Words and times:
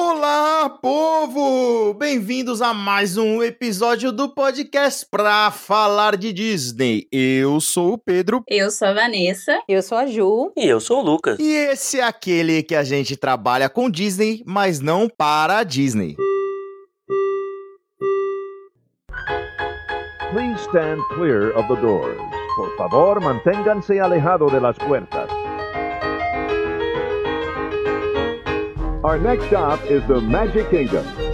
Olá, 0.00 0.70
povo! 0.80 1.92
Bem-vindos 1.92 2.62
a 2.62 2.72
mais 2.72 3.16
um 3.16 3.42
episódio 3.42 4.12
do 4.12 4.28
podcast 4.32 5.04
pra 5.10 5.50
falar 5.50 6.16
de 6.16 6.32
Disney. 6.32 7.08
Eu 7.10 7.58
sou 7.58 7.94
o 7.94 7.98
Pedro. 7.98 8.44
Eu 8.46 8.70
sou 8.70 8.86
a 8.86 8.92
Vanessa. 8.92 9.60
Eu 9.68 9.82
sou 9.82 9.98
a 9.98 10.06
Ju. 10.06 10.52
E 10.56 10.64
eu 10.68 10.78
sou 10.78 11.00
o 11.00 11.02
Lucas. 11.04 11.40
E 11.40 11.52
esse 11.52 11.98
é 11.98 12.04
aquele 12.04 12.62
que 12.62 12.76
a 12.76 12.84
gente 12.84 13.16
trabalha 13.16 13.68
com 13.68 13.90
Disney, 13.90 14.40
mas 14.46 14.78
não 14.78 15.08
para 15.08 15.58
a 15.58 15.64
Disney. 15.64 16.14
Please 20.30 20.60
stand 20.60 21.02
clear 21.16 21.58
of 21.58 21.66
the 21.66 21.80
doors. 21.80 22.16
Por 22.54 22.76
favor, 22.76 23.20
manténganse 23.20 23.98
alejado 23.98 24.46
de 24.46 24.60
las 24.60 24.78
puertas. 24.78 25.28
Our 29.08 29.18
next 29.18 29.46
stop 29.46 29.82
is 29.86 30.06
the 30.06 30.20
Magic 30.20 30.68
Kingdom. 30.68 31.27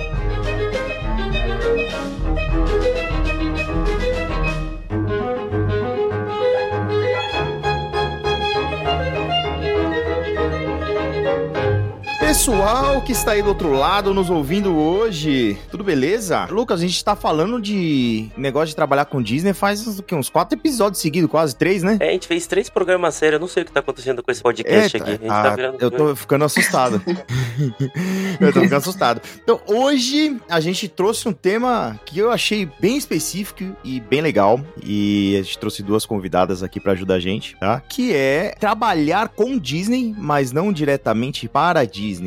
Pessoal 12.45 13.01
que 13.01 13.13
está 13.13 13.33
aí 13.33 13.43
do 13.43 13.49
outro 13.49 13.73
lado 13.73 14.13
nos 14.13 14.29
ouvindo 14.29 14.77
hoje, 14.77 15.57
tudo 15.71 15.83
beleza? 15.83 16.45
Lucas, 16.51 16.79
a 16.79 16.87
gente 16.87 17.03
tá 17.03 17.17
falando 17.17 17.59
de 17.59 18.29
negócio 18.37 18.69
de 18.69 18.77
trabalhar 18.77 19.07
com 19.07 19.23
Disney 19.23 19.55
faz 19.55 19.87
uns, 19.87 20.03
uns 20.13 20.29
quatro 20.29 20.59
episódios 20.59 21.01
seguidos, 21.01 21.31
quase 21.31 21.57
três, 21.57 21.83
né? 21.83 21.97
É, 22.01 22.11
a 22.11 22.13
gente 22.13 22.29
fez 22.29 22.47
três 22.47 22.69
programas 22.69 23.15
sérios, 23.15 23.37
eu 23.37 23.41
não 23.41 23.49
sei 23.49 23.63
o 23.63 23.67
que 23.67 23.73
tá 23.73 23.81
acontecendo 23.81 24.23
com 24.23 24.31
esse 24.31 24.43
podcast 24.43 24.95
Eita, 24.95 24.99
aqui. 24.99 25.11
A 25.11 25.27
gente 25.27 25.33
ah, 25.33 25.43
tá 25.43 25.57
virando... 25.57 25.79
eu 25.81 25.91
tô 25.91 26.15
ficando 26.15 26.45
assustado. 26.45 27.03
eu 28.39 28.53
tô 28.53 28.61
ficando 28.61 28.77
assustado. 28.77 29.23
Então, 29.43 29.59
hoje 29.67 30.39
a 30.47 30.61
gente 30.61 30.87
trouxe 30.87 31.27
um 31.27 31.33
tema 31.33 31.99
que 32.05 32.19
eu 32.19 32.31
achei 32.31 32.69
bem 32.79 32.99
específico 32.99 33.75
e 33.83 34.01
bem 34.01 34.21
legal. 34.21 34.61
E 34.85 35.35
a 35.41 35.43
gente 35.43 35.59
trouxe 35.59 35.83
duas 35.83 36.05
convidadas 36.05 36.63
aqui 36.63 36.79
para 36.79 36.93
ajudar 36.93 37.15
a 37.15 37.21
gente, 37.21 37.57
tá? 37.59 37.81
Que 37.81 38.15
é 38.15 38.55
trabalhar 38.61 39.31
com 39.31 39.59
Disney, 39.59 40.15
mas 40.19 40.53
não 40.53 40.71
diretamente 40.71 41.49
para 41.49 41.81
a 41.81 41.85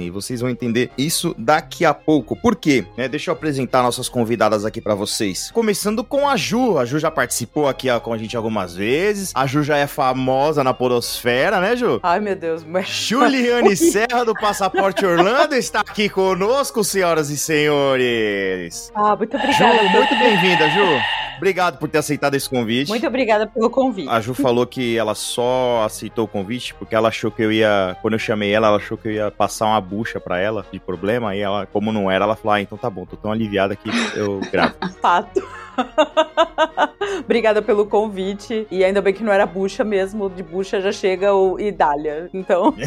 Disney. 0.08 0.12
Vocês 0.12 0.42
vão 0.42 0.50
entender 0.50 0.90
isso 0.98 1.36
daqui 1.38 1.86
a 1.86 1.94
pouco. 1.94 2.36
Por 2.36 2.56
quê? 2.56 2.86
É, 2.98 3.08
deixa 3.08 3.30
eu 3.30 3.34
apresentar 3.34 3.84
nossas 3.84 4.10
convidadas 4.10 4.66
aqui 4.66 4.82
para 4.82 4.96
vocês. 4.96 5.52
Começando 5.52 6.04
com 6.04 6.28
a 6.28 6.36
Ju. 6.36 6.78
A 6.78 6.86
Ju 6.86 7.00
já 7.00 7.12
participou 7.12 7.68
aqui 7.68 7.90
ó, 7.90 8.00
com 8.00 8.14
a 8.14 8.18
gente 8.18 8.36
algumas 8.36 8.76
vezes. 8.76 9.32
A 9.36 9.46
Ju 9.46 9.64
já 9.64 9.78
é 9.78 9.88
famosa 9.88 10.64
na 10.64 10.74
podosfera, 10.74 11.60
né, 11.60 11.76
Ju? 11.76 12.00
Ai, 12.04 12.20
meu 12.20 12.36
Deus. 12.36 12.64
Mas... 12.64 12.88
Juliane 12.88 13.76
Serra 13.78 14.24
do 14.24 14.34
Passaporte 14.34 15.06
Orlando 15.06 15.56
está 15.56 15.82
aqui 15.82 16.10
conosco, 16.10 16.84
senhoras 16.84 17.30
e 17.30 17.38
senhores. 17.38 18.92
Ah, 18.96 19.16
muito 19.16 19.38
Ju, 19.38 19.44
obrigada. 19.44 19.84
muito 19.90 20.16
bem-vinda, 20.16 20.70
Ju. 20.70 21.28
Obrigado 21.38 21.78
por 21.78 21.88
ter 21.88 22.00
aceitado 22.00 22.34
esse 22.34 22.50
convite. 22.50 22.90
Muito 22.90 23.06
obrigada 23.06 23.46
pelo 23.46 23.70
convite. 23.70 24.10
A 24.10 24.20
Ju 24.20 24.34
falou 24.34 24.66
que 24.66 24.98
ela 24.98 25.14
só 25.14 25.84
aceitou 25.86 26.26
o 26.26 26.28
convite 26.28 26.74
porque 26.74 26.96
ela 26.96 27.10
achou 27.10 27.30
que 27.30 27.44
eu 27.44 27.52
ia. 27.52 27.96
Quando 28.02 28.14
eu 28.14 28.20
chamei 28.20 28.52
ela, 28.52 28.68
ela 28.68 28.78
achou 28.78 28.98
que 28.98 29.08
eu 29.08 29.12
ia 29.12 29.32
passar 29.32 29.68
uma 29.68 29.80
bucha 29.98 30.20
pra 30.20 30.40
ela 30.40 30.64
de 30.72 30.80
problema. 30.80 31.32
Aí 31.32 31.40
ela, 31.40 31.66
como 31.66 31.92
não 31.92 32.10
era, 32.10 32.26
ela 32.26 32.36
falou: 32.36 32.54
Ah, 32.54 32.62
então 32.62 32.78
tá 32.78 32.90
bom, 32.90 33.06
tô 33.06 33.18
tão 33.18 33.32
aliviada 33.32 33.76
que 33.76 33.90
eu 34.16 34.40
gravo. 34.52 34.76
Fato. 35.02 35.42
Obrigada 37.24 37.62
pelo 37.62 37.86
convite. 37.86 38.68
E 38.70 38.84
ainda 38.84 39.02
bem 39.02 39.14
que 39.14 39.24
não 39.24 39.32
era 39.32 39.46
bucha 39.46 39.84
mesmo. 39.84 40.30
De 40.30 40.44
bucha 40.44 40.82
já 40.82 40.92
chega 40.92 41.34
o 41.34 41.60
Idália. 41.60 42.30
Então, 42.34 42.74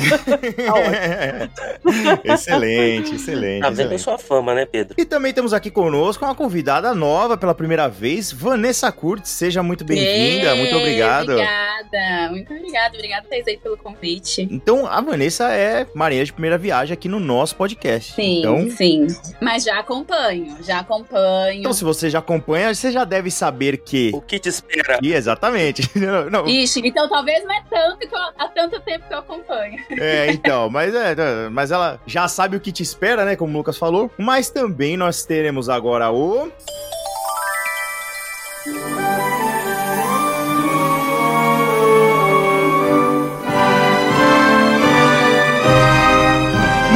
tá 2.24 2.34
excelente, 2.34 3.14
excelente. 3.14 3.62
Tá 3.62 3.70
vendo 3.70 3.98
sua 3.98 4.18
fama, 4.18 4.54
né, 4.54 4.66
Pedro? 4.66 4.94
E 4.98 5.04
também 5.04 5.32
temos 5.32 5.52
aqui 5.52 5.70
conosco 5.70 6.24
uma 6.24 6.34
convidada 6.34 6.94
nova 6.94 7.36
pela 7.36 7.54
primeira 7.54 7.88
vez, 7.88 8.32
Vanessa 8.32 8.90
Curtis. 8.90 9.30
Seja 9.30 9.62
muito 9.62 9.84
bem-vinda, 9.84 10.54
muito 10.54 10.76
obrigado. 10.76 11.30
Obrigada, 11.32 12.30
muito 12.30 12.52
obrigada. 12.52 12.94
Obrigada, 12.94 13.26
Thais, 13.28 13.46
aí 13.46 13.56
pelo 13.56 13.76
convite. 13.76 14.48
Então, 14.50 14.86
a 14.86 15.00
Vanessa 15.00 15.52
é 15.52 15.86
marinha 15.94 16.24
de 16.24 16.32
primeira 16.32 16.58
viagem 16.58 16.94
aqui 17.00 17.08
no 17.08 17.18
nosso 17.18 17.56
podcast. 17.56 18.12
Sim, 18.12 18.40
Então, 18.40 18.70
sim. 18.70 19.06
Mas 19.40 19.64
já 19.64 19.78
acompanho, 19.80 20.54
já 20.62 20.80
acompanho. 20.80 21.60
então, 21.60 21.72
se 21.72 21.82
você 21.82 22.10
já 22.10 22.18
acompanha, 22.18 22.74
você 22.74 22.92
já 22.92 23.04
deve 23.04 23.30
saber 23.30 23.78
que. 23.78 24.10
O 24.12 24.20
que 24.20 24.38
te 24.38 24.50
espera? 24.50 24.98
E 25.02 25.14
exatamente. 25.14 25.88
Não, 26.00 26.28
não, 26.30 26.48
Ixi, 26.48 26.80
então 26.84 27.08
talvez 27.08 27.44
não 27.44 27.52
é 27.52 27.62
tanto 27.68 27.98
que 27.98 28.14
eu, 28.14 28.18
há 28.38 28.48
tanto 28.48 28.80
tempo 28.80 29.06
que 29.06 29.14
eu 29.14 29.18
acompanho. 29.18 29.78
É, 29.90 30.30
então, 30.32 30.68
mas, 30.68 30.94
é, 30.94 31.48
mas 31.50 31.70
ela 31.70 32.00
já 32.06 32.26
sabe 32.26 32.56
o 32.56 32.60
que 32.60 32.72
te 32.72 32.82
espera, 32.82 33.24
né? 33.24 33.36
Como 33.36 33.52
o 33.52 33.56
Lucas 33.56 33.76
falou. 33.78 34.10
Mas 34.18 34.50
também 34.50 34.96
nós 34.96 35.24
teremos 35.24 35.68
agora 35.68 36.10
o. 36.10 36.50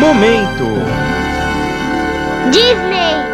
Momento. 0.05 0.69
Disney! 2.53 3.34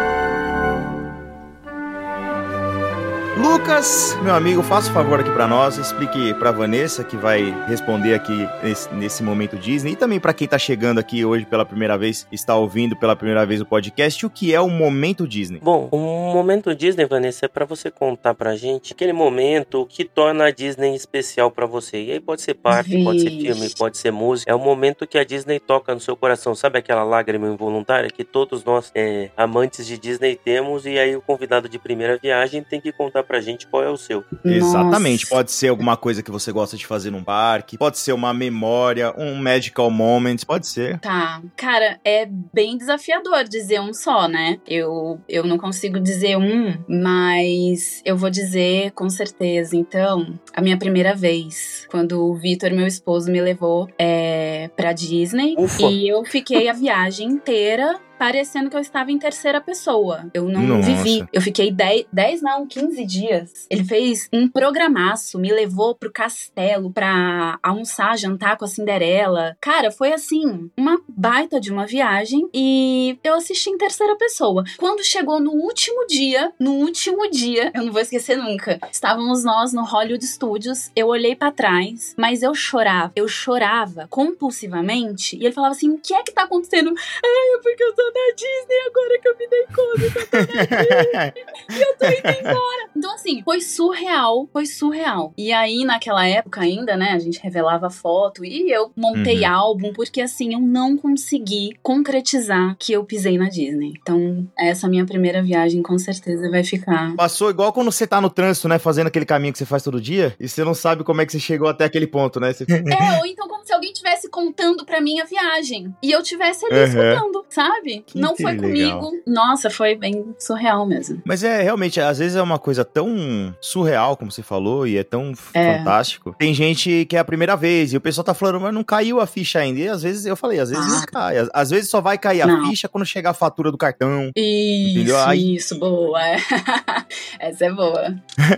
Lucas, 3.37 4.15
meu 4.21 4.35
amigo, 4.35 4.61
faça 4.61 4.91
um 4.91 4.93
favor 4.93 5.19
aqui 5.19 5.31
pra 5.31 5.47
nós, 5.47 5.77
explique 5.77 6.33
pra 6.33 6.51
Vanessa 6.51 7.01
que 7.01 7.15
vai 7.15 7.55
responder 7.65 8.13
aqui 8.13 8.47
nesse, 8.61 8.93
nesse 8.93 9.23
momento 9.23 9.55
Disney 9.57 9.93
e 9.93 9.95
também 9.95 10.19
pra 10.19 10.33
quem 10.33 10.47
tá 10.47 10.59
chegando 10.59 10.99
aqui 10.99 11.23
hoje 11.23 11.45
pela 11.45 11.65
primeira 11.65 11.97
vez, 11.97 12.27
está 12.29 12.55
ouvindo 12.55 12.95
pela 12.95 13.15
primeira 13.15 13.45
vez 13.45 13.61
o 13.61 13.65
podcast, 13.65 14.25
o 14.25 14.29
que 14.29 14.53
é 14.53 14.59
o 14.59 14.69
momento 14.69 15.25
Disney. 15.25 15.59
Bom, 15.63 15.87
o 15.91 15.97
momento 15.97 16.75
Disney, 16.75 17.05
Vanessa, 17.05 17.45
é 17.45 17.47
pra 17.47 17.63
você 17.63 17.89
contar 17.89 18.33
pra 18.33 18.55
gente 18.55 18.91
aquele 18.93 19.13
momento 19.13 19.87
que 19.89 20.03
torna 20.03 20.45
a 20.45 20.51
Disney 20.51 20.93
especial 20.93 21.49
pra 21.49 21.65
você. 21.65 22.03
E 22.03 22.11
aí 22.11 22.19
pode 22.19 22.41
ser 22.41 22.55
parque, 22.55 23.01
pode 23.01 23.21
ser 23.21 23.29
Vixe. 23.29 23.41
filme, 23.53 23.69
pode 23.77 23.97
ser 23.97 24.11
música. 24.11 24.51
É 24.51 24.55
o 24.55 24.59
momento 24.59 25.07
que 25.07 25.17
a 25.17 25.23
Disney 25.23 25.59
toca 25.59 25.93
no 25.93 26.01
seu 26.01 26.17
coração. 26.17 26.53
Sabe 26.53 26.79
aquela 26.79 27.03
lágrima 27.03 27.47
involuntária 27.47 28.09
que 28.09 28.25
todos 28.25 28.63
nós, 28.65 28.91
é, 28.93 29.29
amantes 29.37 29.87
de 29.87 29.97
Disney, 29.97 30.35
temos? 30.35 30.85
E 30.85 30.99
aí 30.99 31.15
o 31.15 31.21
convidado 31.21 31.69
de 31.69 31.79
primeira 31.79 32.17
viagem 32.21 32.61
tem 32.61 32.79
que 32.81 32.91
contar 32.91 33.20
pra 33.23 33.41
gente 33.41 33.67
qual 33.67 33.83
é 33.83 33.89
o 33.89 33.97
seu. 33.97 34.23
Exatamente, 34.43 35.23
Nossa. 35.25 35.35
pode 35.35 35.51
ser 35.51 35.69
alguma 35.69 35.97
coisa 35.97 36.23
que 36.23 36.31
você 36.31 36.51
gosta 36.51 36.77
de 36.77 36.85
fazer 36.85 37.11
num 37.11 37.23
parque, 37.23 37.77
pode 37.77 37.97
ser 37.97 38.13
uma 38.13 38.33
memória, 38.33 39.13
um 39.17 39.35
magical 39.35 39.89
moment, 39.89 40.37
pode 40.45 40.67
ser. 40.67 40.99
Tá, 40.99 41.41
cara, 41.55 41.99
é 42.03 42.25
bem 42.25 42.77
desafiador 42.77 43.43
dizer 43.43 43.79
um 43.79 43.93
só, 43.93 44.27
né? 44.27 44.59
Eu, 44.67 45.19
eu 45.27 45.43
não 45.43 45.57
consigo 45.57 45.99
dizer 45.99 46.37
um, 46.37 46.77
mas 46.87 48.01
eu 48.05 48.17
vou 48.17 48.29
dizer 48.29 48.91
com 48.91 49.09
certeza. 49.09 49.75
Então, 49.75 50.33
a 50.53 50.61
minha 50.61 50.77
primeira 50.77 51.15
vez, 51.15 51.87
quando 51.89 52.23
o 52.23 52.35
Vitor, 52.35 52.71
meu 52.71 52.87
esposo, 52.87 53.31
me 53.31 53.41
levou 53.41 53.87
é, 53.97 54.69
pra 54.75 54.93
Disney 54.93 55.55
Ufa. 55.57 55.83
e 55.83 56.07
eu 56.07 56.23
fiquei 56.25 56.69
a 56.69 56.73
viagem 56.73 57.27
inteira. 57.27 57.99
Parecendo 58.21 58.69
que 58.69 58.75
eu 58.75 58.81
estava 58.81 59.11
em 59.11 59.17
terceira 59.17 59.59
pessoa. 59.59 60.29
Eu 60.31 60.43
não 60.47 60.61
Nossa. 60.61 60.91
vivi. 60.91 61.25
Eu 61.33 61.41
fiquei 61.41 61.71
10, 61.71 62.05
10, 62.13 62.43
não, 62.43 62.67
15 62.67 63.03
dias. 63.03 63.65
Ele 63.67 63.83
fez 63.83 64.29
um 64.31 64.47
programaço, 64.47 65.39
me 65.39 65.51
levou 65.51 65.95
pro 65.95 66.11
castelo 66.11 66.91
pra 66.91 67.57
almoçar, 67.63 68.15
jantar 68.19 68.57
com 68.57 68.65
a 68.65 68.67
Cinderela. 68.67 69.57
Cara, 69.59 69.89
foi 69.89 70.13
assim, 70.13 70.69
uma 70.77 71.01
baita 71.09 71.59
de 71.59 71.71
uma 71.71 71.87
viagem 71.87 72.47
e 72.53 73.17
eu 73.23 73.33
assisti 73.33 73.71
em 73.71 73.77
terceira 73.79 74.15
pessoa. 74.15 74.63
Quando 74.77 75.03
chegou 75.03 75.39
no 75.39 75.53
último 75.53 76.05
dia, 76.05 76.53
no 76.59 76.73
último 76.73 77.27
dia, 77.27 77.71
eu 77.73 77.85
não 77.85 77.91
vou 77.91 78.03
esquecer 78.03 78.37
nunca. 78.37 78.79
Estávamos 78.91 79.43
nós 79.43 79.73
no 79.73 79.83
Hollywood 79.83 80.23
Studios, 80.27 80.91
eu 80.95 81.07
olhei 81.07 81.35
pra 81.35 81.51
trás, 81.51 82.13
mas 82.15 82.43
eu 82.43 82.53
chorava, 82.53 83.11
eu 83.15 83.27
chorava 83.27 84.05
compulsivamente 84.11 85.35
e 85.37 85.43
ele 85.43 85.55
falava 85.55 85.73
assim: 85.73 85.89
"O 85.89 85.97
que 85.97 86.13
é 86.13 86.21
que 86.21 86.31
tá 86.31 86.43
acontecendo?" 86.43 86.93
Ai, 86.95 87.57
é 87.57 87.61
porque 87.63 87.83
eu 87.83 87.95
tô 87.95 88.10
na 88.13 88.35
Disney 88.35 88.79
agora 88.87 89.19
que 89.21 89.27
eu 89.27 89.37
me 89.37 89.47
dei 89.47 89.65
conta 89.67 90.11
que 90.11 90.19
eu 90.19 90.27
tô 90.27 90.37
na 90.37 90.63
Disney 90.63 91.45
e 91.77 91.81
eu 91.81 91.97
tô 91.97 92.05
indo 92.05 92.39
embora. 92.39 92.89
Então, 92.95 93.13
assim, 93.15 93.41
foi 93.43 93.61
surreal, 93.61 94.47
foi 94.51 94.65
surreal. 94.65 95.33
E 95.37 95.51
aí, 95.51 95.83
naquela 95.85 96.27
época 96.27 96.61
ainda, 96.61 96.95
né, 96.97 97.11
a 97.11 97.19
gente 97.19 97.39
revelava 97.41 97.89
foto 97.89 98.43
e 98.45 98.71
eu 98.71 98.91
montei 98.95 99.43
Uhum. 99.45 99.51
álbum, 99.51 99.93
porque 99.93 100.21
assim, 100.21 100.53
eu 100.53 100.59
não 100.59 100.97
consegui 100.97 101.71
concretizar 101.81 102.75
que 102.77 102.91
eu 102.93 103.03
pisei 103.05 103.37
na 103.37 103.47
Disney. 103.49 103.93
Então, 104.01 104.47
essa 104.57 104.87
minha 104.87 105.05
primeira 105.05 105.41
viagem 105.41 105.81
com 105.81 105.97
certeza 105.97 106.49
vai 106.49 106.63
ficar. 106.63 107.15
Passou 107.15 107.49
igual 107.49 107.71
quando 107.71 107.91
você 107.91 108.05
tá 108.05 108.19
no 108.19 108.29
trânsito, 108.29 108.67
né, 108.67 108.77
fazendo 108.77 109.07
aquele 109.07 109.25
caminho 109.25 109.53
que 109.53 109.59
você 109.59 109.65
faz 109.65 109.83
todo 109.83 110.01
dia, 110.01 110.35
e 110.39 110.47
você 110.47 110.63
não 110.63 110.73
sabe 110.73 111.03
como 111.03 111.21
é 111.21 111.25
que 111.25 111.31
você 111.31 111.39
chegou 111.39 111.67
até 111.69 111.85
aquele 111.85 112.07
ponto, 112.07 112.39
né? 112.39 112.51
Você- 112.53 112.65
É, 112.65 113.19
ou 113.19 113.25
então 113.25 113.47
como 113.47 113.65
se 113.65 113.71
alguém 113.73 113.93
tivesse 113.93 114.11
contando 114.31 114.85
pra 114.85 115.01
mim 115.01 115.19
a 115.19 115.25
viagem. 115.25 115.93
E 116.01 116.11
eu 116.11 116.23
tivesse 116.23 116.65
ali 116.65 116.75
Uhum. 116.79 116.83
escutando, 116.85 117.45
sabe? 117.49 118.03
Que 118.07 118.17
Não 118.19 118.35
foi 118.35 118.53
legal. 118.53 118.99
comigo. 118.99 119.23
Nossa, 119.27 119.69
foi 119.69 119.95
bem 119.95 120.33
surreal 120.39 120.85
mesmo. 120.85 121.21
Mas 121.25 121.43
é 121.43 121.61
realmente, 121.61 121.99
às 121.99 122.17
vezes 122.19 122.35
é 122.35 122.41
uma 122.41 122.57
coisa 122.57 122.83
tão 122.85 123.55
surreal, 123.61 124.15
como 124.17 124.31
você 124.31 124.41
falou, 124.41 124.87
e 124.87 124.97
é 124.97 125.03
tão 125.03 125.33
É. 125.53 125.77
fantástico. 125.77 126.35
Tem 126.39 126.53
gente 126.53 127.05
que 127.05 127.15
é 127.15 127.19
a 127.19 127.25
primeira 127.25 127.55
vez, 127.55 127.93
e 127.93 127.97
o 127.97 128.01
pessoal 128.01 128.23
tá 128.23 128.33
falando, 128.33 128.59
mas 128.61 128.73
não 128.73 128.83
caiu 128.83 129.19
a 129.19 129.27
ficha 129.27 129.59
ainda. 129.59 129.79
E 129.79 129.87
às 129.87 130.01
vezes 130.01 130.25
eu 130.25 130.35
falei, 130.35 130.59
às 130.59 130.69
vezes 130.69 130.87
não 130.87 130.99
Ah. 131.01 131.05
cai. 131.05 131.37
Às, 131.37 131.49
às 131.53 131.69
vezes 131.69 131.89
só 131.89 131.99
vai 131.99 132.17
cair 132.17 132.41
a 132.41 132.47
Não. 132.47 132.67
ficha 132.67 132.87
quando 132.87 133.05
chegar 133.05 133.31
a 133.31 133.33
fatura 133.33 133.71
do 133.71 133.77
cartão. 133.77 134.31
Isso? 134.35 135.15
Aí- 135.17 135.55
isso, 135.55 135.77
boa. 135.77 136.19
Essa 137.39 137.65
é 137.65 137.71
boa. 137.71 138.15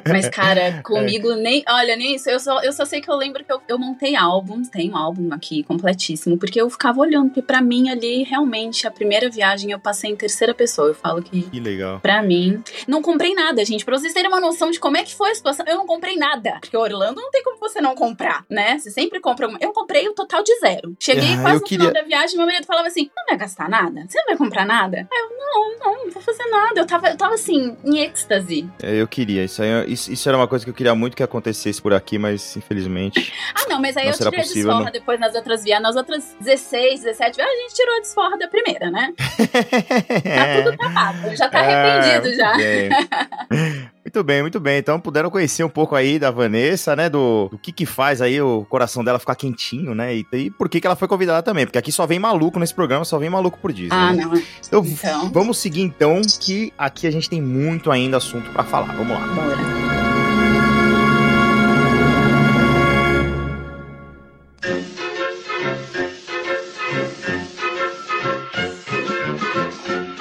Mas, 0.09 0.29
cara, 0.29 0.81
comigo 0.83 1.33
nem. 1.35 1.63
Olha, 1.67 1.95
nem 1.95 2.15
isso. 2.15 2.29
Eu 2.29 2.39
só, 2.39 2.61
eu 2.61 2.71
só 2.71 2.85
sei 2.85 3.01
que 3.01 3.09
eu 3.09 3.15
lembro 3.15 3.43
que 3.43 3.51
eu, 3.51 3.61
eu 3.67 3.79
montei 3.79 4.15
álbuns, 4.15 4.69
tem 4.69 4.91
um 4.91 4.97
álbum 4.97 5.33
aqui 5.33 5.62
completíssimo, 5.63 6.37
porque 6.37 6.59
eu 6.61 6.69
ficava 6.69 6.99
olhando, 6.99 7.27
porque 7.29 7.41
pra 7.41 7.61
mim 7.61 7.89
ali, 7.89 8.23
realmente, 8.23 8.85
a 8.87 8.91
primeira 8.91 9.29
viagem 9.29 9.71
eu 9.71 9.79
passei 9.79 10.11
em 10.11 10.15
terceira 10.15 10.53
pessoa. 10.53 10.89
Eu 10.89 10.95
falo 10.95 11.21
que. 11.21 11.43
Que 11.43 11.59
legal. 11.59 11.99
Pra 11.99 12.21
mim, 12.21 12.61
não 12.87 13.01
comprei 13.01 13.33
nada, 13.33 13.63
gente. 13.65 13.83
Pra 13.85 13.97
vocês 13.97 14.13
terem 14.13 14.29
uma 14.29 14.39
noção 14.39 14.69
de 14.71 14.79
como 14.79 14.97
é 14.97 15.03
que 15.03 15.15
foi 15.15 15.31
a 15.31 15.35
situação, 15.35 15.65
eu 15.67 15.75
não 15.77 15.85
comprei 15.85 16.15
nada. 16.15 16.57
Porque 16.61 16.75
Orlando 16.77 17.21
não 17.21 17.31
tem 17.31 17.43
como 17.43 17.57
você 17.59 17.79
não 17.81 17.95
comprar, 17.95 18.45
né? 18.49 18.77
Você 18.77 18.91
sempre 18.91 19.19
compra. 19.19 19.49
Eu 19.59 19.71
comprei 19.71 20.07
o 20.07 20.13
total 20.13 20.43
de 20.43 20.57
zero. 20.59 20.95
Cheguei 20.99 21.33
Ah, 21.33 21.41
quase 21.41 21.59
no 21.61 21.65
queria- 21.65 21.87
final 21.89 22.01
da 22.03 22.07
viagem, 22.07 22.37
meu 22.37 22.45
marido 22.45 22.65
falava 22.65 22.87
assim: 22.87 23.09
não 23.15 23.25
vai 23.27 23.37
gastar 23.37 23.69
nada? 23.69 24.05
Você 24.07 24.17
não 24.19 24.25
vai 24.27 24.37
comprar 24.37 24.65
nada? 24.65 25.07
Aí 25.11 25.19
eu, 25.19 25.29
não, 25.37 25.79
não, 25.79 26.05
não 26.05 26.11
vou 26.11 26.21
fazer 26.21 26.45
nada. 26.49 26.79
Eu 26.79 26.85
tava, 26.85 27.09
eu 27.09 27.17
tava 27.17 27.33
assim, 27.35 27.75
em 27.83 27.99
êxtase. 27.99 28.67
É, 28.81 28.95
Eu 28.95 29.07
queria, 29.07 29.43
isso, 29.43 29.61
aí, 29.61 29.91
isso, 29.91 30.11
isso 30.11 30.27
era 30.29 30.37
uma 30.37 30.47
coisa 30.47 30.63
que 30.65 30.69
eu 30.71 30.73
queria 30.73 30.95
muito 30.95 31.15
que 31.15 31.23
acontecesse 31.23 31.81
por 31.81 31.93
aqui, 31.93 32.17
mas 32.17 32.55
infelizmente. 32.57 33.33
Ah, 33.53 33.65
não, 33.69 33.81
mas 33.81 33.95
aí 33.97 34.05
Não 34.05 34.11
eu 34.13 34.17
tirei 34.17 34.39
possível, 34.39 34.71
não. 34.79 34.91
depois 34.91 35.19
nas 35.19 35.35
outras 35.35 35.52
viagens. 35.61 35.83
Nas 35.83 35.95
outras 35.95 36.35
16, 36.39 37.01
17 37.01 37.35
viagens, 37.35 37.59
a 37.59 37.61
gente 37.61 37.75
tirou 37.75 37.97
a 37.97 37.99
desforra 37.99 38.37
da 38.37 38.47
primeira, 38.47 38.89
né? 38.89 39.13
Tá 40.23 40.63
tudo 40.63 40.77
tapado. 40.77 41.35
Já 41.35 41.49
tá 41.49 41.59
arrependido 41.59 42.35
já. 42.35 42.61
É, 42.61 42.89
bem. 42.89 43.89
Muito 44.03 44.23
bem, 44.23 44.41
muito 44.41 44.59
bem. 44.59 44.77
Então 44.77 44.99
puderam 44.99 45.29
conhecer 45.29 45.63
um 45.63 45.69
pouco 45.69 45.95
aí 45.95 46.19
da 46.19 46.29
Vanessa, 46.29 46.95
né? 46.95 47.09
Do, 47.09 47.47
do 47.49 47.57
que 47.57 47.71
que 47.71 47.85
faz 47.85 48.21
aí 48.21 48.39
o 48.41 48.65
coração 48.65 49.03
dela 49.03 49.17
ficar 49.17 49.33
quentinho, 49.35 49.95
né? 49.95 50.13
E, 50.15 50.27
e 50.33 50.51
por 50.51 50.67
que 50.67 50.81
que 50.81 50.85
ela 50.85 50.95
foi 50.95 51.07
convidada 51.07 51.41
também. 51.41 51.65
Porque 51.65 51.77
aqui 51.77 51.91
só 51.91 52.05
vem 52.05 52.19
maluco 52.19 52.59
nesse 52.59 52.73
programa, 52.73 53.05
só 53.05 53.17
vem 53.17 53.29
maluco 53.29 53.57
por 53.59 53.71
Disney. 53.71 53.89
Ah, 53.91 54.13
né? 54.13 54.23
não. 54.25 54.33
Então, 54.67 54.85
Então, 54.85 55.31
vamos 55.31 55.57
seguir 55.57 55.81
então, 55.81 56.21
que 56.39 56.73
aqui 56.77 57.07
a 57.07 57.11
gente 57.11 57.29
tem 57.29 57.41
muito 57.41 57.89
ainda 57.89 58.17
assunto 58.17 58.51
pra 58.51 58.63
falar. 58.63 58.93
Vamos 58.93 59.13
lá. 59.13 59.25
bora. 59.27 59.82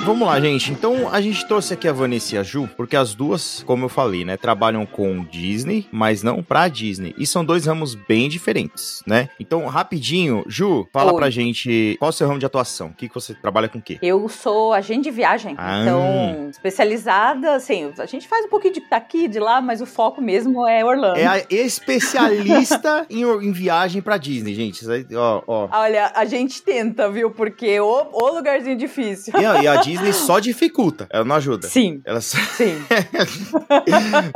Vamos 0.05 0.27
lá, 0.27 0.41
gente. 0.41 0.73
Então, 0.73 1.09
a 1.13 1.21
gente 1.21 1.47
trouxe 1.47 1.75
aqui 1.75 1.87
a 1.87 1.93
Vanessa 1.93 2.35
e 2.35 2.39
a 2.39 2.43
Ju, 2.43 2.69
porque 2.77 2.97
as 2.97 3.15
duas, 3.15 3.63
como 3.65 3.85
eu 3.85 3.89
falei, 3.89 4.25
né, 4.25 4.37
trabalham 4.37 4.85
com 4.85 5.25
Disney, 5.25 5.87
mas 5.93 6.25
não 6.25 6.43
pra 6.43 6.67
Disney. 6.67 7.15
E 7.17 7.25
são 7.25 7.45
dois 7.45 7.67
ramos 7.67 7.95
bem 7.95 8.29
diferentes, 8.29 9.01
né? 9.07 9.29
Então, 9.39 9.65
rapidinho, 9.67 10.43
Ju, 10.49 10.89
fala 10.93 11.13
Oi. 11.13 11.19
pra 11.19 11.31
gente 11.31 11.95
qual 12.01 12.09
é 12.09 12.11
o 12.11 12.13
seu 12.13 12.27
ramo 12.27 12.41
de 12.41 12.45
atuação. 12.47 12.89
O 12.89 12.95
que, 12.95 13.09
que 13.09 13.15
você 13.15 13.33
trabalha 13.33 13.69
com 13.69 13.79
o 13.79 13.83
quê? 13.83 13.97
Eu 14.03 14.29
sou 14.29 14.73
agente 14.73 15.05
de 15.05 15.11
viagem, 15.13 15.55
Ah. 15.57 15.83
então 15.83 16.49
especializada, 16.51 17.55
assim, 17.55 17.93
a 17.97 18.07
gente 18.07 18.27
faz 18.27 18.45
um 18.45 18.49
pouquinho 18.49 18.75
de 18.75 18.83
daqui, 18.91 19.29
de 19.29 19.39
lá, 19.39 19.61
mas 19.61 19.81
o 19.81 19.87
foco 19.87 20.21
mesmo 20.21 20.67
é 20.67 20.85
Orlando. 20.85 21.17
É 21.19 21.27
a 21.27 21.39
especialista 21.49 23.07
em, 23.09 23.23
em 23.23 23.53
viagem 23.53 24.03
pra 24.03 24.17
Disney, 24.17 24.53
gente. 24.55 24.85
Ó, 25.15 25.43
ó. 25.47 25.69
Olha, 25.73 26.11
a 26.15 26.25
gente 26.25 26.61
tenta, 26.61 27.09
viu? 27.09 27.31
Porque 27.31 27.79
o, 27.81 28.09
o 28.13 28.35
lugarzinho 28.35 28.77
difícil. 28.77 29.33
E, 29.39 29.43
e 29.63 29.69
a 29.69 29.77
Disney 29.77 29.92
só 30.13 30.39
dificulta, 30.39 31.07
ela 31.11 31.25
não 31.25 31.37
ajuda. 31.37 31.69
Sim, 31.69 32.01
Ela 32.05 32.21
só... 32.21 32.39
sim. 32.39 32.75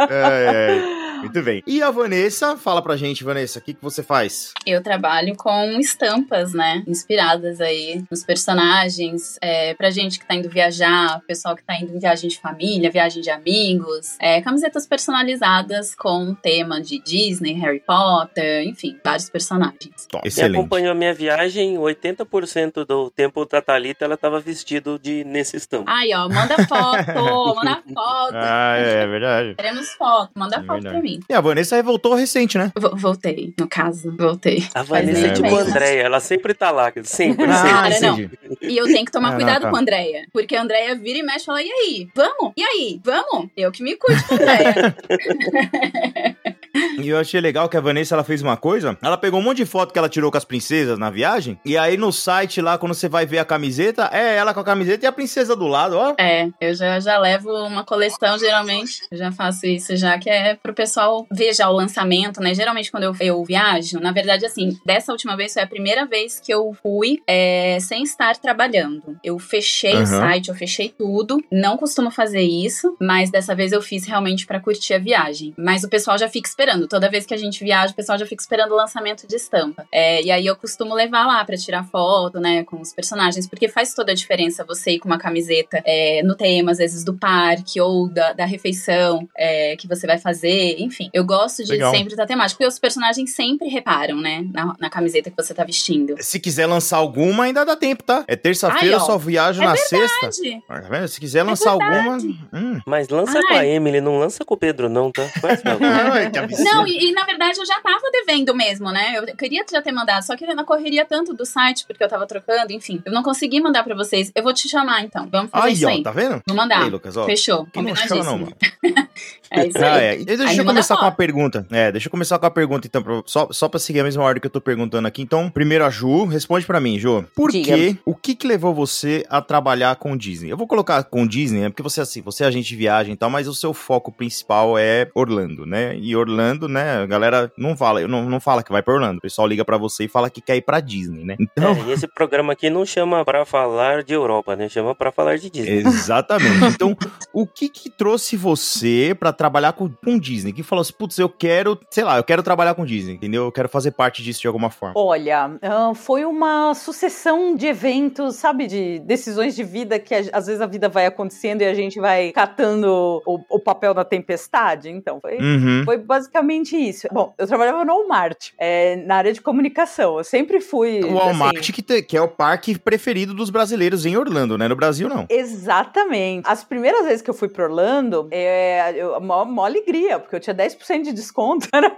É, 0.08 0.78
é. 0.78 1.05
Muito 1.18 1.42
bem. 1.42 1.62
E 1.66 1.82
a 1.82 1.90
Vanessa, 1.90 2.56
fala 2.56 2.82
pra 2.82 2.96
gente, 2.96 3.24
Vanessa, 3.24 3.58
o 3.58 3.62
que, 3.62 3.74
que 3.74 3.82
você 3.82 4.02
faz? 4.02 4.52
Eu 4.64 4.82
trabalho 4.82 5.34
com 5.36 5.78
estampas, 5.78 6.52
né? 6.52 6.82
Inspiradas 6.86 7.60
aí 7.60 8.04
nos 8.10 8.24
personagens. 8.24 9.38
É, 9.40 9.74
pra 9.74 9.90
gente 9.90 10.18
que 10.18 10.26
tá 10.26 10.34
indo 10.34 10.48
viajar, 10.48 11.20
pessoal 11.26 11.54
que 11.56 11.62
tá 11.64 11.74
indo 11.80 11.94
em 11.94 11.98
viagem 11.98 12.28
de 12.28 12.38
família, 12.38 12.90
viagem 12.90 13.22
de 13.22 13.30
amigos. 13.30 14.16
É, 14.20 14.40
camisetas 14.40 14.86
personalizadas 14.86 15.94
com 15.94 16.34
tema 16.34 16.80
de 16.80 16.98
Disney, 17.00 17.52
Harry 17.54 17.80
Potter, 17.86 18.66
enfim, 18.66 18.98
vários 19.04 19.28
personagens. 19.30 20.06
Top, 20.08 20.22
Quem 20.22 20.28
excelente. 20.28 20.56
acompanhou 20.58 20.92
a 20.92 20.94
minha 20.94 21.14
viagem, 21.14 21.76
80% 21.76 22.84
do 22.84 23.10
tempo 23.10 23.44
da 23.46 23.60
Thalita, 23.62 24.04
ela 24.04 24.16
tava 24.16 24.40
vestido 24.40 24.98
de 24.98 25.24
nesse 25.24 25.56
estampo. 25.56 25.84
Aí, 25.90 26.12
ó, 26.14 26.28
manda 26.28 26.56
foto, 26.66 27.06
manda 27.56 27.82
foto. 27.94 28.34
Ah, 28.34 28.76
é 28.76 29.06
verdade. 29.06 29.54
Queremos 29.54 29.88
foto, 29.94 30.30
manda 30.34 30.56
É 30.56 30.60
foto 30.60 30.82
verdade. 30.82 30.94
pra 30.94 31.02
mim. 31.02 31.05
E 31.28 31.32
a 31.34 31.40
Vanessa 31.40 31.82
voltou 31.82 32.14
recente, 32.14 32.58
né? 32.58 32.72
Vo- 32.76 32.96
Voltei, 32.96 33.52
no 33.58 33.68
caso, 33.68 34.14
voltei. 34.16 34.64
A 34.74 34.82
Vanessa 34.82 35.26
é 35.26 35.32
tipo 35.32 35.54
a? 35.54 35.60
Andréia, 35.60 36.02
ela 36.02 36.20
sempre 36.20 36.54
tá 36.54 36.70
lá, 36.70 36.92
sempre, 37.04 37.44
Ah, 37.46 37.90
sempre. 37.90 37.96
Cara, 37.96 38.00
não. 38.00 38.30
E 38.62 38.76
eu 38.76 38.84
tenho 38.86 39.04
que 39.04 39.12
tomar 39.12 39.28
Ah, 39.28 39.30
não, 39.32 39.36
cuidado 39.38 39.62
tá. 39.62 39.70
com 39.70 39.76
a 39.76 39.80
Andrea. 39.80 40.26
Porque 40.32 40.56
a 40.56 40.62
Andrea 40.62 40.94
vira 40.94 41.18
e 41.18 41.22
mexe 41.22 41.42
e 41.42 41.46
fala: 41.46 41.62
e 41.62 41.70
aí? 41.70 42.08
Vamos? 42.14 42.52
E 42.56 42.62
aí? 42.62 43.00
Vamos? 43.04 43.48
Eu 43.56 43.70
que 43.72 43.82
me 43.82 43.96
cuido 43.96 44.22
com 44.24 44.34
a 44.34 44.36
Andrea. 44.36 44.96
E 46.96 47.08
eu 47.10 47.18
achei 47.18 47.40
legal 47.40 47.68
que 47.68 47.76
a 47.76 47.80
Vanessa 47.80 48.14
ela 48.14 48.24
fez 48.24 48.40
uma 48.40 48.56
coisa. 48.56 48.96
Ela 49.02 49.18
pegou 49.18 49.38
um 49.38 49.42
monte 49.42 49.58
de 49.58 49.66
foto 49.66 49.92
que 49.92 49.98
ela 49.98 50.08
tirou 50.08 50.30
com 50.30 50.38
as 50.38 50.44
princesas 50.44 50.98
na 50.98 51.10
viagem. 51.10 51.58
E 51.64 51.76
aí 51.76 51.96
no 51.96 52.10
site 52.10 52.60
lá, 52.60 52.78
quando 52.78 52.94
você 52.94 53.08
vai 53.08 53.26
ver 53.26 53.38
a 53.38 53.44
camiseta, 53.44 54.08
é 54.12 54.36
ela 54.36 54.54
com 54.54 54.60
a 54.60 54.64
camiseta 54.64 55.04
e 55.04 55.08
a 55.08 55.12
princesa 55.12 55.54
do 55.54 55.66
lado, 55.66 55.96
ó. 55.96 56.14
é, 56.18 56.48
eu 56.60 56.74
já, 56.74 56.98
já 56.98 57.18
levo 57.18 57.50
uma 57.66 57.84
coleção, 57.84 58.38
geralmente. 58.38 59.02
Eu 59.10 59.18
já 59.18 59.30
faço 59.30 59.66
isso 59.66 59.94
já, 59.96 60.18
que 60.18 60.30
é 60.30 60.54
pro 60.54 60.72
pessoal 60.74 61.26
ver 61.30 61.54
já 61.54 61.68
o 61.68 61.72
lançamento, 61.72 62.40
né? 62.40 62.54
Geralmente 62.54 62.90
quando 62.90 63.04
eu, 63.04 63.14
eu 63.20 63.44
viajo, 63.44 64.00
na 64.00 64.12
verdade, 64.12 64.46
assim, 64.46 64.76
dessa 64.84 65.12
última 65.12 65.36
vez 65.36 65.52
foi 65.52 65.62
a 65.62 65.66
primeira 65.66 66.06
vez 66.06 66.40
que 66.40 66.52
eu 66.52 66.74
fui 66.82 67.22
é, 67.26 67.78
sem 67.80 68.02
estar 68.02 68.36
trabalhando. 68.36 69.18
Eu 69.22 69.38
fechei 69.38 69.94
o 69.94 69.98
Aham. 69.98 70.06
site, 70.06 70.48
eu 70.48 70.54
fechei 70.54 70.88
tudo. 70.88 71.42
Não 71.52 71.76
costumo 71.76 72.10
fazer 72.10 72.42
isso, 72.42 72.96
mas 73.00 73.30
dessa 73.30 73.54
vez 73.54 73.72
eu 73.72 73.82
fiz 73.82 74.06
realmente 74.06 74.46
pra 74.46 74.60
curtir 74.60 74.94
a 74.94 74.98
viagem. 74.98 75.54
Mas 75.58 75.84
o 75.84 75.88
pessoal 75.88 76.16
já 76.18 76.28
fica 76.28 76.48
esperando. 76.48 76.65
Toda 76.88 77.10
vez 77.10 77.26
que 77.26 77.34
a 77.34 77.36
gente 77.36 77.62
viaja, 77.62 77.92
o 77.92 77.96
pessoal 77.96 78.18
já 78.18 78.26
fica 78.26 78.42
esperando 78.42 78.72
o 78.72 78.76
lançamento 78.76 79.26
de 79.26 79.36
estampa. 79.36 79.86
É, 79.92 80.22
e 80.22 80.30
aí 80.30 80.46
eu 80.46 80.56
costumo 80.56 80.94
levar 80.94 81.26
lá 81.26 81.44
pra 81.44 81.56
tirar 81.56 81.84
foto, 81.84 82.40
né, 82.40 82.64
com 82.64 82.80
os 82.80 82.92
personagens, 82.92 83.46
porque 83.46 83.68
faz 83.68 83.94
toda 83.94 84.12
a 84.12 84.14
diferença 84.14 84.64
você 84.64 84.92
ir 84.92 84.98
com 84.98 85.08
uma 85.08 85.18
camiseta 85.18 85.82
é, 85.84 86.22
no 86.22 86.34
tema, 86.34 86.72
às 86.72 86.78
vezes, 86.78 87.04
do 87.04 87.14
parque 87.14 87.80
ou 87.80 88.08
da, 88.08 88.32
da 88.32 88.44
refeição 88.44 89.28
é, 89.36 89.76
que 89.76 89.86
você 89.86 90.06
vai 90.06 90.18
fazer. 90.18 90.76
Enfim, 90.78 91.10
eu 91.12 91.24
gosto 91.24 91.64
de 91.64 91.72
Legal. 91.72 91.92
sempre 91.92 92.12
estar 92.12 92.26
temático, 92.26 92.58
porque 92.58 92.68
os 92.68 92.78
personagens 92.78 93.34
sempre 93.34 93.68
reparam, 93.68 94.20
né, 94.20 94.44
na, 94.52 94.74
na 94.78 94.90
camiseta 94.90 95.30
que 95.30 95.36
você 95.36 95.54
tá 95.54 95.64
vestindo. 95.64 96.16
Se 96.20 96.40
quiser 96.40 96.66
lançar 96.66 96.96
alguma, 96.96 97.44
ainda 97.44 97.64
dá 97.64 97.76
tempo, 97.76 98.02
tá? 98.02 98.24
É 98.26 98.36
terça-feira, 98.36 98.96
Ai, 98.96 99.04
só 99.04 99.18
viajo 99.18 99.62
É 99.62 99.66
na 99.66 99.76
sexta. 99.76 100.30
Verdade. 100.30 100.62
Tá 100.66 100.80
vendo? 100.80 101.08
Se 101.08 101.20
quiser 101.20 101.42
lançar 101.42 101.70
alguma. 101.70 102.16
Hum. 102.52 102.80
Mas 102.86 103.08
lança 103.08 103.40
com 103.40 103.54
a 103.54 103.58
Ai. 103.58 103.70
Emily, 103.70 104.00
não 104.00 104.18
lança 104.18 104.44
com 104.44 104.54
o 104.54 104.56
Pedro, 104.56 104.88
não, 104.88 105.10
tá? 105.10 105.22
Faz. 105.40 105.62
Ai, 105.66 106.30
que 106.30 106.38
absurdo. 106.38 106.55
Não, 106.64 106.86
e, 106.86 107.08
e, 107.10 107.12
na 107.12 107.24
verdade 107.24 107.58
eu 107.58 107.66
já 107.66 107.80
tava 107.80 108.10
devendo 108.12 108.54
mesmo, 108.54 108.90
né? 108.90 109.14
Eu 109.16 109.36
queria 109.36 109.64
já 109.70 109.80
ter 109.82 109.92
mandado, 109.92 110.22
só 110.24 110.36
que 110.36 110.46
na 110.54 110.64
correria 110.64 111.04
tanto 111.04 111.34
do 111.34 111.44
site, 111.44 111.84
porque 111.86 112.02
eu 112.02 112.08
tava 112.08 112.26
trocando, 112.26 112.72
enfim. 112.72 113.02
Eu 113.04 113.12
não 113.12 113.22
consegui 113.22 113.60
mandar 113.60 113.84
pra 113.84 113.94
vocês. 113.94 114.30
Eu 114.34 114.42
vou 114.42 114.52
te 114.52 114.68
chamar 114.68 115.02
então. 115.02 115.28
Vamos 115.30 115.50
fazer 115.50 115.66
Aí, 115.66 115.72
isso 115.74 115.86
ó, 115.86 115.90
aí. 115.90 116.02
tá 116.02 116.10
vendo? 116.10 116.40
Vou 116.46 116.56
mandar. 116.56 116.82
Aí, 116.82 116.90
Lucas, 116.90 117.16
ó. 117.16 117.24
Fechou. 117.24 117.66
Que 117.66 117.82
não 117.82 117.94
chama, 117.94 118.24
não, 118.24 118.38
mano. 118.38 118.56
É 119.48 119.66
isso 119.66 119.78
aí. 119.78 119.84
Ah, 119.84 119.96
é. 119.98 120.16
Deixa 120.16 120.44
Aí 120.48 120.58
eu 120.58 120.64
começar 120.64 120.96
com 120.96 121.02
uma 121.04 121.12
pergunta. 121.12 121.66
É, 121.70 121.92
deixa 121.92 122.08
eu 122.08 122.10
começar 122.10 122.36
com 122.38 122.46
a 122.46 122.50
pergunta, 122.50 122.86
então, 122.86 123.00
pra- 123.02 123.22
só, 123.26 123.48
só 123.52 123.68
pra 123.68 123.78
seguir 123.78 124.00
a 124.00 124.04
mesma 124.04 124.22
ordem 124.24 124.40
que 124.40 124.46
eu 124.46 124.50
tô 124.50 124.60
perguntando 124.60 125.06
aqui. 125.06 125.22
Então, 125.22 125.48
primeiro 125.48 125.84
a 125.84 125.90
Ju, 125.90 126.24
responde 126.24 126.66
pra 126.66 126.80
mim, 126.80 126.98
Ju. 126.98 127.24
Por 127.34 127.50
que, 127.52 127.96
o 128.04 128.14
que 128.14 128.34
que 128.34 128.46
levou 128.46 128.74
você 128.74 129.24
a 129.30 129.40
trabalhar 129.40 129.94
com 129.96 130.16
Disney? 130.16 130.50
Eu 130.50 130.56
vou 130.56 130.66
colocar 130.66 131.02
com 131.04 131.24
Disney, 131.26 131.60
né, 131.60 131.68
porque 131.68 131.82
você, 131.82 132.00
assim, 132.00 132.20
você 132.22 132.42
é 132.42 132.48
agente 132.48 132.68
de 132.68 132.76
viagem 132.76 133.14
e 133.14 133.16
tal, 133.16 133.30
mas 133.30 133.46
o 133.46 133.54
seu 133.54 133.72
foco 133.72 134.10
principal 134.10 134.76
é 134.76 135.08
Orlando, 135.14 135.64
né? 135.64 135.96
E 135.96 136.14
Orlando, 136.16 136.35
né, 136.36 137.02
a 137.02 137.06
galera 137.06 137.50
não 137.56 137.76
fala, 137.76 138.06
não, 138.06 138.24
não 138.28 138.40
fala 138.40 138.62
que 138.62 138.72
vai 138.72 138.82
pra 138.82 138.94
Orlando. 138.94 139.18
O 139.18 139.22
pessoal 139.22 139.46
liga 139.46 139.64
pra 139.64 139.76
você 139.76 140.04
e 140.04 140.08
fala 140.08 140.30
que 140.30 140.40
quer 140.40 140.56
ir 140.56 140.62
pra 140.62 140.80
Disney, 140.80 141.24
né? 141.24 141.36
Então, 141.40 141.70
É, 141.72 141.80
e 141.88 141.92
esse 141.92 142.06
programa 142.06 142.52
aqui 142.52 142.68
não 142.70 142.84
chama 142.84 143.24
pra 143.24 143.44
falar 143.44 144.02
de 144.02 144.14
Europa, 144.14 144.54
né? 144.56 144.68
Chama 144.68 144.94
pra 144.94 145.10
falar 145.12 145.38
de 145.38 145.50
Disney. 145.50 145.78
Exatamente. 145.78 146.46
Então, 146.76 146.96
o 147.32 147.46
que 147.46 147.68
que 147.68 147.88
trouxe 147.90 148.36
você 148.36 149.16
pra 149.18 149.32
trabalhar 149.32 149.72
com, 149.72 149.88
com 149.88 150.18
Disney? 150.18 150.52
Que 150.52 150.62
falou 150.62 150.82
assim, 150.82 150.92
putz, 150.92 151.18
eu 151.18 151.28
quero, 151.28 151.78
sei 151.90 152.04
lá, 152.04 152.16
eu 152.18 152.24
quero 152.24 152.42
trabalhar 152.42 152.74
com 152.74 152.84
Disney, 152.84 153.14
entendeu? 153.14 153.44
Eu 153.44 153.52
quero 153.52 153.68
fazer 153.68 153.92
parte 153.92 154.22
disso 154.22 154.40
de 154.42 154.46
alguma 154.46 154.68
forma. 154.70 154.94
Olha, 154.96 155.58
ah, 155.62 155.92
foi 155.94 156.24
uma 156.24 156.74
sucessão 156.74 157.54
de 157.56 157.66
eventos, 157.66 158.36
sabe, 158.36 158.66
de 158.66 158.98
decisões 159.00 159.54
de 159.56 159.62
vida 159.64 159.98
que 159.98 160.14
às 160.14 160.46
vezes 160.46 160.60
a 160.60 160.66
vida 160.66 160.88
vai 160.88 161.06
acontecendo 161.06 161.62
e 161.62 161.64
a 161.64 161.74
gente 161.74 161.98
vai 162.00 162.30
catando 162.32 163.22
o, 163.26 163.38
o 163.50 163.58
papel 163.60 163.94
da 163.94 164.04
tempestade. 164.04 164.90
Então, 164.90 165.20
foi, 165.20 165.36
Uhum. 165.38 165.82
foi 165.84 165.98
basicamente 166.26 166.76
isso. 166.76 167.06
Bom, 167.12 167.34
eu 167.38 167.46
trabalhava 167.46 167.84
no 167.84 167.94
Walmart, 167.94 168.50
é, 168.58 168.96
na 168.96 169.16
área 169.16 169.32
de 169.32 169.40
comunicação. 169.40 170.18
Eu 170.18 170.24
sempre 170.24 170.60
fui. 170.60 171.02
O 171.02 171.14
Walmart, 171.14 171.58
assim, 171.58 171.72
que, 171.72 171.82
te- 171.82 172.02
que 172.02 172.16
é 172.16 172.20
o 172.20 172.28
parque 172.28 172.78
preferido 172.78 173.32
dos 173.32 173.50
brasileiros 173.50 174.04
em 174.04 174.16
Orlando, 174.16 174.58
né? 174.58 174.68
No 174.68 174.76
Brasil, 174.76 175.08
não. 175.08 175.26
Exatamente. 175.28 176.46
As 176.48 176.64
primeiras 176.64 177.04
vezes 177.06 177.22
que 177.22 177.30
eu 177.30 177.34
fui 177.34 177.48
pra 177.48 177.64
Orlando, 177.64 178.28
é, 178.30 178.92
eu, 178.96 179.20
mó, 179.20 179.44
mó 179.44 179.64
alegria, 179.64 180.18
porque 180.18 180.36
eu 180.36 180.40
tinha 180.40 180.54
10% 180.54 181.02
de 181.02 181.12
desconto. 181.12 181.68
Era, 181.76 181.94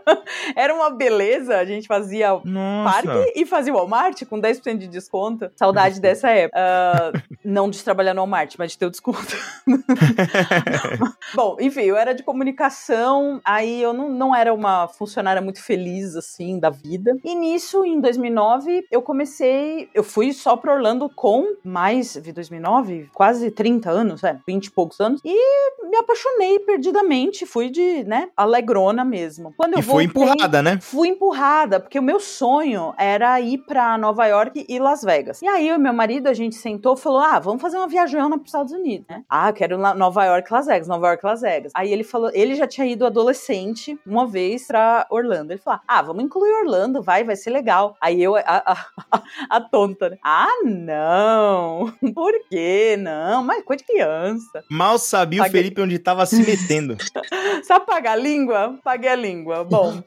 era 0.57 0.75
uma 0.75 0.91
beleza. 0.91 1.57
A 1.57 1.65
gente 1.65 1.87
fazia 1.87 2.39
Nossa. 2.45 3.03
parque 3.07 3.33
e 3.37 3.47
fazia 3.47 3.73
o 3.73 3.77
Walmart 3.77 4.25
com 4.27 4.41
10% 4.41 4.77
de 4.77 4.89
desconto. 4.89 5.51
Saudade 5.57 6.01
dessa 6.01 6.29
época. 6.31 6.59
Ah, 6.59 7.13
não 7.45 7.71
de 7.71 7.83
trabalhar 7.83 8.13
no 8.13 8.21
Walmart, 8.21 8.55
mas 8.59 8.73
de 8.73 8.79
ter 8.79 8.87
o 8.87 8.91
desconto. 8.91 9.37
Bom, 11.35 11.57
enfim, 11.61 11.83
eu 11.83 11.97
era 11.97 12.13
de 12.15 12.23
comunicação, 12.23 13.41
aí 13.45 13.81
eu 13.81 13.93
não, 13.93 14.09
não 14.19 14.35
era 14.35 14.53
uma 14.53 14.89
funcionária 14.89 15.41
muito 15.41 15.63
feliz, 15.63 16.15
assim, 16.17 16.59
da 16.59 16.69
vida. 16.71 17.17
E 17.25 17.35
nisso, 17.35 17.85
em 17.85 18.01
2009, 18.01 18.87
eu 18.91 19.01
comecei, 19.01 19.89
eu 19.95 20.03
fui 20.05 20.33
só 20.33 20.57
pra 20.57 20.75
Orlando 20.75 21.09
com 21.15 21.55
mais, 21.65 22.15
de 22.23 22.33
2009, 22.33 23.09
quase 23.15 23.51
30 23.51 23.91
anos, 23.91 24.25
é, 24.25 24.39
20 24.47 24.67
e 24.67 24.71
poucos 24.71 25.01
anos, 25.01 25.21
e 25.25 25.89
me 25.89 25.97
apaixonei 25.97 26.59
perdidamente, 26.59 27.47
fui 27.47 27.71
de, 27.71 28.05
né, 28.05 28.29
alegrona 28.37 29.05
mesmo. 29.05 29.55
Quando 29.57 29.75
eu 29.75 29.79
E 29.81 29.83
foi 29.83 30.07
voltei- 30.07 30.27
empurrada, 30.33 30.63
né? 30.63 30.79
Fui 30.81 31.09
empurrada, 31.09 31.81
porque 31.81 31.99
o 31.99 32.03
meu 32.03 32.21
sonho 32.21 32.93
era 32.99 33.41
ir 33.41 33.59
pra 33.59 33.97
Nova 33.97 34.27
York 34.27 34.67
e 34.69 34.79
Las 34.79 35.03
Vegas. 35.03 35.41
E 35.43 35.47
aí, 35.47 35.69
e 35.69 35.79
meu 35.79 35.93
marido, 35.93 36.29
a 36.29 36.35
gente 36.35 36.57
sentou 36.57 36.95
e 36.95 36.99
falou: 36.99 37.21
ah, 37.21 37.39
vamos 37.39 37.61
fazer 37.63 37.77
uma 37.77 37.87
viajona 37.87 38.37
pros 38.37 38.49
Estados 38.49 38.73
Unidos, 38.73 39.07
né? 39.09 39.23
Ah, 39.29 39.51
eu 39.51 39.53
quero 39.55 39.79
Nova 39.79 40.25
York, 40.25 40.53
Las 40.53 40.67
Vegas, 40.67 40.89
Nova 40.89 41.09
York, 41.09 41.25
Las 41.25 41.41
Vegas. 41.43 41.73
Aí 41.75 41.93
ele 41.93 42.03
falou: 42.05 42.31
ele 42.33 42.55
já 42.55 42.67
tinha 42.67 42.87
ido 42.87 43.05
adolescente 43.07 43.99
uma 44.09 44.27
vez 44.27 44.67
pra 44.67 45.07
Orlando. 45.11 45.53
Ele 45.53 45.61
falou: 45.61 45.81
ah, 45.87 46.03
vamos 46.03 46.25
incluir 46.25 46.51
Orlando, 46.53 47.03
vai, 47.03 47.25
vai 47.25 47.37
ser 47.37 47.51
legal. 47.51 47.97
Aí 48.01 48.23
eu, 48.23 48.37
a, 48.37 48.43
a, 48.47 49.23
a 49.51 49.61
tonta, 49.61 50.11
né? 50.11 50.19
Ah, 50.25 50.49
não! 50.65 51.93
Por 52.15 52.33
quê? 52.51 52.97
Não, 52.99 53.43
mas 53.45 53.63
coisa 53.65 53.79
de 53.85 53.93
criança. 53.93 54.65
Mal 54.71 54.99
sabia 54.99 55.41
o 55.41 55.45
Paguei. 55.45 55.63
Felipe 55.63 55.81
onde 55.83 55.99
tava 55.99 56.27
se 56.27 56.43
metendo. 56.43 56.97
Sabe 57.65 57.87
pagar 57.87 58.13
a 58.13 58.17
língua? 58.17 58.79
Paguei 58.83 59.11
a 59.11 59.15
língua. 59.15 59.65
Bom, 59.65 60.03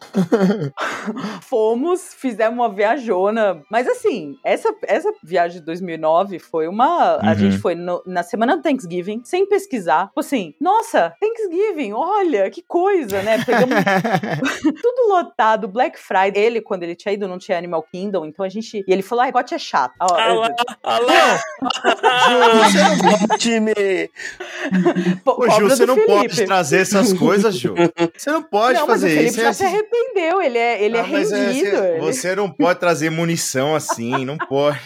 fomos, 1.42 2.14
fizemos 2.16 2.58
uma 2.58 2.70
viajona. 2.70 3.62
Mas 3.70 3.88
assim, 3.88 4.38
essa, 4.44 4.74
essa 4.84 5.12
viagem 5.24 5.60
de 5.60 5.66
2009 5.66 6.40
foi 6.40 6.68
uma. 6.68 7.16
A 7.22 7.30
Uhum. 7.32 7.36
gente 7.36 7.58
foi 7.58 7.76
no- 7.76 8.02
na 8.06 8.24
semana 8.24 8.56
do 8.58 8.64
Thanksgiving, 8.64 9.22
sem 9.24 9.46
pesquisar. 9.48 10.08
Tipo 10.08 10.20
assim, 10.20 10.54
nossa, 10.60 11.14
Thanksgiving, 11.20 11.94
olha, 11.94 12.50
que 12.50 12.62
coisa, 12.62 13.22
né? 13.22 13.44
Pegamos 13.44 13.76
tudo 14.82 15.10
lotado, 15.10 15.68
Black 15.68 16.00
Friday. 16.00 16.42
Ele, 16.44 16.62
quando 16.62 16.84
ele 16.84 16.96
tinha 16.96 17.14
ido, 17.14 17.28
não 17.28 17.38
tinha 17.38 17.58
Animal 17.58 17.84
Kingdom, 17.92 18.26
então 18.26 18.46
a 18.46 18.50
gente. 18.50 18.84
E 18.88 18.92
ele 18.94 19.02
falou: 19.02 19.24
ai, 19.24 19.32
gote 19.32 19.54
é 19.54 19.58
chato. 19.60 19.94
Ó, 20.00 20.08
Ah 20.16 20.30
eu- 20.30 20.40
lá, 20.40 20.50
ah 20.84 21.00
lá! 21.00 21.40
time! 23.38 23.74
po- 25.24 25.32
Ô, 25.32 25.36
cobra 25.36 25.52
Ju, 25.60 25.70
você 25.70 25.86
não 25.86 25.96
Felipe. 26.02 26.12
pode 26.14 26.46
trazer 26.46 26.82
essas 26.82 27.14
coisas, 27.14 27.56
Ju. 27.56 27.74
Você 28.16 28.32
não 28.32 28.44
pode 28.44 28.80
não, 28.80 28.88
mas 28.88 29.00
o 29.04 29.08
fazer 29.08 29.22
isso. 29.24 29.38
já 29.42 29.50
é 29.50 29.54
se 29.54 29.64
assim- 29.64 29.74
arrependeu, 29.76 30.42
ele 30.42 30.58
é, 30.58 30.84
ele 30.84 30.98
é 30.98 31.02
Ah, 31.02 31.04
é, 31.04 31.08
rendido. 31.08 31.32
você, 31.34 31.78
ele- 31.88 32.00
você 32.00 32.36
não 32.36 32.50
pode 32.52 32.80
trazer 32.80 33.10
munição 33.10 33.76
assim, 33.76 34.26
não 34.26 34.38
pode. 34.38 34.80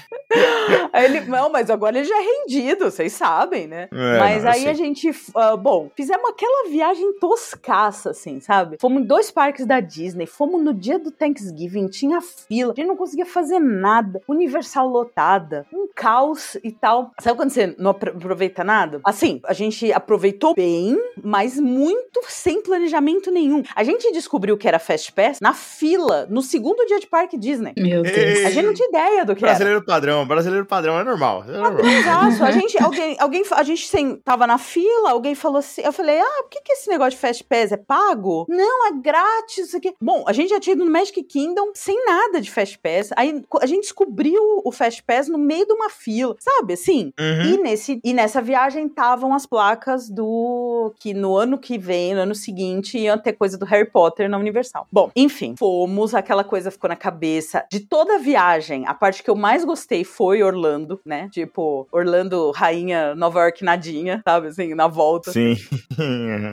Aí 0.91 1.05
ele, 1.05 1.21
não, 1.21 1.49
mas 1.51 1.69
agora 1.69 1.97
ele 1.97 2.07
já 2.07 2.15
é 2.17 2.21
rendido, 2.23 2.85
vocês 2.89 3.13
sabem, 3.13 3.67
né? 3.67 3.87
É, 3.93 4.19
mas 4.19 4.43
não, 4.43 4.51
aí 4.51 4.61
sei. 4.61 4.69
a 4.69 4.73
gente, 4.73 5.11
ah, 5.35 5.55
bom, 5.55 5.89
fizemos 5.95 6.27
aquela 6.29 6.67
viagem 6.69 7.13
toscaça, 7.19 8.09
assim, 8.09 8.39
sabe? 8.39 8.77
Fomos 8.81 8.94
em 8.99 9.03
dois 9.05 9.31
parques 9.31 9.65
da 9.65 9.79
Disney, 9.79 10.25
fomos 10.25 10.61
no 10.63 10.73
dia 10.73 10.97
do 10.99 11.11
Thanksgiving, 11.11 11.87
tinha 11.87 12.19
fila, 12.21 12.73
a 12.73 12.75
gente 12.75 12.87
não 12.87 12.95
conseguia 12.95 13.25
fazer 13.25 13.59
nada, 13.59 14.21
Universal 14.27 14.87
lotada, 14.87 15.65
um 15.73 15.87
caos 15.93 16.55
e 16.63 16.71
tal. 16.71 17.11
Sabe 17.19 17.37
quando 17.37 17.49
você 17.51 17.75
não 17.77 17.91
apro- 17.91 18.11
aproveita 18.11 18.63
nada? 18.63 18.99
Assim, 19.03 19.39
a 19.45 19.53
gente 19.53 19.91
aproveitou 19.91 20.53
bem, 20.55 20.97
mas 21.23 21.59
muito 21.59 22.21
sem 22.27 22.61
planejamento 22.61 23.31
nenhum. 23.31 23.63
A 23.75 23.83
gente 23.83 24.11
descobriu 24.11 24.57
que 24.57 24.67
era 24.67 24.79
Fast 24.79 25.11
Pass 25.13 25.39
na 25.39 25.53
fila, 25.53 26.27
no 26.29 26.41
segundo 26.41 26.85
dia 26.85 26.99
de 26.99 27.07
parque 27.07 27.37
Disney. 27.37 27.73
Meu 27.77 28.01
Deus. 28.03 28.17
Ei, 28.17 28.45
A 28.45 28.49
gente 28.49 28.65
não 28.65 28.73
tinha 28.73 28.87
ideia 28.89 29.25
do 29.25 29.35
que 29.35 29.43
era. 29.43 29.53
Brasileiro 29.53 29.83
padrão, 29.85 30.27
brasileiro 30.27 30.65
padrão 30.65 30.99
é 30.99 31.03
normal. 31.03 31.43
É 31.47 31.51
normal. 31.57 31.85
Exato. 31.85 32.43
A 32.43 32.51
gente, 32.51 32.81
alguém, 32.81 33.15
alguém, 33.19 33.43
a 33.51 33.63
gente 33.63 33.87
sem, 33.87 34.15
tava 34.17 34.45
na 34.47 34.57
fila, 34.57 35.11
alguém 35.11 35.35
falou 35.35 35.59
assim, 35.59 35.81
eu 35.81 35.91
falei, 35.93 36.19
ah, 36.19 36.43
por 36.43 36.49
que, 36.49 36.61
que 36.61 36.73
esse 36.73 36.89
negócio 36.89 37.11
de 37.11 37.17
Fast 37.17 37.43
Pass 37.43 37.71
é 37.71 37.77
pago? 37.77 38.45
Não, 38.49 38.84
grátis, 38.91 39.67
isso 39.67 39.77
aqui. 39.77 39.93
Bom, 40.01 40.23
a 40.27 40.33
gente 40.33 40.49
já 40.49 40.59
tinha 40.59 40.75
ido 40.75 40.85
no 40.85 40.91
Magic 40.91 41.21
Kingdom 41.23 41.71
sem 41.73 42.05
nada 42.05 42.41
de 42.41 42.51
Fast 42.51 42.79
Pass, 42.79 43.09
aí 43.15 43.43
a 43.61 43.65
gente 43.65 43.83
descobriu 43.83 44.61
o 44.63 44.71
Fast 44.71 45.03
Pass 45.03 45.27
no 45.27 45.37
meio 45.37 45.65
de 45.65 45.73
uma 45.73 45.89
fila, 45.89 46.35
sabe, 46.39 46.73
assim? 46.73 47.11
Uhum. 47.19 47.53
E, 47.53 47.57
nesse, 47.57 47.99
e 48.03 48.13
nessa 48.13 48.41
viagem 48.41 48.87
estavam 48.87 49.33
as 49.33 49.45
placas 49.45 50.09
do. 50.09 50.93
que 50.99 51.13
no 51.13 51.35
ano 51.35 51.57
que 51.57 51.77
vem, 51.77 52.13
no 52.13 52.21
ano 52.21 52.35
seguinte, 52.35 52.97
iam 52.97 53.17
ter 53.17 53.33
coisa 53.33 53.57
do 53.57 53.65
Harry 53.65 53.89
Potter 53.89 54.29
na 54.29 54.37
Universal. 54.37 54.87
Bom, 54.91 55.11
enfim, 55.15 55.55
fomos, 55.57 56.13
aquela 56.13 56.43
coisa 56.43 56.71
ficou 56.71 56.87
na 56.89 56.95
cabeça. 56.95 57.65
De 57.71 57.79
toda 57.79 58.15
a 58.15 58.19
viagem, 58.19 58.85
a 58.87 58.93
parte 58.93 59.23
que 59.23 59.29
eu 59.29 59.35
mais 59.35 59.65
gostei 59.65 60.03
foi 60.03 60.43
Orlando, 60.43 60.99
né? 61.05 61.29
Tipo, 61.31 61.87
Orlando, 61.91 62.51
rainha, 62.51 63.15
Nova 63.15 63.41
York, 63.41 63.63
nadinha, 63.63 64.21
sabe? 64.23 64.47
Assim, 64.47 64.73
na 64.73 64.87
volta. 64.87 65.31
Sim. 65.31 65.55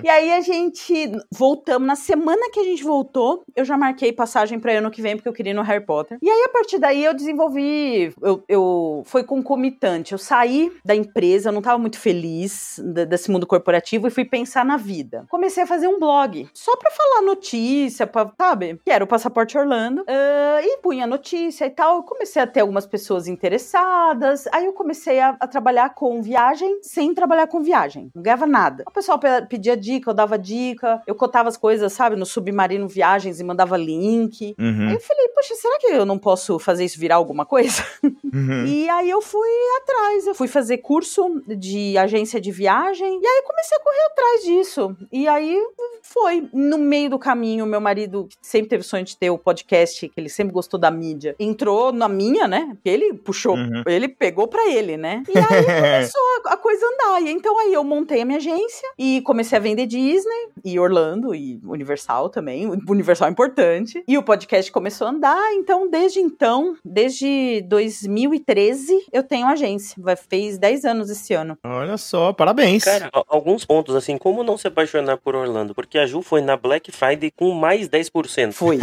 E 0.02 0.08
aí 0.08 0.32
a 0.32 0.40
gente 0.40 1.12
voltamos. 1.30 1.86
Na 1.86 1.96
semana 1.96 2.21
que 2.52 2.60
a 2.60 2.64
gente 2.64 2.82
voltou, 2.84 3.42
eu 3.56 3.64
já 3.64 3.76
marquei 3.76 4.12
passagem 4.12 4.58
pra 4.58 4.72
ano 4.72 4.90
que 4.90 5.00
vem, 5.02 5.16
porque 5.16 5.28
eu 5.28 5.32
queria 5.32 5.52
ir 5.52 5.54
no 5.54 5.62
Harry 5.62 5.84
Potter. 5.84 6.18
E 6.20 6.28
aí, 6.28 6.44
a 6.46 6.48
partir 6.50 6.78
daí, 6.78 7.04
eu 7.04 7.14
desenvolvi. 7.14 8.12
Eu, 8.20 8.42
eu 8.48 9.02
foi 9.06 9.24
concomitante. 9.24 10.12
Eu 10.12 10.18
saí 10.18 10.70
da 10.84 10.94
empresa, 10.94 11.48
eu 11.48 11.52
não 11.52 11.62
tava 11.62 11.78
muito 11.78 11.98
feliz 11.98 12.80
desse 13.08 13.30
mundo 13.30 13.46
corporativo 13.46 14.06
e 14.06 14.10
fui 14.10 14.24
pensar 14.24 14.64
na 14.64 14.76
vida. 14.76 15.24
Comecei 15.28 15.62
a 15.62 15.66
fazer 15.66 15.88
um 15.88 15.98
blog 15.98 16.48
só 16.54 16.76
pra 16.76 16.90
falar 16.90 17.22
notícia, 17.26 18.06
pra, 18.06 18.30
sabe? 18.38 18.78
Que 18.84 18.90
era 18.90 19.04
o 19.04 19.06
Passaporte 19.06 19.56
Orlando. 19.56 20.04
Ah, 20.08 20.60
e 20.62 20.78
punha 20.78 21.06
notícia 21.06 21.64
e 21.66 21.70
tal. 21.70 21.96
Eu 21.96 22.02
comecei 22.02 22.40
a 22.42 22.46
ter 22.46 22.60
algumas 22.60 22.86
pessoas 22.86 23.26
interessadas. 23.28 24.46
Aí 24.52 24.66
eu 24.66 24.72
comecei 24.72 25.20
a, 25.20 25.36
a 25.40 25.46
trabalhar 25.46 25.94
com 25.94 26.20
viagem 26.22 26.78
sem 26.82 27.14
trabalhar 27.14 27.46
com 27.46 27.60
viagem. 27.62 28.10
Não 28.14 28.22
ganhava 28.22 28.46
nada. 28.46 28.84
O 28.86 28.92
pessoal 28.92 29.18
pe- 29.18 29.46
pedia 29.48 29.76
dica, 29.76 30.10
eu 30.10 30.14
dava 30.14 30.38
dica. 30.38 31.02
Eu 31.06 31.14
cotava 31.14 31.48
as 31.48 31.56
coisas, 31.56 31.92
sabe, 31.92 32.11
no 32.16 32.26
Submarino 32.26 32.86
Viagens 32.88 33.40
e 33.40 33.44
mandava 33.44 33.76
link. 33.76 34.54
Aí 34.58 34.64
Uhum, 34.66 34.90
eu 34.92 35.00
falei, 35.00 35.28
poxa, 35.28 35.54
será 35.54 35.78
que 35.78 35.86
eu 35.88 36.04
não 36.06 36.18
posso 36.18 36.58
fazer 36.58 36.84
isso 36.84 36.98
virar 36.98 37.16
alguma 37.16 37.44
coisa? 37.44 37.82
uhum. 38.32 38.64
E 38.66 38.88
aí 38.88 39.10
eu 39.10 39.20
fui 39.22 39.48
atrás, 39.82 40.26
eu 40.26 40.34
fui 40.34 40.48
fazer 40.48 40.78
curso 40.78 41.42
de 41.46 41.96
agência 41.98 42.40
de 42.40 42.50
viagem, 42.50 43.20
e 43.22 43.26
aí 43.26 43.42
comecei 43.46 43.76
a 43.76 43.80
correr 43.80 44.06
atrás 44.12 44.42
disso. 44.44 44.96
E 45.10 45.26
aí 45.28 45.58
foi. 46.02 46.48
No 46.52 46.78
meio 46.78 47.10
do 47.10 47.18
caminho, 47.18 47.66
meu 47.66 47.80
marido, 47.80 48.26
que 48.28 48.36
sempre 48.42 48.68
teve 48.70 48.82
sonho 48.82 49.04
de 49.04 49.16
ter 49.16 49.30
o 49.30 49.38
podcast, 49.38 50.08
que 50.08 50.20
ele 50.20 50.28
sempre 50.28 50.52
gostou 50.52 50.78
da 50.78 50.90
mídia, 50.90 51.34
entrou 51.38 51.92
na 51.92 52.08
minha, 52.08 52.46
né? 52.48 52.68
Porque 52.72 52.88
ele 52.88 53.14
puxou, 53.14 53.56
Uhum. 53.56 53.82
ele 53.86 54.08
pegou 54.08 54.48
pra 54.48 54.68
ele, 54.70 54.96
né? 54.96 55.22
E 55.28 55.38
aí 55.38 55.42
começou 56.10 56.22
a, 56.46 56.54
a 56.54 56.56
coisa 56.56 56.84
andar. 56.86 57.22
E 57.22 57.30
então 57.30 57.58
aí 57.58 57.72
eu 57.74 57.84
montei 57.84 58.22
a 58.22 58.24
minha 58.24 58.38
agência 58.38 58.88
e 58.98 59.20
comecei 59.22 59.56
a 59.56 59.60
vender 59.60 59.86
Disney 59.86 60.48
e 60.64 60.78
Orlando 60.78 61.34
e 61.34 61.60
Universal 61.64 61.91
também. 62.30 62.66
O 62.68 62.78
Universal 62.88 63.28
é 63.28 63.30
importante. 63.30 64.02
E 64.06 64.16
o 64.18 64.22
podcast 64.22 64.70
começou 64.72 65.06
a 65.06 65.10
andar. 65.10 65.52
Então, 65.54 65.88
desde 65.90 66.20
então, 66.20 66.76
desde 66.84 67.62
2013, 67.68 69.06
eu 69.12 69.22
tenho 69.22 69.46
agência. 69.46 69.96
Vai, 70.02 70.16
fez 70.16 70.58
10 70.58 70.84
anos 70.84 71.10
esse 71.10 71.34
ano. 71.34 71.56
Olha 71.64 71.96
só, 71.96 72.32
parabéns. 72.32 72.84
Cara, 72.84 73.10
alguns 73.28 73.64
pontos, 73.64 73.94
assim, 73.94 74.16
como 74.18 74.42
não 74.42 74.56
se 74.56 74.66
apaixonar 74.66 75.16
por 75.18 75.34
Orlando? 75.34 75.74
Porque 75.74 75.98
a 75.98 76.06
Ju 76.06 76.22
foi 76.22 76.40
na 76.40 76.56
Black 76.56 76.90
Friday 76.92 77.30
com 77.36 77.52
mais 77.52 77.88
10%. 77.88 78.52
Fui. 78.52 78.78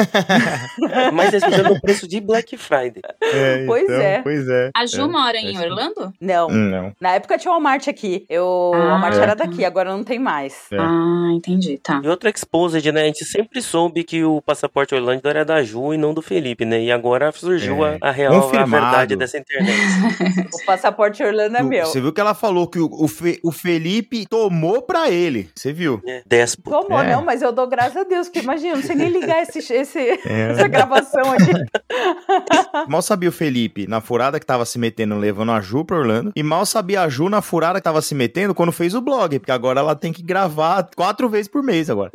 mais 1.13 1.31
10% 1.31 1.69
no 1.69 1.79
preço 1.81 2.07
de 2.07 2.19
Black 2.19 2.57
Friday. 2.57 3.01
É, 3.21 3.65
Pois 3.69 3.83
então, 3.83 3.95
é. 4.01 4.21
Pois 4.21 4.47
é. 4.47 4.69
A 4.75 4.85
Ju 4.85 5.01
É. 5.03 5.07
mora 5.07 5.37
em 5.37 5.55
é. 5.55 5.59
Orlando? 5.59 6.13
Não. 6.19 6.47
Hum, 6.47 6.69
Não. 6.69 6.91
Na 6.99 7.11
época 7.15 7.37
tinha 7.37 7.51
o 7.51 7.55
Walmart 7.55 7.87
aqui. 7.87 8.25
Eu, 8.29 8.45
o 8.45 8.73
Ah. 8.75 8.85
Walmart 8.91 9.15
É. 9.15 9.21
era 9.21 9.35
daqui, 9.35 9.63
agora 9.65 9.91
não 9.91 10.03
tem 10.03 10.19
mais. 10.19 10.67
É. 10.71 10.77
Ah, 10.79 11.29
entendi, 11.33 11.77
tá. 11.77 12.01
E 12.03 12.07
outra 12.07 12.29
exposed, 12.29 12.91
né? 12.91 12.98
A 13.01 13.05
gente 13.05 13.25
sempre 13.25 13.61
soube 13.61 14.03
que 14.03 14.23
o 14.23 14.41
passaporte 14.41 14.93
Orlando 14.95 15.27
era 15.27 15.43
da 15.45 15.63
Ju 15.63 15.93
e 15.93 15.97
não 15.97 16.13
do 16.13 16.21
Felipe, 16.21 16.65
né? 16.65 16.81
E 16.83 16.91
agora 16.91 17.31
surgiu 17.31 17.85
É. 17.85 17.97
a, 18.01 18.09
a 18.09 18.11
real, 18.11 18.33
a 18.53 18.65
verdade 18.65 19.15
dessa 19.15 19.37
internet. 19.37 19.77
O 20.53 20.65
passaporte 20.65 21.23
Orlando 21.23 21.57
é 21.57 21.59
Tu- 21.61 21.65
meu. 21.65 21.85
Você 21.85 22.01
viu 22.01 22.11
que 22.13 22.21
ela 22.21 22.33
falou 22.33 22.67
que 22.67 22.79
o, 22.79 22.87
o, 22.91 23.07
Fe- 23.07 23.39
o 23.43 23.51
Felipe 23.51 24.25
tomou 24.27 24.81
pra 24.81 25.09
ele. 25.09 25.49
Você 25.55 25.71
viu? 25.73 26.01
É, 26.05 26.21
Déspota. 26.25 26.69
Como 26.77 26.99
É. 26.99 27.11
não? 27.13 27.23
Mas 27.23 27.41
eu 27.41 27.51
dou 27.51 27.67
graças 27.67 27.95
a 27.97 28.03
Deus, 28.03 28.27
porque 28.27 28.39
imagina, 28.39 28.75
não 28.75 28.83
sei 28.83 28.95
nem 28.95 29.09
ligar 29.09 29.41
esse, 29.41 29.59
esse, 29.73 29.99
É. 29.99 30.51
essa 30.51 30.67
gravação 30.67 31.31
aqui. 31.31 31.51
Mal 32.87 33.01
sabia 33.01 33.29
o 33.29 33.31
Felipe 33.31 33.87
na 33.87 34.01
furada 34.01 34.39
que 34.39 34.45
tava 34.45 34.65
se 34.65 34.77
metendo 34.77 35.15
levando 35.17 35.51
a 35.51 35.61
Ju 35.61 35.83
pra 35.85 35.97
Orlando. 35.97 36.31
E 36.35 36.43
mal 36.43 36.65
sabia 36.65 37.01
a 37.01 37.09
Ju 37.09 37.29
na 37.29 37.41
furada 37.41 37.79
que 37.79 37.83
tava 37.83 38.01
se 38.01 38.13
metendo 38.15 38.53
quando 38.53 38.71
fez 38.71 38.93
o 38.93 39.01
blog. 39.01 39.39
Porque 39.39 39.51
agora 39.51 39.79
ela 39.79 39.95
tem 39.95 40.11
que 40.13 40.21
gravar 40.21 40.87
quatro 40.95 41.27
vezes 41.29 41.47
por 41.47 41.63
mês 41.63 41.89
agora. 41.89 42.11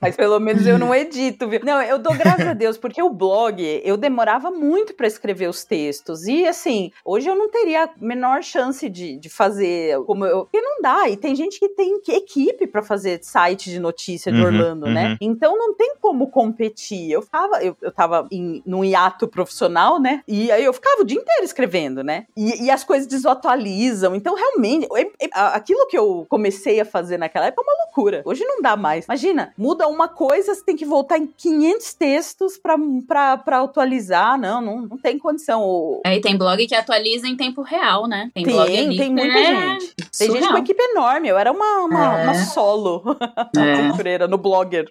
Mas 0.00 0.16
pelo 0.16 0.38
menos 0.38 0.66
eu 0.66 0.78
não 0.78 0.94
edito, 0.94 1.48
viu? 1.48 1.60
Não, 1.64 1.80
eu 1.82 1.98
dou 1.98 2.14
graças 2.14 2.46
a 2.46 2.52
Deus, 2.52 2.76
porque 2.78 3.02
o 3.02 3.10
blog, 3.10 3.60
eu 3.84 3.96
demorava 3.96 4.50
muito 4.50 4.94
pra 4.94 5.06
escrever 5.06 5.48
os 5.48 5.64
textos. 5.64 6.26
E 6.26 6.46
assim, 6.46 6.90
hoje 7.04 7.28
eu 7.28 7.34
não 7.36 7.48
teria 7.50 7.84
a 7.84 7.90
menor 7.98 8.42
chance 8.42 8.88
de, 8.88 9.16
de 9.16 9.28
fazer 9.28 9.98
como 10.04 10.24
eu. 10.24 10.44
Porque 10.44 10.60
não 10.60 10.80
dá. 10.80 11.08
E 11.08 11.16
tem 11.16 11.34
gente 11.34 11.58
que 11.58 11.68
tem 11.70 12.00
equipe 12.08 12.66
pra 12.66 12.82
fazer 12.82 13.20
site 13.22 13.70
de 13.70 13.78
notícia 13.78 14.32
de 14.32 14.38
Uhum, 14.38 14.44
Orlando, 14.46 14.86
né? 14.86 15.08
uhum. 15.10 15.16
Então 15.20 15.56
não 15.58 15.74
tem 15.74 15.94
como 16.00 16.30
competir. 16.30 17.10
Eu 17.10 17.22
ficava, 17.22 17.62
eu, 17.62 17.76
eu 17.82 17.90
tava 17.92 18.26
em, 18.30 18.62
num 18.64 18.84
hiato 18.84 19.26
profissional, 19.28 20.00
né? 20.00 20.22
E 20.28 20.50
aí 20.50 20.64
eu 20.64 20.72
ficava 20.72 21.02
o 21.02 21.04
dia 21.04 21.18
inteiro 21.18 21.44
escrevendo, 21.44 22.02
né? 22.02 22.26
E, 22.36 22.64
e 22.64 22.70
as 22.70 22.84
coisas 22.84 23.06
desatualizam. 23.06 24.14
Então, 24.14 24.34
realmente, 24.34 24.86
é- 24.96 25.24
é- 25.26 25.28
a- 25.32 25.54
aquilo 25.54 25.86
que 25.86 25.96
eu 25.98 26.26
comecei 26.28 26.80
a 26.80 26.84
fazer 26.84 27.18
naquela 27.18 27.46
época 27.46 27.62
é 27.62 27.64
uma 27.72 27.84
loucura. 27.84 28.22
Hoje 28.24 28.44
não 28.44 28.60
dá 28.62 28.76
mais. 28.76 29.04
Imagina, 29.06 29.52
muda 29.58 29.88
uma 29.88 30.08
coisa, 30.08 30.54
você 30.54 30.64
tem 30.64 30.76
que 30.76 30.84
voltar 30.84 31.18
em 31.18 31.26
500 31.26 31.94
textos 31.94 32.56
pra, 32.56 32.76
pra, 33.06 33.36
pra 33.38 33.60
atualizar. 33.62 34.38
Não, 34.38 34.60
não, 34.60 34.82
não 34.82 34.96
tem 34.98 35.18
condição. 35.18 35.62
O- 35.62 36.00
Aí 36.06 36.20
tem 36.20 36.36
blog 36.38 36.66
que 36.66 36.74
atualiza 36.74 37.26
em 37.26 37.36
tempo 37.36 37.62
real, 37.62 38.06
né? 38.06 38.30
Tem, 38.34 38.44
Tem, 38.44 38.54
blog 38.54 38.66
tem, 38.96 39.10
muita 39.10 39.26
é 39.38 39.44
gente. 39.44 39.94
Tem 39.96 40.28
gente 40.28 40.38
surreal. 40.40 40.52
com 40.52 40.58
equipe 40.58 40.82
enorme. 40.82 41.28
Eu 41.28 41.36
era 41.38 41.50
uma, 41.52 41.84
uma, 41.84 42.20
É. 42.20 42.24
uma 42.24 42.34
solo 42.34 43.02
É. 43.56 44.26
no 44.28 44.38
Blogger. 44.38 44.90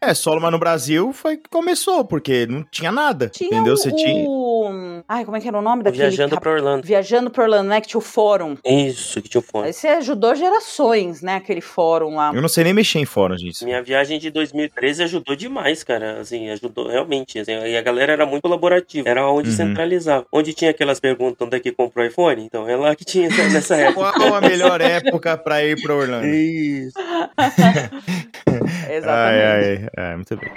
É, 0.00 0.14
solo, 0.14 0.40
mas 0.40 0.50
no 0.52 0.58
Brasil 0.58 1.12
foi 1.12 1.36
que 1.36 1.48
começou, 1.50 2.04
porque 2.04 2.46
não 2.46 2.62
tinha 2.64 2.90
nada. 2.90 3.28
Tinha 3.28 3.48
entendeu? 3.50 3.74
o, 3.74 3.76
Você 3.76 3.92
tinha. 3.92 4.28
o- 4.28 5.02
Ai, 5.08 5.24
como 5.24 5.36
é 5.36 5.40
que 5.40 5.48
era 5.48 5.58
o 5.58 5.62
nome 5.62 5.82
daquele? 5.82 6.04
Viajando 6.04 6.30
cap- 6.30 6.42
pra 6.42 6.52
Orlando. 6.52 6.86
Viajando 6.86 7.30
por 7.30 7.42
Orlando, 7.44 7.68
né? 7.68 7.80
Que 7.80 7.88
tinha 7.88 7.98
o 7.98 8.02
fórum. 8.02 8.56
Isso, 8.64 9.20
que 9.20 9.28
tinha 9.28 9.40
o 9.40 9.44
fone. 9.44 9.66
Aí 9.66 9.72
você 9.72 9.88
ajudou 9.88 10.34
gerações, 10.34 11.20
né? 11.22 11.36
Aquele 11.36 11.60
fórum 11.60 12.14
lá. 12.16 12.32
Eu 12.34 12.40
não 12.40 12.48
sei 12.48 12.64
nem 12.64 12.72
mexer 12.72 12.98
em 12.98 13.04
fórum, 13.04 13.36
gente. 13.36 13.64
Minha 13.64 13.73
viagem 13.82 14.18
de 14.18 14.30
2013 14.30 15.02
ajudou 15.04 15.34
demais, 15.36 15.82
cara. 15.84 16.20
Assim, 16.20 16.50
ajudou 16.50 16.88
realmente. 16.88 17.38
assim, 17.38 17.52
e 17.52 17.76
a 17.76 17.82
galera 17.82 18.12
era 18.12 18.26
muito 18.26 18.42
colaborativa. 18.42 19.08
Era 19.08 19.26
onde 19.28 19.50
Uhum. 19.50 19.56
centralizava. 19.56 20.26
Onde 20.32 20.52
tinha 20.54 20.70
aquelas 20.70 21.00
perguntas 21.00 21.46
onde 21.46 21.56
é 21.56 21.60
que 21.60 21.72
comprou 21.72 22.04
iPhone? 22.06 22.42
Então 22.44 22.68
é 22.68 22.76
lá 22.76 22.94
que 22.94 23.04
tinha 23.04 23.26
essa- 23.28 23.48
nessa 23.48 23.76
época. 23.76 24.12
Qual 24.12 24.34
a 24.34 24.40
melhor 24.40 24.80
época 24.80 25.36
pra 25.36 25.64
ir 25.64 25.80
pra 25.82 25.94
Orlando? 25.96 26.26
Isso. 26.26 26.94
Exatamente. 28.90 29.08
Ai, 29.08 29.42
ai, 29.42 29.88
ai, 29.96 30.14
muito 30.16 30.36
bem. 30.36 30.50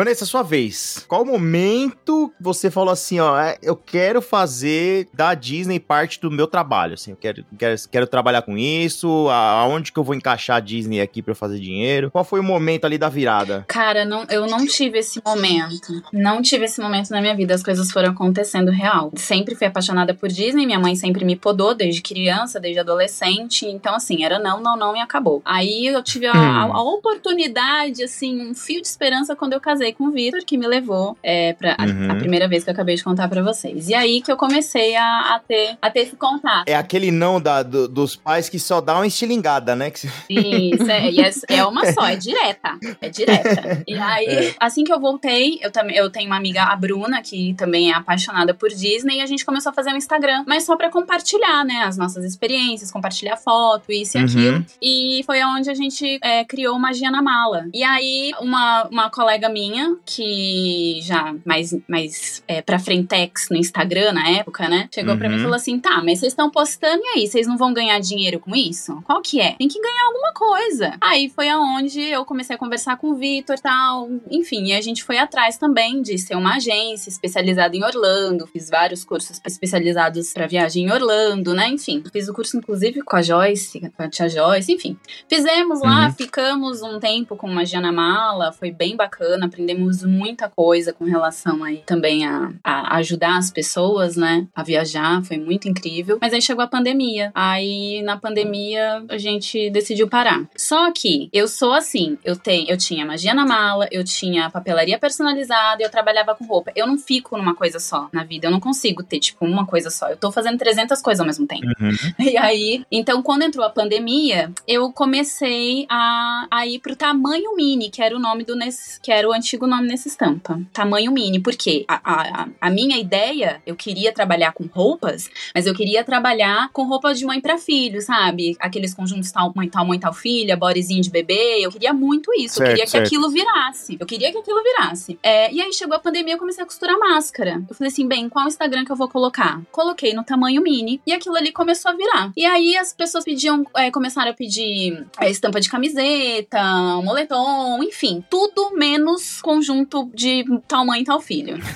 Vanessa, 0.00 0.24
sua 0.24 0.42
vez. 0.42 1.04
Qual 1.06 1.22
o 1.22 1.26
momento 1.26 2.32
você 2.40 2.70
falou 2.70 2.90
assim, 2.90 3.20
ó, 3.20 3.38
é, 3.38 3.58
eu 3.62 3.76
quero 3.76 4.22
fazer 4.22 5.06
da 5.12 5.34
Disney 5.34 5.78
parte 5.78 6.18
do 6.18 6.30
meu 6.30 6.46
trabalho, 6.46 6.94
assim, 6.94 7.10
eu 7.10 7.16
quero, 7.18 7.44
quero, 7.58 7.76
quero 7.90 8.06
trabalhar 8.06 8.40
com 8.40 8.56
isso, 8.56 9.28
aonde 9.28 9.92
que 9.92 9.98
eu 9.98 10.02
vou 10.02 10.14
encaixar 10.14 10.56
a 10.56 10.60
Disney 10.60 11.02
aqui 11.02 11.20
pra 11.20 11.32
eu 11.32 11.36
fazer 11.36 11.58
dinheiro? 11.60 12.10
Qual 12.10 12.24
foi 12.24 12.40
o 12.40 12.42
momento 12.42 12.86
ali 12.86 12.96
da 12.96 13.10
virada? 13.10 13.66
Cara, 13.68 14.06
não, 14.06 14.24
eu 14.30 14.46
não 14.46 14.66
tive 14.66 14.98
esse 15.00 15.20
momento. 15.22 16.02
Não 16.14 16.40
tive 16.40 16.64
esse 16.64 16.80
momento 16.80 17.10
na 17.10 17.20
minha 17.20 17.36
vida. 17.36 17.54
As 17.54 17.62
coisas 17.62 17.92
foram 17.92 18.10
acontecendo 18.12 18.70
real. 18.70 19.12
Sempre 19.16 19.54
fui 19.54 19.66
apaixonada 19.66 20.14
por 20.14 20.30
Disney. 20.30 20.64
Minha 20.64 20.78
mãe 20.80 20.96
sempre 20.96 21.26
me 21.26 21.36
podou 21.36 21.74
desde 21.74 22.00
criança, 22.00 22.58
desde 22.58 22.80
adolescente. 22.80 23.66
Então, 23.66 23.94
assim, 23.94 24.24
era 24.24 24.38
não, 24.38 24.62
não, 24.62 24.78
não 24.78 24.96
e 24.96 25.00
acabou. 25.00 25.42
Aí 25.44 25.86
eu 25.88 26.02
tive 26.02 26.26
a, 26.26 26.32
a- 26.32 26.62
a 26.72 26.82
oportunidade, 26.82 28.02
assim, 28.02 28.40
um 28.50 28.54
fio 28.54 28.80
de 28.80 28.88
esperança 28.88 29.36
quando 29.36 29.52
eu 29.52 29.60
casei 29.90 29.92
com 29.92 30.04
o 30.08 30.10
Vitor, 30.10 30.40
que 30.44 30.56
me 30.56 30.66
levou 30.66 31.16
é, 31.22 31.52
pra 31.54 31.74
a- 31.78 31.84
Uhum. 31.84 32.10
a, 32.10 32.14
primeira 32.14 32.48
vez 32.48 32.62
que 32.64 32.70
eu 32.70 32.74
acabei 32.74 32.94
de 32.94 33.02
contar 33.04 33.28
pra 33.28 33.42
vocês. 33.42 33.88
E 33.88 33.94
aí 33.94 34.20
que 34.20 34.30
eu 34.30 34.36
comecei 34.36 34.94
a, 34.96 35.34
a 35.34 35.38
ter, 35.40 35.76
a 35.80 35.90
ter 35.90 36.00
esse 36.00 36.16
contato. 36.16 36.68
É 36.68 36.74
aquele 36.74 37.10
não 37.10 37.40
da, 37.40 37.62
do- 37.62 37.88
dos 37.88 38.14
pais 38.16 38.48
que 38.48 38.58
só 38.58 38.80
dá 38.80 38.94
uma 38.94 39.06
estilingada, 39.06 39.74
né? 39.74 39.90
Isso, 40.28 40.90
é, 40.90 41.08
é, 41.08 41.56
é 41.58 41.64
uma 41.64 41.92
só, 41.92 42.06
é 42.06 42.16
direta. 42.16 42.78
É 43.00 43.08
direta. 43.08 43.82
E 43.86 43.94
aí, 43.94 44.54
assim 44.60 44.84
que 44.84 44.92
eu 44.92 45.00
voltei, 45.00 45.58
eu 45.62 45.70
também 45.70 45.96
eu 45.96 46.10
tenho 46.10 46.26
uma 46.26 46.36
amiga, 46.36 46.62
a 46.64 46.76
Bruna, 46.76 47.20
que 47.22 47.54
também 47.54 47.90
é 47.90 47.94
apaixonada 47.94 48.54
por 48.54 48.68
Disney, 48.70 49.18
e 49.18 49.20
a 49.20 49.26
gente 49.26 49.44
começou 49.44 49.70
a 49.70 49.72
fazer 49.72 49.90
um 49.92 49.96
Instagram, 49.96 50.44
mas 50.46 50.64
só 50.64 50.76
pra 50.76 50.90
compartilhar, 50.90 51.64
né, 51.64 51.82
as 51.84 51.96
nossas 51.96 52.24
experiências, 52.24 52.90
compartilhar 52.90 53.36
foto, 53.36 53.90
isso 53.92 54.16
e 54.16 54.20
Uhum. 54.20 54.26
aquilo. 54.26 54.66
E 54.82 55.22
foi 55.24 55.42
onde 55.44 55.70
a 55.70 55.74
gente 55.74 56.18
é, 56.22 56.44
criou 56.44 56.78
Magia 56.78 57.10
na 57.10 57.22
Mala. 57.22 57.66
E 57.72 57.82
aí, 57.82 58.32
uma, 58.40 58.84
uma 58.90 59.10
colega 59.10 59.48
minha, 59.48 59.69
que 60.06 61.00
já 61.02 61.34
mais, 61.44 61.74
mais 61.88 62.42
é, 62.48 62.62
pra 62.62 62.78
frentex 62.78 63.48
no 63.50 63.56
Instagram 63.56 64.12
na 64.12 64.28
época, 64.30 64.68
né? 64.68 64.88
Chegou 64.94 65.16
pra 65.16 65.28
mim 65.28 65.34
e 65.34 65.38
Uhum. 65.38 65.42
falou 65.44 65.56
assim: 65.56 65.78
tá, 65.78 66.02
mas 66.04 66.18
vocês 66.20 66.32
estão 66.32 66.50
postando 66.50 67.00
e 67.04 67.18
aí? 67.18 67.26
Vocês 67.26 67.46
não 67.46 67.56
vão 67.56 67.72
ganhar 67.72 67.98
dinheiro 68.00 68.38
com 68.40 68.54
isso? 68.54 69.00
Qual 69.04 69.20
que 69.22 69.40
é? 69.40 69.52
Tem 69.52 69.68
que 69.68 69.80
ganhar 69.80 70.06
alguma 70.06 70.32
coisa. 70.32 70.94
Aí 71.00 71.28
foi 71.30 71.48
aonde 71.48 72.00
eu 72.00 72.24
comecei 72.24 72.54
a 72.56 72.58
conversar 72.58 72.96
com 72.96 73.10
o 73.10 73.14
Vitor 73.14 73.56
e 73.56 73.60
tal. 73.62 74.08
Enfim, 74.30 74.64
e 74.66 74.72
a 74.72 74.80
gente 74.80 75.02
foi 75.04 75.18
atrás 75.18 75.56
também 75.56 76.02
de 76.02 76.16
ser 76.18 76.34
uma 76.36 76.56
agência 76.56 77.08
especializada 77.08 77.76
em 77.76 77.84
Orlando. 77.84 78.46
Fiz 78.46 78.68
vários 78.70 79.04
cursos 79.04 79.40
especializados 79.46 80.32
pra 80.32 80.46
viagem 80.46 80.86
em 80.86 80.92
Orlando, 80.92 81.54
né? 81.54 81.68
Enfim, 81.68 82.02
fiz 82.12 82.28
o 82.28 82.32
curso 82.34 82.56
inclusive 82.56 83.02
com 83.02 83.16
a 83.16 83.22
Joyce, 83.22 83.80
com 83.96 84.02
a 84.02 84.08
tia 84.08 84.28
Joyce, 84.28 84.72
enfim. 84.72 84.96
Fizemos 85.28 85.80
lá, 85.80 86.06
Uhum. 86.06 86.12
ficamos 86.12 86.82
um 86.82 86.98
tempo 86.98 87.36
com 87.36 87.46
magia 87.48 87.80
na 87.80 87.92
mala, 87.92 88.52
foi 88.52 88.70
bem 88.70 88.96
bacana, 88.96 89.48
aprendemos 89.60 90.02
muita 90.02 90.48
coisa 90.48 90.92
com 90.92 91.04
relação 91.04 91.62
aí 91.62 91.82
também 91.84 92.26
a, 92.26 92.52
a 92.64 92.96
ajudar 92.96 93.36
as 93.36 93.50
pessoas, 93.50 94.16
né, 94.16 94.46
a 94.54 94.62
viajar, 94.62 95.22
foi 95.22 95.36
muito 95.36 95.68
incrível. 95.68 96.18
Mas 96.20 96.32
aí 96.32 96.40
chegou 96.40 96.64
a 96.64 96.68
pandemia, 96.68 97.30
aí 97.34 98.00
na 98.02 98.16
pandemia 98.16 99.04
a 99.08 99.18
gente 99.18 99.68
decidiu 99.70 100.08
parar. 100.08 100.48
Só 100.56 100.90
que 100.92 101.28
eu 101.32 101.46
sou 101.46 101.74
assim, 101.74 102.16
eu 102.24 102.36
tenho, 102.36 102.70
eu 102.70 102.78
tinha 102.78 103.04
magia 103.04 103.34
na 103.34 103.44
mala, 103.44 103.86
eu 103.90 104.02
tinha 104.02 104.48
papelaria 104.50 104.98
personalizada, 104.98 105.82
eu 105.82 105.90
trabalhava 105.90 106.34
com 106.34 106.46
roupa. 106.46 106.72
Eu 106.74 106.86
não 106.86 106.96
fico 106.96 107.36
numa 107.36 107.54
coisa 107.54 107.78
só 107.78 108.08
na 108.12 108.24
vida, 108.24 108.46
eu 108.46 108.50
não 108.50 108.60
consigo 108.60 109.02
ter 109.02 109.20
tipo 109.20 109.44
uma 109.44 109.66
coisa 109.66 109.90
só. 109.90 110.08
Eu 110.08 110.16
tô 110.16 110.32
fazendo 110.32 110.56
300 110.56 111.02
coisas 111.02 111.20
ao 111.20 111.26
mesmo 111.26 111.46
tempo. 111.46 111.66
Uhum. 111.66 111.90
E 112.30 112.36
aí, 112.36 112.84
então 112.92 113.22
quando 113.22 113.42
entrou 113.42 113.64
a 113.64 113.70
pandemia, 113.70 114.52
eu 114.66 114.92
comecei 114.92 115.84
a, 115.88 116.46
a 116.50 116.66
ir 116.66 116.78
pro 116.78 116.94
tamanho 116.94 117.56
mini, 117.56 117.90
que 117.90 118.00
era 118.00 118.14
o 118.14 118.20
nome 118.20 118.44
do 118.44 118.54
que 119.02 119.10
era 119.10 119.28
o 119.28 119.32
antigo 119.32 119.49
nome 119.66 119.88
nessa 119.88 120.08
estampa. 120.08 120.60
Tamanho 120.72 121.12
mini, 121.12 121.40
porque 121.40 121.84
a, 121.88 122.00
a, 122.04 122.48
a- 122.60 122.70
minha 122.70 122.98
ideia, 122.98 123.60
eu 123.66 123.74
queria 123.74 124.12
trabalhar 124.12 124.52
com 124.52 124.64
roupas, 124.66 125.28
mas 125.54 125.66
eu 125.66 125.74
queria 125.74 126.04
trabalhar 126.04 126.70
com 126.72 126.84
roupa 126.84 127.12
de 127.12 127.24
mãe 127.24 127.40
pra 127.40 127.58
filho, 127.58 128.00
sabe? 128.00 128.56
Aqueles 128.60 128.94
conjuntos 128.94 129.30
tal 129.32 129.52
mãe, 129.54 129.68
tal 129.68 129.84
mãe, 129.84 129.98
tal 129.98 130.12
filha, 130.12 130.56
bodyzinho 130.56 131.02
de 131.02 131.10
bebê. 131.10 131.58
Eu 131.60 131.70
queria 131.70 131.92
muito 131.92 132.32
isso. 132.34 132.54
Certo, 132.54 132.60
eu 132.60 132.66
queria 132.70 132.84
que 132.84 132.90
certo. 132.90 133.06
aquilo 133.06 133.30
virasse. 133.30 133.96
Eu 133.98 134.06
queria 134.06 134.30
que 134.30 134.38
aquilo 134.38 134.62
virasse. 134.62 135.18
É, 135.22 135.52
e 135.52 135.60
aí 135.60 135.72
chegou 135.72 135.96
a 135.96 135.98
pandemia, 135.98 136.34
eu 136.34 136.38
comecei 136.38 136.62
a 136.62 136.66
costurar 136.66 136.98
máscara. 136.98 137.62
Eu 137.68 137.74
falei 137.74 137.92
assim, 137.92 138.06
bem, 138.06 138.28
qual 138.28 138.46
Instagram 138.46 138.84
que 138.84 138.92
eu 138.92 138.96
vou 138.96 139.08
colocar? 139.08 139.60
Coloquei 139.72 140.14
no 140.14 140.22
tamanho 140.24 140.62
mini 140.62 141.00
e 141.06 141.12
aquilo 141.12 141.36
ali 141.36 141.52
começou 141.52 141.90
a 141.90 141.94
virar. 141.94 142.32
E 142.36 142.44
aí 142.46 142.76
as 142.76 142.92
pessoas 142.92 143.24
pediam, 143.24 143.64
é, 143.76 143.90
começaram 143.90 144.30
a 144.30 144.34
pedir 144.34 145.06
é, 145.20 145.28
estampa 145.30 145.60
de 145.60 145.68
camiseta, 145.68 146.62
moletom, 147.02 147.82
enfim, 147.82 148.24
tudo 148.30 148.72
menos 148.74 149.39
conjunto 149.42 150.10
de 150.14 150.44
tal 150.66 150.84
mãe, 150.84 151.04
tal 151.04 151.20
filho. 151.20 151.58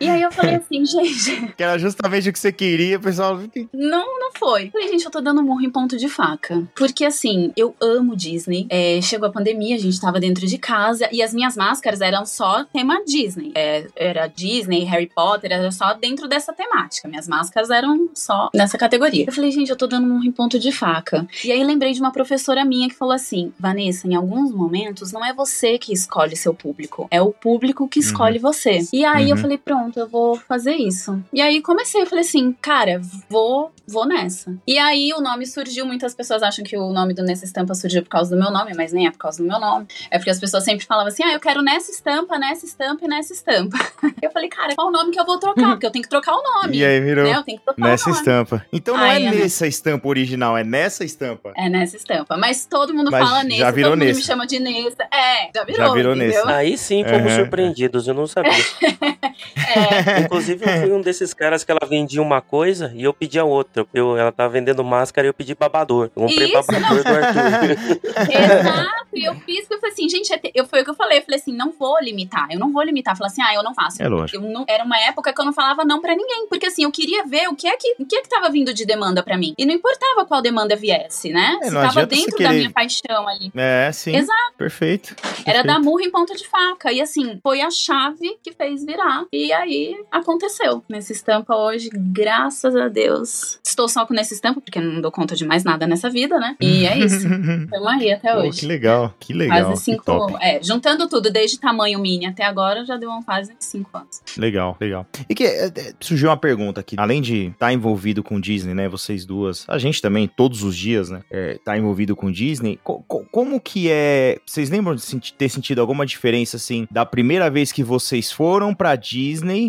E 0.00 0.08
aí 0.08 0.22
eu 0.22 0.30
falei 0.30 0.56
assim, 0.56 0.84
gente, 0.84 1.52
que 1.56 1.62
era 1.62 1.78
justamente 1.78 2.28
o 2.28 2.32
que 2.32 2.38
você 2.38 2.52
queria, 2.52 2.98
pessoal. 2.98 3.40
não, 3.72 4.18
não 4.18 4.30
foi. 4.38 4.70
Falei, 4.70 4.88
gente, 4.88 5.04
eu 5.04 5.10
tô 5.10 5.20
dando 5.20 5.42
murro 5.42 5.62
em 5.62 5.70
ponto 5.70 5.96
de 5.96 6.08
faca. 6.08 6.62
Porque 6.74 7.04
assim, 7.04 7.52
eu 7.56 7.74
amo 7.80 8.16
Disney. 8.16 8.66
É, 8.68 9.00
chegou 9.00 9.28
a 9.28 9.32
pandemia, 9.32 9.76
a 9.76 9.78
gente 9.78 10.00
tava 10.00 10.20
dentro 10.20 10.46
de 10.46 10.58
casa 10.58 11.08
e 11.12 11.22
as 11.22 11.32
minhas 11.32 11.56
máscaras 11.56 12.00
eram 12.00 12.26
só 12.26 12.64
tema 12.64 13.02
Disney. 13.04 13.52
É, 13.54 13.86
era 13.96 14.26
Disney, 14.26 14.84
Harry 14.84 15.10
Potter, 15.12 15.52
era 15.52 15.70
só 15.70 15.94
dentro 15.94 16.28
dessa 16.28 16.52
temática. 16.52 17.08
Minhas 17.08 17.28
máscaras 17.28 17.70
eram 17.70 18.10
só 18.14 18.50
nessa 18.54 18.76
categoria. 18.76 19.24
Eu 19.26 19.32
falei, 19.32 19.50
gente, 19.50 19.70
eu 19.70 19.76
tô 19.76 19.86
dando 19.86 20.06
murro 20.06 20.24
em 20.24 20.32
ponto 20.32 20.58
de 20.58 20.72
faca. 20.72 21.26
E 21.44 21.52
aí 21.52 21.62
lembrei 21.64 21.92
de 21.92 22.00
uma 22.00 22.12
professora 22.12 22.64
minha 22.64 22.88
que 22.88 22.94
falou 22.94 23.14
assim: 23.14 23.52
Vanessa, 23.58 24.06
em 24.06 24.14
alguns 24.14 24.52
momentos 24.52 25.12
não 25.12 25.24
é 25.24 25.32
você 25.32 25.78
que 25.78 25.92
escolhe 25.92 26.36
seu 26.36 26.54
público, 26.54 26.85
é 27.10 27.20
o 27.20 27.32
público 27.32 27.88
que 27.88 27.98
escolhe 28.00 28.38
você. 28.38 28.80
E 28.92 29.04
aí 29.04 29.30
eu 29.30 29.36
Uhum. 29.36 29.42
falei, 29.42 29.58
pronto, 29.58 29.98
eu 29.98 30.08
vou 30.08 30.36
fazer 30.36 30.74
isso. 30.74 31.22
E 31.32 31.40
aí 31.40 31.60
comecei, 31.62 32.02
eu 32.02 32.06
falei 32.06 32.22
assim, 32.24 32.52
cara, 32.60 33.00
vou, 33.28 33.70
vou 33.86 34.06
nessa. 34.06 34.54
E 34.66 34.78
aí 34.78 35.12
o 35.12 35.20
nome 35.20 35.46
surgiu, 35.46 35.84
muitas 35.86 36.14
pessoas 36.14 36.42
acham 36.42 36.64
que 36.64 36.76
o 36.76 36.90
nome 36.92 37.14
do 37.14 37.22
Nessa 37.22 37.44
Estampa 37.44 37.74
surgiu 37.74 38.02
por 38.02 38.08
causa 38.08 38.34
do 38.34 38.40
meu 38.40 38.50
nome, 38.50 38.72
mas 38.76 38.92
nem 38.92 39.06
é 39.06 39.10
por 39.10 39.18
causa 39.18 39.42
do 39.42 39.48
meu 39.48 39.58
nome. 39.60 39.86
É 40.10 40.18
porque 40.18 40.30
as 40.30 40.38
pessoas 40.40 40.64
sempre 40.64 40.84
falavam 40.86 41.08
assim, 41.08 41.22
ah, 41.24 41.32
eu 41.32 41.40
quero 41.40 41.62
nessa 41.62 41.90
estampa, 41.90 42.38
nessa 42.38 42.64
estampa 42.66 43.04
e 43.04 43.08
nessa 43.08 43.32
estampa. 43.32 43.76
Eu 44.22 44.30
falei, 44.30 44.48
cara, 44.48 44.74
qual 44.74 44.88
o 44.88 44.90
nome 44.90 45.10
que 45.12 45.20
eu 45.20 45.24
vou 45.26 45.38
trocar? 45.38 45.70
Porque 45.72 45.86
eu 45.86 45.90
tenho 45.90 46.02
que 46.02 46.08
trocar 46.08 46.32
o 46.34 46.42
nome. 46.42 46.76
E 46.76 46.84
aí 46.84 47.00
virou 47.00 47.24
Né? 47.24 47.36
Eu 47.36 47.42
tenho 47.42 47.58
que 47.58 47.64
trocar 47.64 47.80
nessa 47.82 48.08
o 48.08 48.12
nome. 48.12 48.20
estampa. 48.20 48.66
Então 48.72 48.96
não 48.96 49.02
Ai, 49.04 49.24
é 49.24 49.28
Ana. 49.28 49.36
nessa 49.38 49.66
estampa 49.66 50.08
original, 50.08 50.56
é 50.56 50.64
nessa 50.64 51.04
estampa. 51.04 51.52
É 51.56 51.68
nessa 51.68 51.96
estampa. 51.96 52.36
Mas 52.36 52.66
todo 52.66 52.92
mundo 52.94 53.10
Mas 53.10 53.24
fala 53.28 53.42
já 53.42 53.44
Nessa, 53.44 53.72
virou 53.72 53.90
todo 53.92 53.98
mundo 53.98 54.06
Nessa. 54.08 54.18
me 54.20 54.24
chama 54.24 54.46
de 54.46 54.58
Nessa. 54.58 55.02
É, 55.12 55.50
já 55.54 55.64
virou, 55.64 55.86
Já 55.86 55.92
virou 55.92 56.14
entendeu? 56.16 56.46
Nessa. 56.46 56.56
Aí 56.56 56.75
sim 56.76 57.04
fomos 57.04 57.32
Uhum. 57.32 57.38
surpreendidos, 57.40 58.06
eu 58.08 58.14
não 58.14 58.26
sabia. 58.26 58.52
É, 59.54 60.20
Inclusive, 60.20 60.64
eu 60.64 60.80
fui 60.80 60.92
um 60.92 61.00
desses 61.00 61.32
caras 61.34 61.64
que 61.64 61.70
ela 61.70 61.80
vendia 61.88 62.20
uma 62.22 62.40
coisa 62.40 62.92
e 62.94 63.02
eu 63.04 63.12
pedi 63.12 63.38
a 63.38 63.44
outra. 63.44 63.86
Eu, 63.92 64.16
ela 64.16 64.32
tava 64.32 64.50
vendendo 64.50 64.82
máscara 64.84 65.26
e 65.26 65.30
eu 65.30 65.34
pedi 65.34 65.54
babador. 65.54 66.10
Eu 66.16 66.22
comprei 66.22 66.46
Isso, 66.52 66.52
babador 66.66 67.02
do 67.02 67.08
Arthur. 67.08 68.00
exato. 68.30 69.06
E 69.14 69.24
eu 69.24 69.34
fiz, 69.36 69.60
porque 69.60 69.74
eu 69.74 69.80
falei 69.80 69.92
assim, 69.92 70.08
gente, 70.08 70.32
é 70.32 70.38
te- 70.38 70.52
eu, 70.54 70.66
foi 70.66 70.82
o 70.82 70.84
que 70.84 70.90
eu 70.90 70.94
falei. 70.94 71.18
Eu 71.18 71.22
falei 71.22 71.40
assim, 71.40 71.52
não 71.52 71.72
vou 71.72 71.96
limitar. 72.02 72.48
Eu 72.50 72.58
não 72.58 72.70
vou 72.72 72.82
limitar. 72.82 73.16
Falar 73.16 73.28
assim, 73.28 73.42
ah, 73.42 73.54
eu 73.54 73.62
não 73.62 73.74
faço. 73.74 74.02
É 74.02 74.08
lógico. 74.08 74.42
Eu 74.44 74.48
não- 74.50 74.64
era 74.68 74.84
uma 74.84 74.98
época 75.00 75.32
que 75.32 75.40
eu 75.40 75.44
não 75.44 75.52
falava 75.52 75.84
não 75.84 76.00
pra 76.00 76.14
ninguém. 76.14 76.46
Porque 76.48 76.66
assim, 76.66 76.84
eu 76.84 76.92
queria 76.92 77.24
ver 77.24 77.48
o 77.48 77.56
que 77.56 77.66
é 77.66 77.76
que, 77.76 77.94
o 77.98 78.04
que, 78.06 78.16
é 78.16 78.22
que 78.22 78.28
tava 78.28 78.50
vindo 78.50 78.74
de 78.74 78.84
demanda 78.84 79.22
pra 79.22 79.36
mim. 79.38 79.54
E 79.56 79.64
não 79.64 79.74
importava 79.74 80.24
qual 80.26 80.42
demanda 80.42 80.76
viesse, 80.76 81.30
né? 81.30 81.58
É, 81.62 81.66
Se 81.68 81.72
tava 81.72 82.06
dentro 82.06 82.38
da 82.38 82.52
minha 82.52 82.70
paixão 82.70 83.26
ali. 83.26 83.50
É, 83.56 83.90
sim. 83.92 84.14
Exato. 84.14 84.52
Perfeito. 84.58 85.14
Era 85.22 85.44
perfeito. 85.44 85.66
dar 85.66 85.80
murro 85.80 86.00
em 86.00 86.10
ponta 86.10 86.34
de 86.34 86.46
faca. 86.46 86.92
E 86.92 87.00
assim, 87.00 87.38
foi 87.42 87.60
a 87.62 87.70
chave 87.70 88.36
que 88.42 88.52
fez 88.52 88.84
virar. 88.84 89.24
E 89.36 89.52
aí 89.52 89.94
aconteceu. 90.10 90.82
Nesse 90.88 91.12
estampa 91.12 91.54
hoje, 91.54 91.90
graças 91.92 92.74
a 92.74 92.88
Deus. 92.88 93.58
Estou 93.64 93.88
só 93.88 94.06
com 94.06 94.14
nesse 94.14 94.34
estampa, 94.34 94.60
porque 94.60 94.80
não 94.80 95.00
dou 95.00 95.12
conta 95.12 95.34
de 95.36 95.44
mais 95.44 95.62
nada 95.62 95.86
nessa 95.86 96.08
vida, 96.08 96.38
né? 96.38 96.56
E 96.60 96.86
é 96.86 96.98
isso. 96.98 97.26
Estamos 97.64 97.86
aí 97.88 98.12
até 98.12 98.32
Pô, 98.32 98.40
hoje. 98.40 98.60
que 98.60 98.66
legal, 98.66 99.14
que 99.20 99.32
legal. 99.34 99.66
Quase 99.66 99.82
cinco. 99.82 100.38
É, 100.40 100.62
juntando 100.62 101.08
tudo, 101.08 101.30
desde 101.30 101.60
tamanho 101.60 101.98
mini 101.98 102.26
até 102.26 102.44
agora, 102.44 102.84
já 102.84 102.96
deu 102.96 103.10
um 103.10 103.22
quase 103.22 103.52
cinco 103.58 103.90
anos. 103.98 104.22
Legal, 104.38 104.76
legal. 104.80 105.06
E 105.28 105.34
que 105.34 105.44
é, 105.44 105.70
surgiu 106.00 106.28
uma 106.30 106.36
pergunta 106.36 106.80
aqui. 106.80 106.96
Além 106.98 107.20
de 107.20 107.48
estar 107.48 107.72
envolvido 107.72 108.22
com 108.22 108.40
Disney, 108.40 108.74
né? 108.74 108.88
Vocês 108.88 109.24
duas, 109.26 109.64
a 109.68 109.78
gente 109.78 110.00
também, 110.00 110.26
todos 110.26 110.62
os 110.62 110.76
dias, 110.76 111.10
né? 111.10 111.22
É, 111.30 111.58
tá 111.64 111.76
envolvido 111.76 112.16
com 112.16 112.30
Disney. 112.32 112.78
Co- 112.82 113.04
co- 113.06 113.26
como 113.30 113.60
que 113.60 113.88
é. 113.90 114.38
Vocês 114.46 114.70
lembram 114.70 114.94
de 114.94 115.32
ter 115.34 115.48
sentido 115.48 115.80
alguma 115.80 116.06
diferença, 116.06 116.56
assim, 116.56 116.86
da 116.90 117.04
primeira 117.04 117.50
vez 117.50 117.70
que 117.72 117.82
vocês 117.82 118.32
foram 118.32 118.74
pra 118.74 118.96
Disney, 118.96 119.25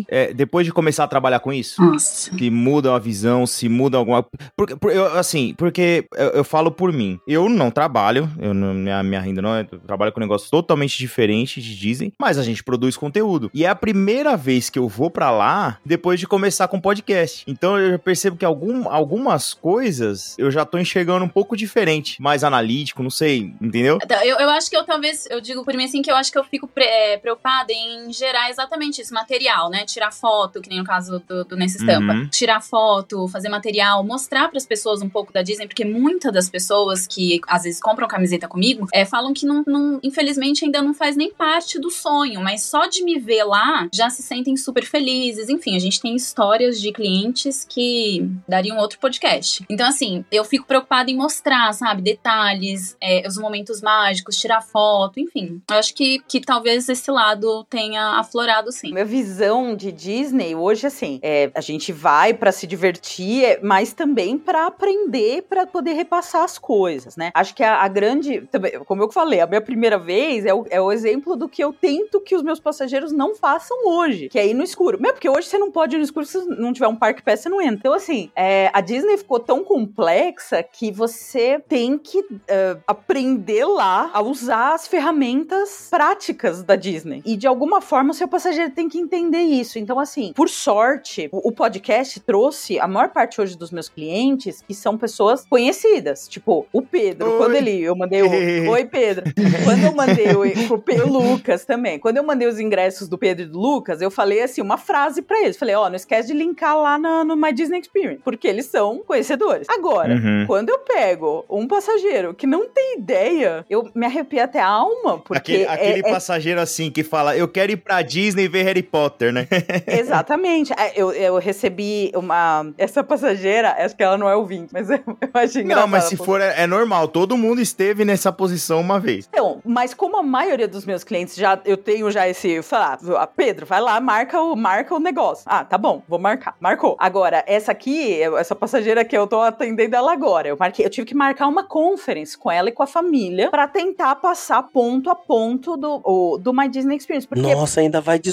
é, 0.08 0.32
depois 0.32 0.66
de 0.66 0.72
começar 0.72 1.04
a 1.04 1.08
trabalhar 1.08 1.40
com 1.40 1.52
isso? 1.52 1.80
Nossa. 1.82 2.30
Se 2.36 2.50
muda 2.50 2.94
a 2.94 2.98
visão, 2.98 3.46
se 3.46 3.68
muda 3.68 3.96
alguma. 3.98 4.24
Porque, 4.56 4.76
por- 4.76 4.92
eu, 4.92 5.06
assim, 5.18 5.54
porque 5.56 6.06
eu, 6.16 6.28
eu 6.30 6.44
falo 6.44 6.70
por 6.70 6.92
mim. 6.92 7.18
Eu 7.26 7.48
não 7.48 7.70
trabalho, 7.70 8.30
eu 8.40 8.52
não, 8.54 8.74
minha, 8.74 9.02
minha 9.02 9.20
renda 9.20 9.42
não 9.42 9.54
é. 9.54 9.66
Eu 9.70 9.78
trabalho 9.80 10.12
com 10.12 10.20
um 10.20 10.22
negócio 10.24 10.50
totalmente 10.50 10.98
diferente 10.98 11.60
de 11.60 11.76
Disney, 11.76 12.12
mas 12.18 12.38
a 12.38 12.42
gente 12.42 12.62
produz 12.62 12.96
conteúdo. 12.96 13.50
E 13.54 13.64
é 13.64 13.68
a 13.68 13.74
primeira 13.74 14.36
vez 14.36 14.68
que 14.70 14.78
eu 14.78 14.88
vou 14.88 15.10
pra 15.10 15.30
lá 15.30 15.78
depois 15.84 16.18
de 16.20 16.26
começar 16.26 16.68
com 16.68 16.80
podcast. 16.80 17.44
Então 17.46 17.78
eu 17.78 17.98
percebo 17.98 18.36
que 18.36 18.44
algum, 18.44 18.88
algumas 18.88 19.54
coisas 19.54 20.34
eu 20.38 20.50
já 20.50 20.64
tô 20.64 20.78
enxergando 20.78 21.24
um 21.24 21.28
pouco 21.28 21.56
diferente, 21.56 22.20
mais 22.20 22.42
analítico, 22.44 23.02
não 23.02 23.10
sei, 23.10 23.52
entendeu? 23.60 23.98
Então, 24.02 24.22
Eu, 24.22 24.36
eu 24.38 24.50
acho 24.50 24.68
que 24.68 24.76
eu 24.76 24.84
talvez, 24.84 25.26
eu 25.30 25.40
digo 25.40 25.64
por 25.64 25.74
mim 25.74 25.84
assim, 25.84 26.02
que 26.02 26.10
eu 26.10 26.16
acho 26.16 26.32
que 26.32 26.38
eu 26.38 26.44
fico 26.44 26.66
pre- 26.66 26.84
é, 26.84 27.16
preocupada 27.18 27.72
em 27.72 28.12
gerar 28.12 28.50
exatamente 28.50 29.00
isso, 29.00 29.14
material, 29.14 29.47
né? 29.70 29.84
Tirar 29.84 30.12
foto, 30.12 30.60
que 30.60 30.68
nem 30.68 30.78
no 30.78 30.84
caso 30.84 31.22
do, 31.26 31.44
do 31.44 31.56
Nesse 31.56 31.78
Estampa. 31.78 32.12
Uhum. 32.12 32.28
Tirar 32.28 32.60
foto, 32.60 33.26
fazer 33.28 33.48
material, 33.48 34.04
mostrar 34.04 34.48
para 34.48 34.58
as 34.58 34.66
pessoas 34.66 35.00
um 35.02 35.08
pouco 35.08 35.32
da 35.32 35.42
Disney, 35.42 35.66
porque 35.66 35.84
muitas 35.84 36.32
das 36.32 36.48
pessoas 36.48 37.06
que 37.06 37.40
às 37.48 37.62
vezes 37.62 37.80
compram 37.80 38.06
camiseta 38.06 38.46
comigo 38.46 38.86
é, 38.92 39.04
falam 39.04 39.32
que 39.32 39.46
não, 39.46 39.62
não- 39.66 40.00
infelizmente 40.02 40.64
ainda 40.64 40.82
não 40.82 40.92
faz 40.94 41.16
nem 41.16 41.32
parte 41.32 41.78
do 41.78 41.90
sonho, 41.90 42.40
mas 42.40 42.62
só 42.64 42.86
de 42.86 43.02
me 43.02 43.18
ver 43.18 43.44
lá 43.44 43.88
já 43.92 44.10
se 44.10 44.22
sentem 44.22 44.56
super 44.56 44.84
felizes. 44.84 45.48
Enfim, 45.48 45.74
a 45.76 45.78
gente 45.78 46.00
tem 46.00 46.14
histórias 46.14 46.80
de 46.80 46.92
clientes 46.92 47.64
que 47.68 48.28
dariam 48.46 48.76
outro 48.78 48.98
podcast. 48.98 49.64
Então, 49.70 49.86
assim, 49.88 50.24
eu 50.30 50.44
fico 50.44 50.66
preocupada 50.66 51.10
em 51.10 51.16
mostrar, 51.16 51.72
sabe, 51.72 52.02
detalhes, 52.02 52.96
é, 53.00 53.26
os 53.26 53.36
momentos 53.36 53.80
mágicos, 53.80 54.36
tirar 54.36 54.60
foto, 54.60 55.20
enfim. 55.20 55.60
Eu 55.70 55.76
acho 55.76 55.94
que, 55.94 56.20
que 56.26 56.40
talvez 56.40 56.88
esse 56.88 57.10
lado 57.10 57.64
tenha 57.70 58.18
aflorado 58.18 58.70
sim. 58.72 58.92
Minha 58.92 59.04
visão 59.04 59.37
de 59.76 59.92
Disney 59.92 60.54
hoje, 60.54 60.86
assim, 60.86 61.20
é, 61.22 61.50
a 61.54 61.60
gente 61.60 61.92
vai 61.92 62.34
pra 62.34 62.50
se 62.50 62.66
divertir, 62.66 63.44
é, 63.44 63.60
mas 63.62 63.92
também 63.92 64.36
pra 64.36 64.66
aprender, 64.66 65.42
pra 65.42 65.66
poder 65.66 65.92
repassar 65.92 66.42
as 66.42 66.58
coisas, 66.58 67.16
né? 67.16 67.30
Acho 67.34 67.54
que 67.54 67.62
a, 67.62 67.82
a 67.82 67.88
grande, 67.88 68.42
também, 68.50 68.72
como 68.84 69.02
eu 69.02 69.10
falei, 69.10 69.40
a 69.40 69.46
minha 69.46 69.60
primeira 69.60 69.98
vez 69.98 70.44
é 70.44 70.52
o, 70.52 70.66
é 70.70 70.80
o 70.80 70.90
exemplo 70.90 71.36
do 71.36 71.48
que 71.48 71.62
eu 71.62 71.72
tento 71.72 72.20
que 72.20 72.34
os 72.34 72.42
meus 72.42 72.58
passageiros 72.58 73.12
não 73.12 73.34
façam 73.34 73.76
hoje, 73.86 74.28
que 74.28 74.38
é 74.38 74.46
ir 74.46 74.54
no 74.54 74.64
escuro. 74.64 74.98
Mesmo 75.00 75.14
porque 75.14 75.28
hoje 75.28 75.46
você 75.46 75.58
não 75.58 75.70
pode 75.70 75.94
ir 75.94 75.98
no 75.98 76.04
escuro 76.04 76.26
se 76.26 76.38
não 76.46 76.72
tiver 76.72 76.88
um 76.88 76.96
parque 76.96 77.22
pé, 77.22 77.36
você 77.36 77.48
não 77.48 77.62
entra. 77.62 77.76
Então, 77.76 77.94
assim, 77.94 78.30
é, 78.34 78.70
a 78.72 78.80
Disney 78.80 79.16
ficou 79.16 79.38
tão 79.38 79.62
complexa 79.62 80.62
que 80.62 80.90
você 80.90 81.62
tem 81.68 81.96
que 81.96 82.24
é, 82.48 82.76
aprender 82.86 83.64
lá 83.64 84.10
a 84.12 84.20
usar 84.20 84.74
as 84.74 84.88
ferramentas 84.88 85.88
práticas 85.90 86.62
da 86.62 86.76
Disney. 86.76 87.22
E 87.24 87.36
de 87.36 87.46
alguma 87.46 87.80
forma 87.80 88.10
o 88.10 88.14
seu 88.14 88.26
passageiro 88.26 88.72
tem 88.72 88.88
que 88.88 88.98
entender 88.98 89.17
isso. 89.26 89.78
Então, 89.78 89.98
assim, 89.98 90.32
por 90.34 90.48
sorte, 90.48 91.28
o, 91.32 91.48
o 91.48 91.52
podcast 91.52 92.20
trouxe 92.20 92.78
a 92.78 92.86
maior 92.86 93.08
parte 93.10 93.40
hoje 93.40 93.56
dos 93.56 93.70
meus 93.70 93.88
clientes 93.88 94.62
que 94.66 94.74
são 94.74 94.96
pessoas 94.96 95.44
conhecidas. 95.48 96.28
Tipo, 96.28 96.66
o 96.72 96.82
Pedro, 96.82 97.30
Oi. 97.32 97.36
quando 97.38 97.54
ele. 97.54 97.80
Eu 97.82 97.96
mandei 97.96 98.22
o. 98.22 98.28
Oi, 98.70 98.84
Pedro. 98.84 99.24
Quando 99.64 99.84
eu 99.84 99.92
mandei 99.94 100.26
o, 100.32 100.42
o, 100.42 101.06
o 101.08 101.12
Lucas 101.32 101.64
também. 101.64 101.98
Quando 101.98 102.16
eu 102.16 102.22
mandei 102.24 102.46
os 102.48 102.58
ingressos 102.60 103.08
do 103.08 103.18
Pedro 103.18 103.44
e 103.44 103.48
do 103.48 103.58
Lucas, 103.58 104.00
eu 104.00 104.10
falei 104.10 104.42
assim, 104.42 104.60
uma 104.60 104.76
frase 104.78 105.22
pra 105.22 105.40
eles. 105.42 105.56
Falei, 105.56 105.74
ó, 105.74 105.88
não 105.88 105.96
esquece 105.96 106.28
de 106.28 106.34
linkar 106.34 106.76
lá 106.76 106.98
na- 106.98 107.24
no 107.24 107.36
My 107.36 107.52
Disney 107.52 107.78
Experience. 107.80 108.20
Porque 108.24 108.46
eles 108.48 108.66
são 108.66 108.98
conhecedores. 109.06 109.66
Agora, 109.68 110.14
Uhum. 110.14 110.44
quando 110.46 110.68
eu 110.70 110.78
pego 110.80 111.44
um 111.48 111.66
passageiro 111.66 112.34
que 112.34 112.46
não 112.46 112.68
tem 112.68 112.98
ideia, 112.98 113.64
eu 113.68 113.88
me 113.94 114.06
arrepio 114.06 114.42
até 114.42 114.60
a 114.60 114.66
alma, 114.68 115.18
porque 115.18 115.38
Aquele, 115.38 115.66
aquele 115.66 116.06
é, 116.06 116.08
é- 116.08 116.12
passageiro 116.12 116.60
assim 116.60 116.90
que 116.90 117.02
fala, 117.02 117.36
eu 117.36 117.48
quero 117.48 117.72
ir 117.72 117.76
pra 117.76 118.02
Disney 118.02 118.48
ver 118.48 118.62
Harry 118.64 118.82
Potter, 118.82 119.07
né? 119.32 119.46
exatamente. 119.86 120.72
É, 120.72 120.92
Eu, 120.94 121.12
eu 121.12 121.38
recebi 121.38 122.10
uma 122.14 122.66
essa 122.76 123.02
passageira, 123.04 123.76
acho 123.78 123.96
que 123.96 124.02
ela 124.02 124.16
não 124.16 124.28
é 124.28 124.34
ouvinte, 124.36 124.70
mas 124.72 124.88
eu, 124.90 124.98
eu 125.06 125.28
achei 125.34 125.62
engraçado. 125.62 125.82
Não, 125.84 125.88
mas 125.88 126.04
se 126.04 126.16
for, 126.16 126.40
é, 126.40 126.62
é 126.62 126.66
normal. 126.66 127.08
Todo 127.08 127.36
mundo 127.36 127.60
esteve 127.60 128.04
nessa 128.04 128.32
posição 128.32 128.80
uma 128.80 128.98
vez. 128.98 129.28
Então, 129.32 129.60
mas 129.64 129.94
como 129.94 130.16
a 130.16 130.22
maioria 130.22 130.68
dos 130.68 130.84
meus 130.84 131.04
clientes 131.04 131.34
já 131.36 131.58
eu 131.64 131.76
tenho 131.76 132.10
já 132.10 132.28
esse, 132.28 132.62
falar, 132.62 132.98
ah, 133.16 133.26
Pedro, 133.26 133.66
vai 133.66 133.80
lá, 133.80 134.00
marca 134.00 134.40
o 134.40 134.54
marca 134.56 134.94
o 134.94 134.98
negócio. 135.00 135.44
Ah, 135.46 135.64
tá 135.64 135.76
bom, 135.78 136.02
vou 136.08 136.18
marcar. 136.18 136.54
Marcou. 136.60 136.96
Agora, 136.98 137.44
essa 137.46 137.72
aqui, 137.72 138.20
essa 138.22 138.54
passageira 138.54 139.04
que 139.04 139.16
eu 139.16 139.26
tô 139.26 139.40
atendendo 139.40 139.94
ela 139.96 140.12
agora, 140.12 140.48
eu 140.48 140.56
marquei, 140.58 140.84
eu 140.84 140.90
tive 140.90 141.06
que 141.06 141.14
marcar 141.14 141.46
uma 141.46 141.64
conference 141.64 142.36
com 142.36 142.50
ela 142.50 142.68
e 142.68 142.72
com 142.72 142.82
a 142.82 142.86
família 142.86 143.50
pra 143.50 143.66
tentar 143.68 144.14
passar 144.16 144.62
ponto 144.62 145.10
a 145.10 145.14
ponto 145.14 145.76
do 145.76 146.00
o- 146.04 146.38
do 146.38 146.52
My 146.52 146.68
Disney 146.68 146.96
Experience, 146.96 147.26
porque 147.26 147.40
Nossa, 147.54 147.80
ainda 147.80 148.00
vai 148.00 148.18
de 148.18 148.30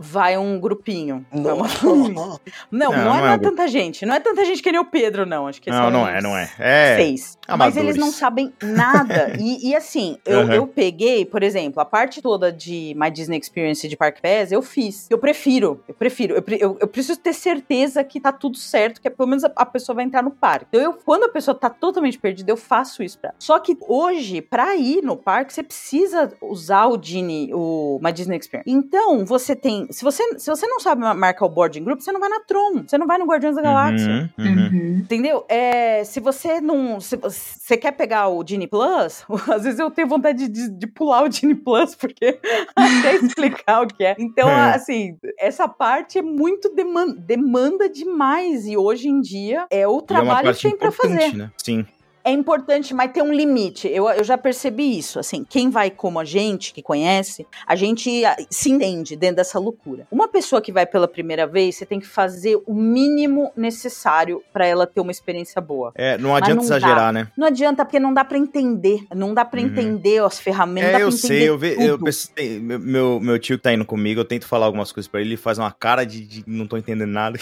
vai 0.00 0.36
um 0.36 0.58
grupinho. 0.58 1.24
Não, 1.32 1.56
não, 1.58 2.38
Não, 2.70 2.92
é, 2.92 2.96
não 2.96 3.04
não 3.04 3.26
é 3.26 3.34
é 3.34 3.38
tanta 3.38 3.66
gente. 3.68 4.06
Não 4.06 4.14
é 4.14 4.20
tanta 4.20 4.44
gente 4.44 4.62
que 4.62 4.70
nem 4.70 4.80
o 4.80 4.84
Pedro, 4.84 5.26
não. 5.26 5.46
Acho 5.46 5.60
que 5.60 5.70
Não, 5.70 5.76
são 5.76 5.90
não 5.90 6.08
é, 6.08 6.20
não 6.20 6.36
é. 6.36 6.50
É. 6.58 6.96
Seis. 6.96 7.38
Mas 7.56 7.76
amadores. 7.76 7.96
eles 7.96 7.96
não 7.96 8.12
sabem 8.12 8.52
nada. 8.62 9.32
e, 9.40 9.70
e 9.70 9.76
assim, 9.76 10.18
eu, 10.24 10.40
Aham. 10.40 10.54
eu 10.54 10.66
peguei, 10.66 11.24
por 11.24 11.42
exemplo, 11.42 11.80
a 11.80 11.84
parte 11.84 12.20
toda 12.20 12.52
de 12.52 12.94
My 12.96 13.10
Disney 13.10 13.38
Experience 13.38 13.86
de 13.86 13.96
Park 13.96 14.20
Pass, 14.20 14.52
eu 14.52 14.62
fiz. 14.62 15.06
Eu 15.10 15.18
prefiro, 15.18 15.80
eu 15.86 15.94
prefiro. 15.94 16.34
Eu, 16.34 16.44
eu, 16.58 16.76
eu 16.80 16.88
preciso 16.88 17.18
ter 17.18 17.32
certeza 17.32 18.02
que 18.04 18.20
tá 18.20 18.32
tudo 18.32 18.56
certo, 18.56 19.00
que 19.00 19.10
pelo 19.10 19.28
menos 19.28 19.44
a, 19.44 19.52
a 19.56 19.66
pessoa 19.66 19.96
vai 19.96 20.04
entrar 20.04 20.22
no 20.22 20.30
parque. 20.30 20.66
Então, 20.68 20.80
eu, 20.80 20.92
quando 20.92 21.24
a 21.24 21.28
pessoa 21.28 21.54
tá 21.54 21.70
totalmente 21.70 22.18
perdida, 22.18 22.50
eu 22.50 22.56
faço 22.56 23.02
isso 23.02 23.18
pra 23.18 23.30
ela. 23.30 23.36
Só 23.38 23.58
que 23.58 23.76
hoje, 23.80 24.40
pra 24.40 24.76
ir 24.76 25.02
no 25.02 25.16
parque, 25.16 25.52
você 25.52 25.62
precisa 25.62 26.32
usar 26.40 26.86
o 26.86 27.02
Genie, 27.02 27.52
o 27.52 27.98
My 28.02 28.12
Disney 28.12 28.38
Experience. 28.38 28.70
Então, 28.70 29.24
você 29.24 29.54
tem. 29.54 29.86
Se 29.90 30.02
você, 30.04 30.38
se 30.38 30.50
você 30.50 30.66
não 30.66 30.80
sabe 30.80 31.02
marcar 31.14 31.46
o 31.46 31.48
boarding 31.48 31.84
group, 31.84 32.00
você 32.00 32.12
não 32.12 32.20
vai 32.20 32.28
na 32.28 32.40
Tron, 32.40 32.84
você 32.86 32.98
não 32.98 33.06
vai 33.06 33.18
no 33.18 33.26
Guardiões 33.26 33.56
da 33.56 33.62
Galáxia. 33.62 34.30
Uhum, 34.38 34.46
uhum. 34.46 34.62
Uhum. 34.72 34.98
Entendeu? 34.98 35.44
É, 35.48 36.04
se 36.04 36.20
você 36.20 36.60
não. 36.60 37.00
Se 37.00 37.16
você 37.60 37.76
quer 37.76 37.92
pegar 37.92 38.28
o 38.28 38.44
Genie 38.46 38.66
Plus, 38.66 39.24
às 39.52 39.64
vezes 39.64 39.78
eu 39.78 39.90
tenho 39.90 40.08
vontade 40.08 40.48
de, 40.48 40.68
de 40.70 40.86
pular 40.86 41.24
o 41.24 41.30
Genie 41.30 41.54
Plus, 41.54 41.94
porque 41.94 42.38
até 42.76 43.16
explicar 43.16 43.82
o 43.82 43.86
que 43.86 44.04
é. 44.04 44.16
Então, 44.18 44.48
É. 44.48 44.74
assim, 44.74 45.16
essa 45.38 45.66
parte 45.68 46.18
é 46.18 46.22
muito 46.22 46.68
deman- 46.74 47.14
demanda 47.16 47.88
demais. 47.88 48.66
E 48.66 48.76
hoje 48.76 49.08
em 49.08 49.20
dia 49.20 49.66
é 49.70 49.86
o 49.86 49.98
E 49.98 50.02
é 50.02 50.06
trabalho 50.06 50.38
que 50.38 50.44
parte 50.44 50.62
tem 50.62 50.76
pra 50.76 50.90
fazer. 50.92 51.34
né? 51.36 51.50
Sim. 51.62 51.86
É 52.24 52.30
importante, 52.30 52.94
mas 52.94 53.10
tem 53.12 53.22
um 53.22 53.32
limite. 53.32 53.88
Eu, 53.88 54.08
eu 54.08 54.22
já 54.24 54.38
percebi 54.38 54.98
isso. 54.98 55.18
Assim, 55.18 55.44
quem 55.48 55.70
vai 55.70 55.90
como 55.90 56.18
a 56.20 56.24
gente, 56.24 56.72
que 56.72 56.82
conhece, 56.82 57.46
a 57.66 57.74
gente 57.74 58.24
ah, 58.24 58.36
se 58.50 58.70
entende 58.70 59.16
dentro 59.16 59.36
dessa 59.36 59.58
loucura. 59.58 60.06
Uma 60.10 60.28
pessoa 60.28 60.60
que 60.62 60.70
vai 60.72 60.86
pela 60.86 61.08
primeira 61.08 61.46
vez, 61.46 61.76
você 61.76 61.84
tem 61.86 61.98
que 61.98 62.06
fazer 62.06 62.60
o 62.66 62.74
mínimo 62.74 63.50
necessário 63.56 64.42
pra 64.52 64.66
ela 64.66 64.86
ter 64.86 65.00
uma 65.00 65.10
experiência 65.10 65.60
boa. 65.60 65.92
É, 65.94 66.16
não 66.18 66.34
adianta 66.36 66.60
não 66.62 66.68
dá. 66.68 66.76
exagerar, 66.76 67.12
né? 67.12 67.28
Não 67.36 67.46
adianta, 67.46 67.84
porque 67.84 67.98
não 67.98 68.14
dá 68.14 68.24
pra 68.24 68.38
entender. 68.38 69.04
Não 69.14 69.34
dá 69.34 69.44
pra 69.44 69.60
Uhum. 69.60 69.66
entender 69.66 70.22
as 70.22 70.38
ferramentas. 70.38 70.92
dá 70.92 71.00
É, 71.00 71.02
eu 71.02 71.12
sei, 71.12 71.48
eu, 71.48 71.58
ve, 71.58 71.74
eu 71.78 71.98
pensei- 71.98 72.58
meu, 72.60 73.18
meu, 73.20 73.38
tio 73.38 73.56
que 73.56 73.62
tá 73.62 73.72
indo 73.72 73.84
comigo, 73.84 74.20
eu 74.20 74.24
tento 74.24 74.46
falar 74.46 74.66
algumas 74.66 74.92
coisas 74.92 75.08
pra 75.10 75.20
ele, 75.20 75.30
ele 75.30 75.36
faz 75.36 75.58
uma 75.58 75.70
cara 75.72 76.04
de, 76.04 76.20
de 76.26 76.44
não 76.46 76.66
tô 76.66 76.76
entendendo 76.76 77.10
nada. 77.10 77.38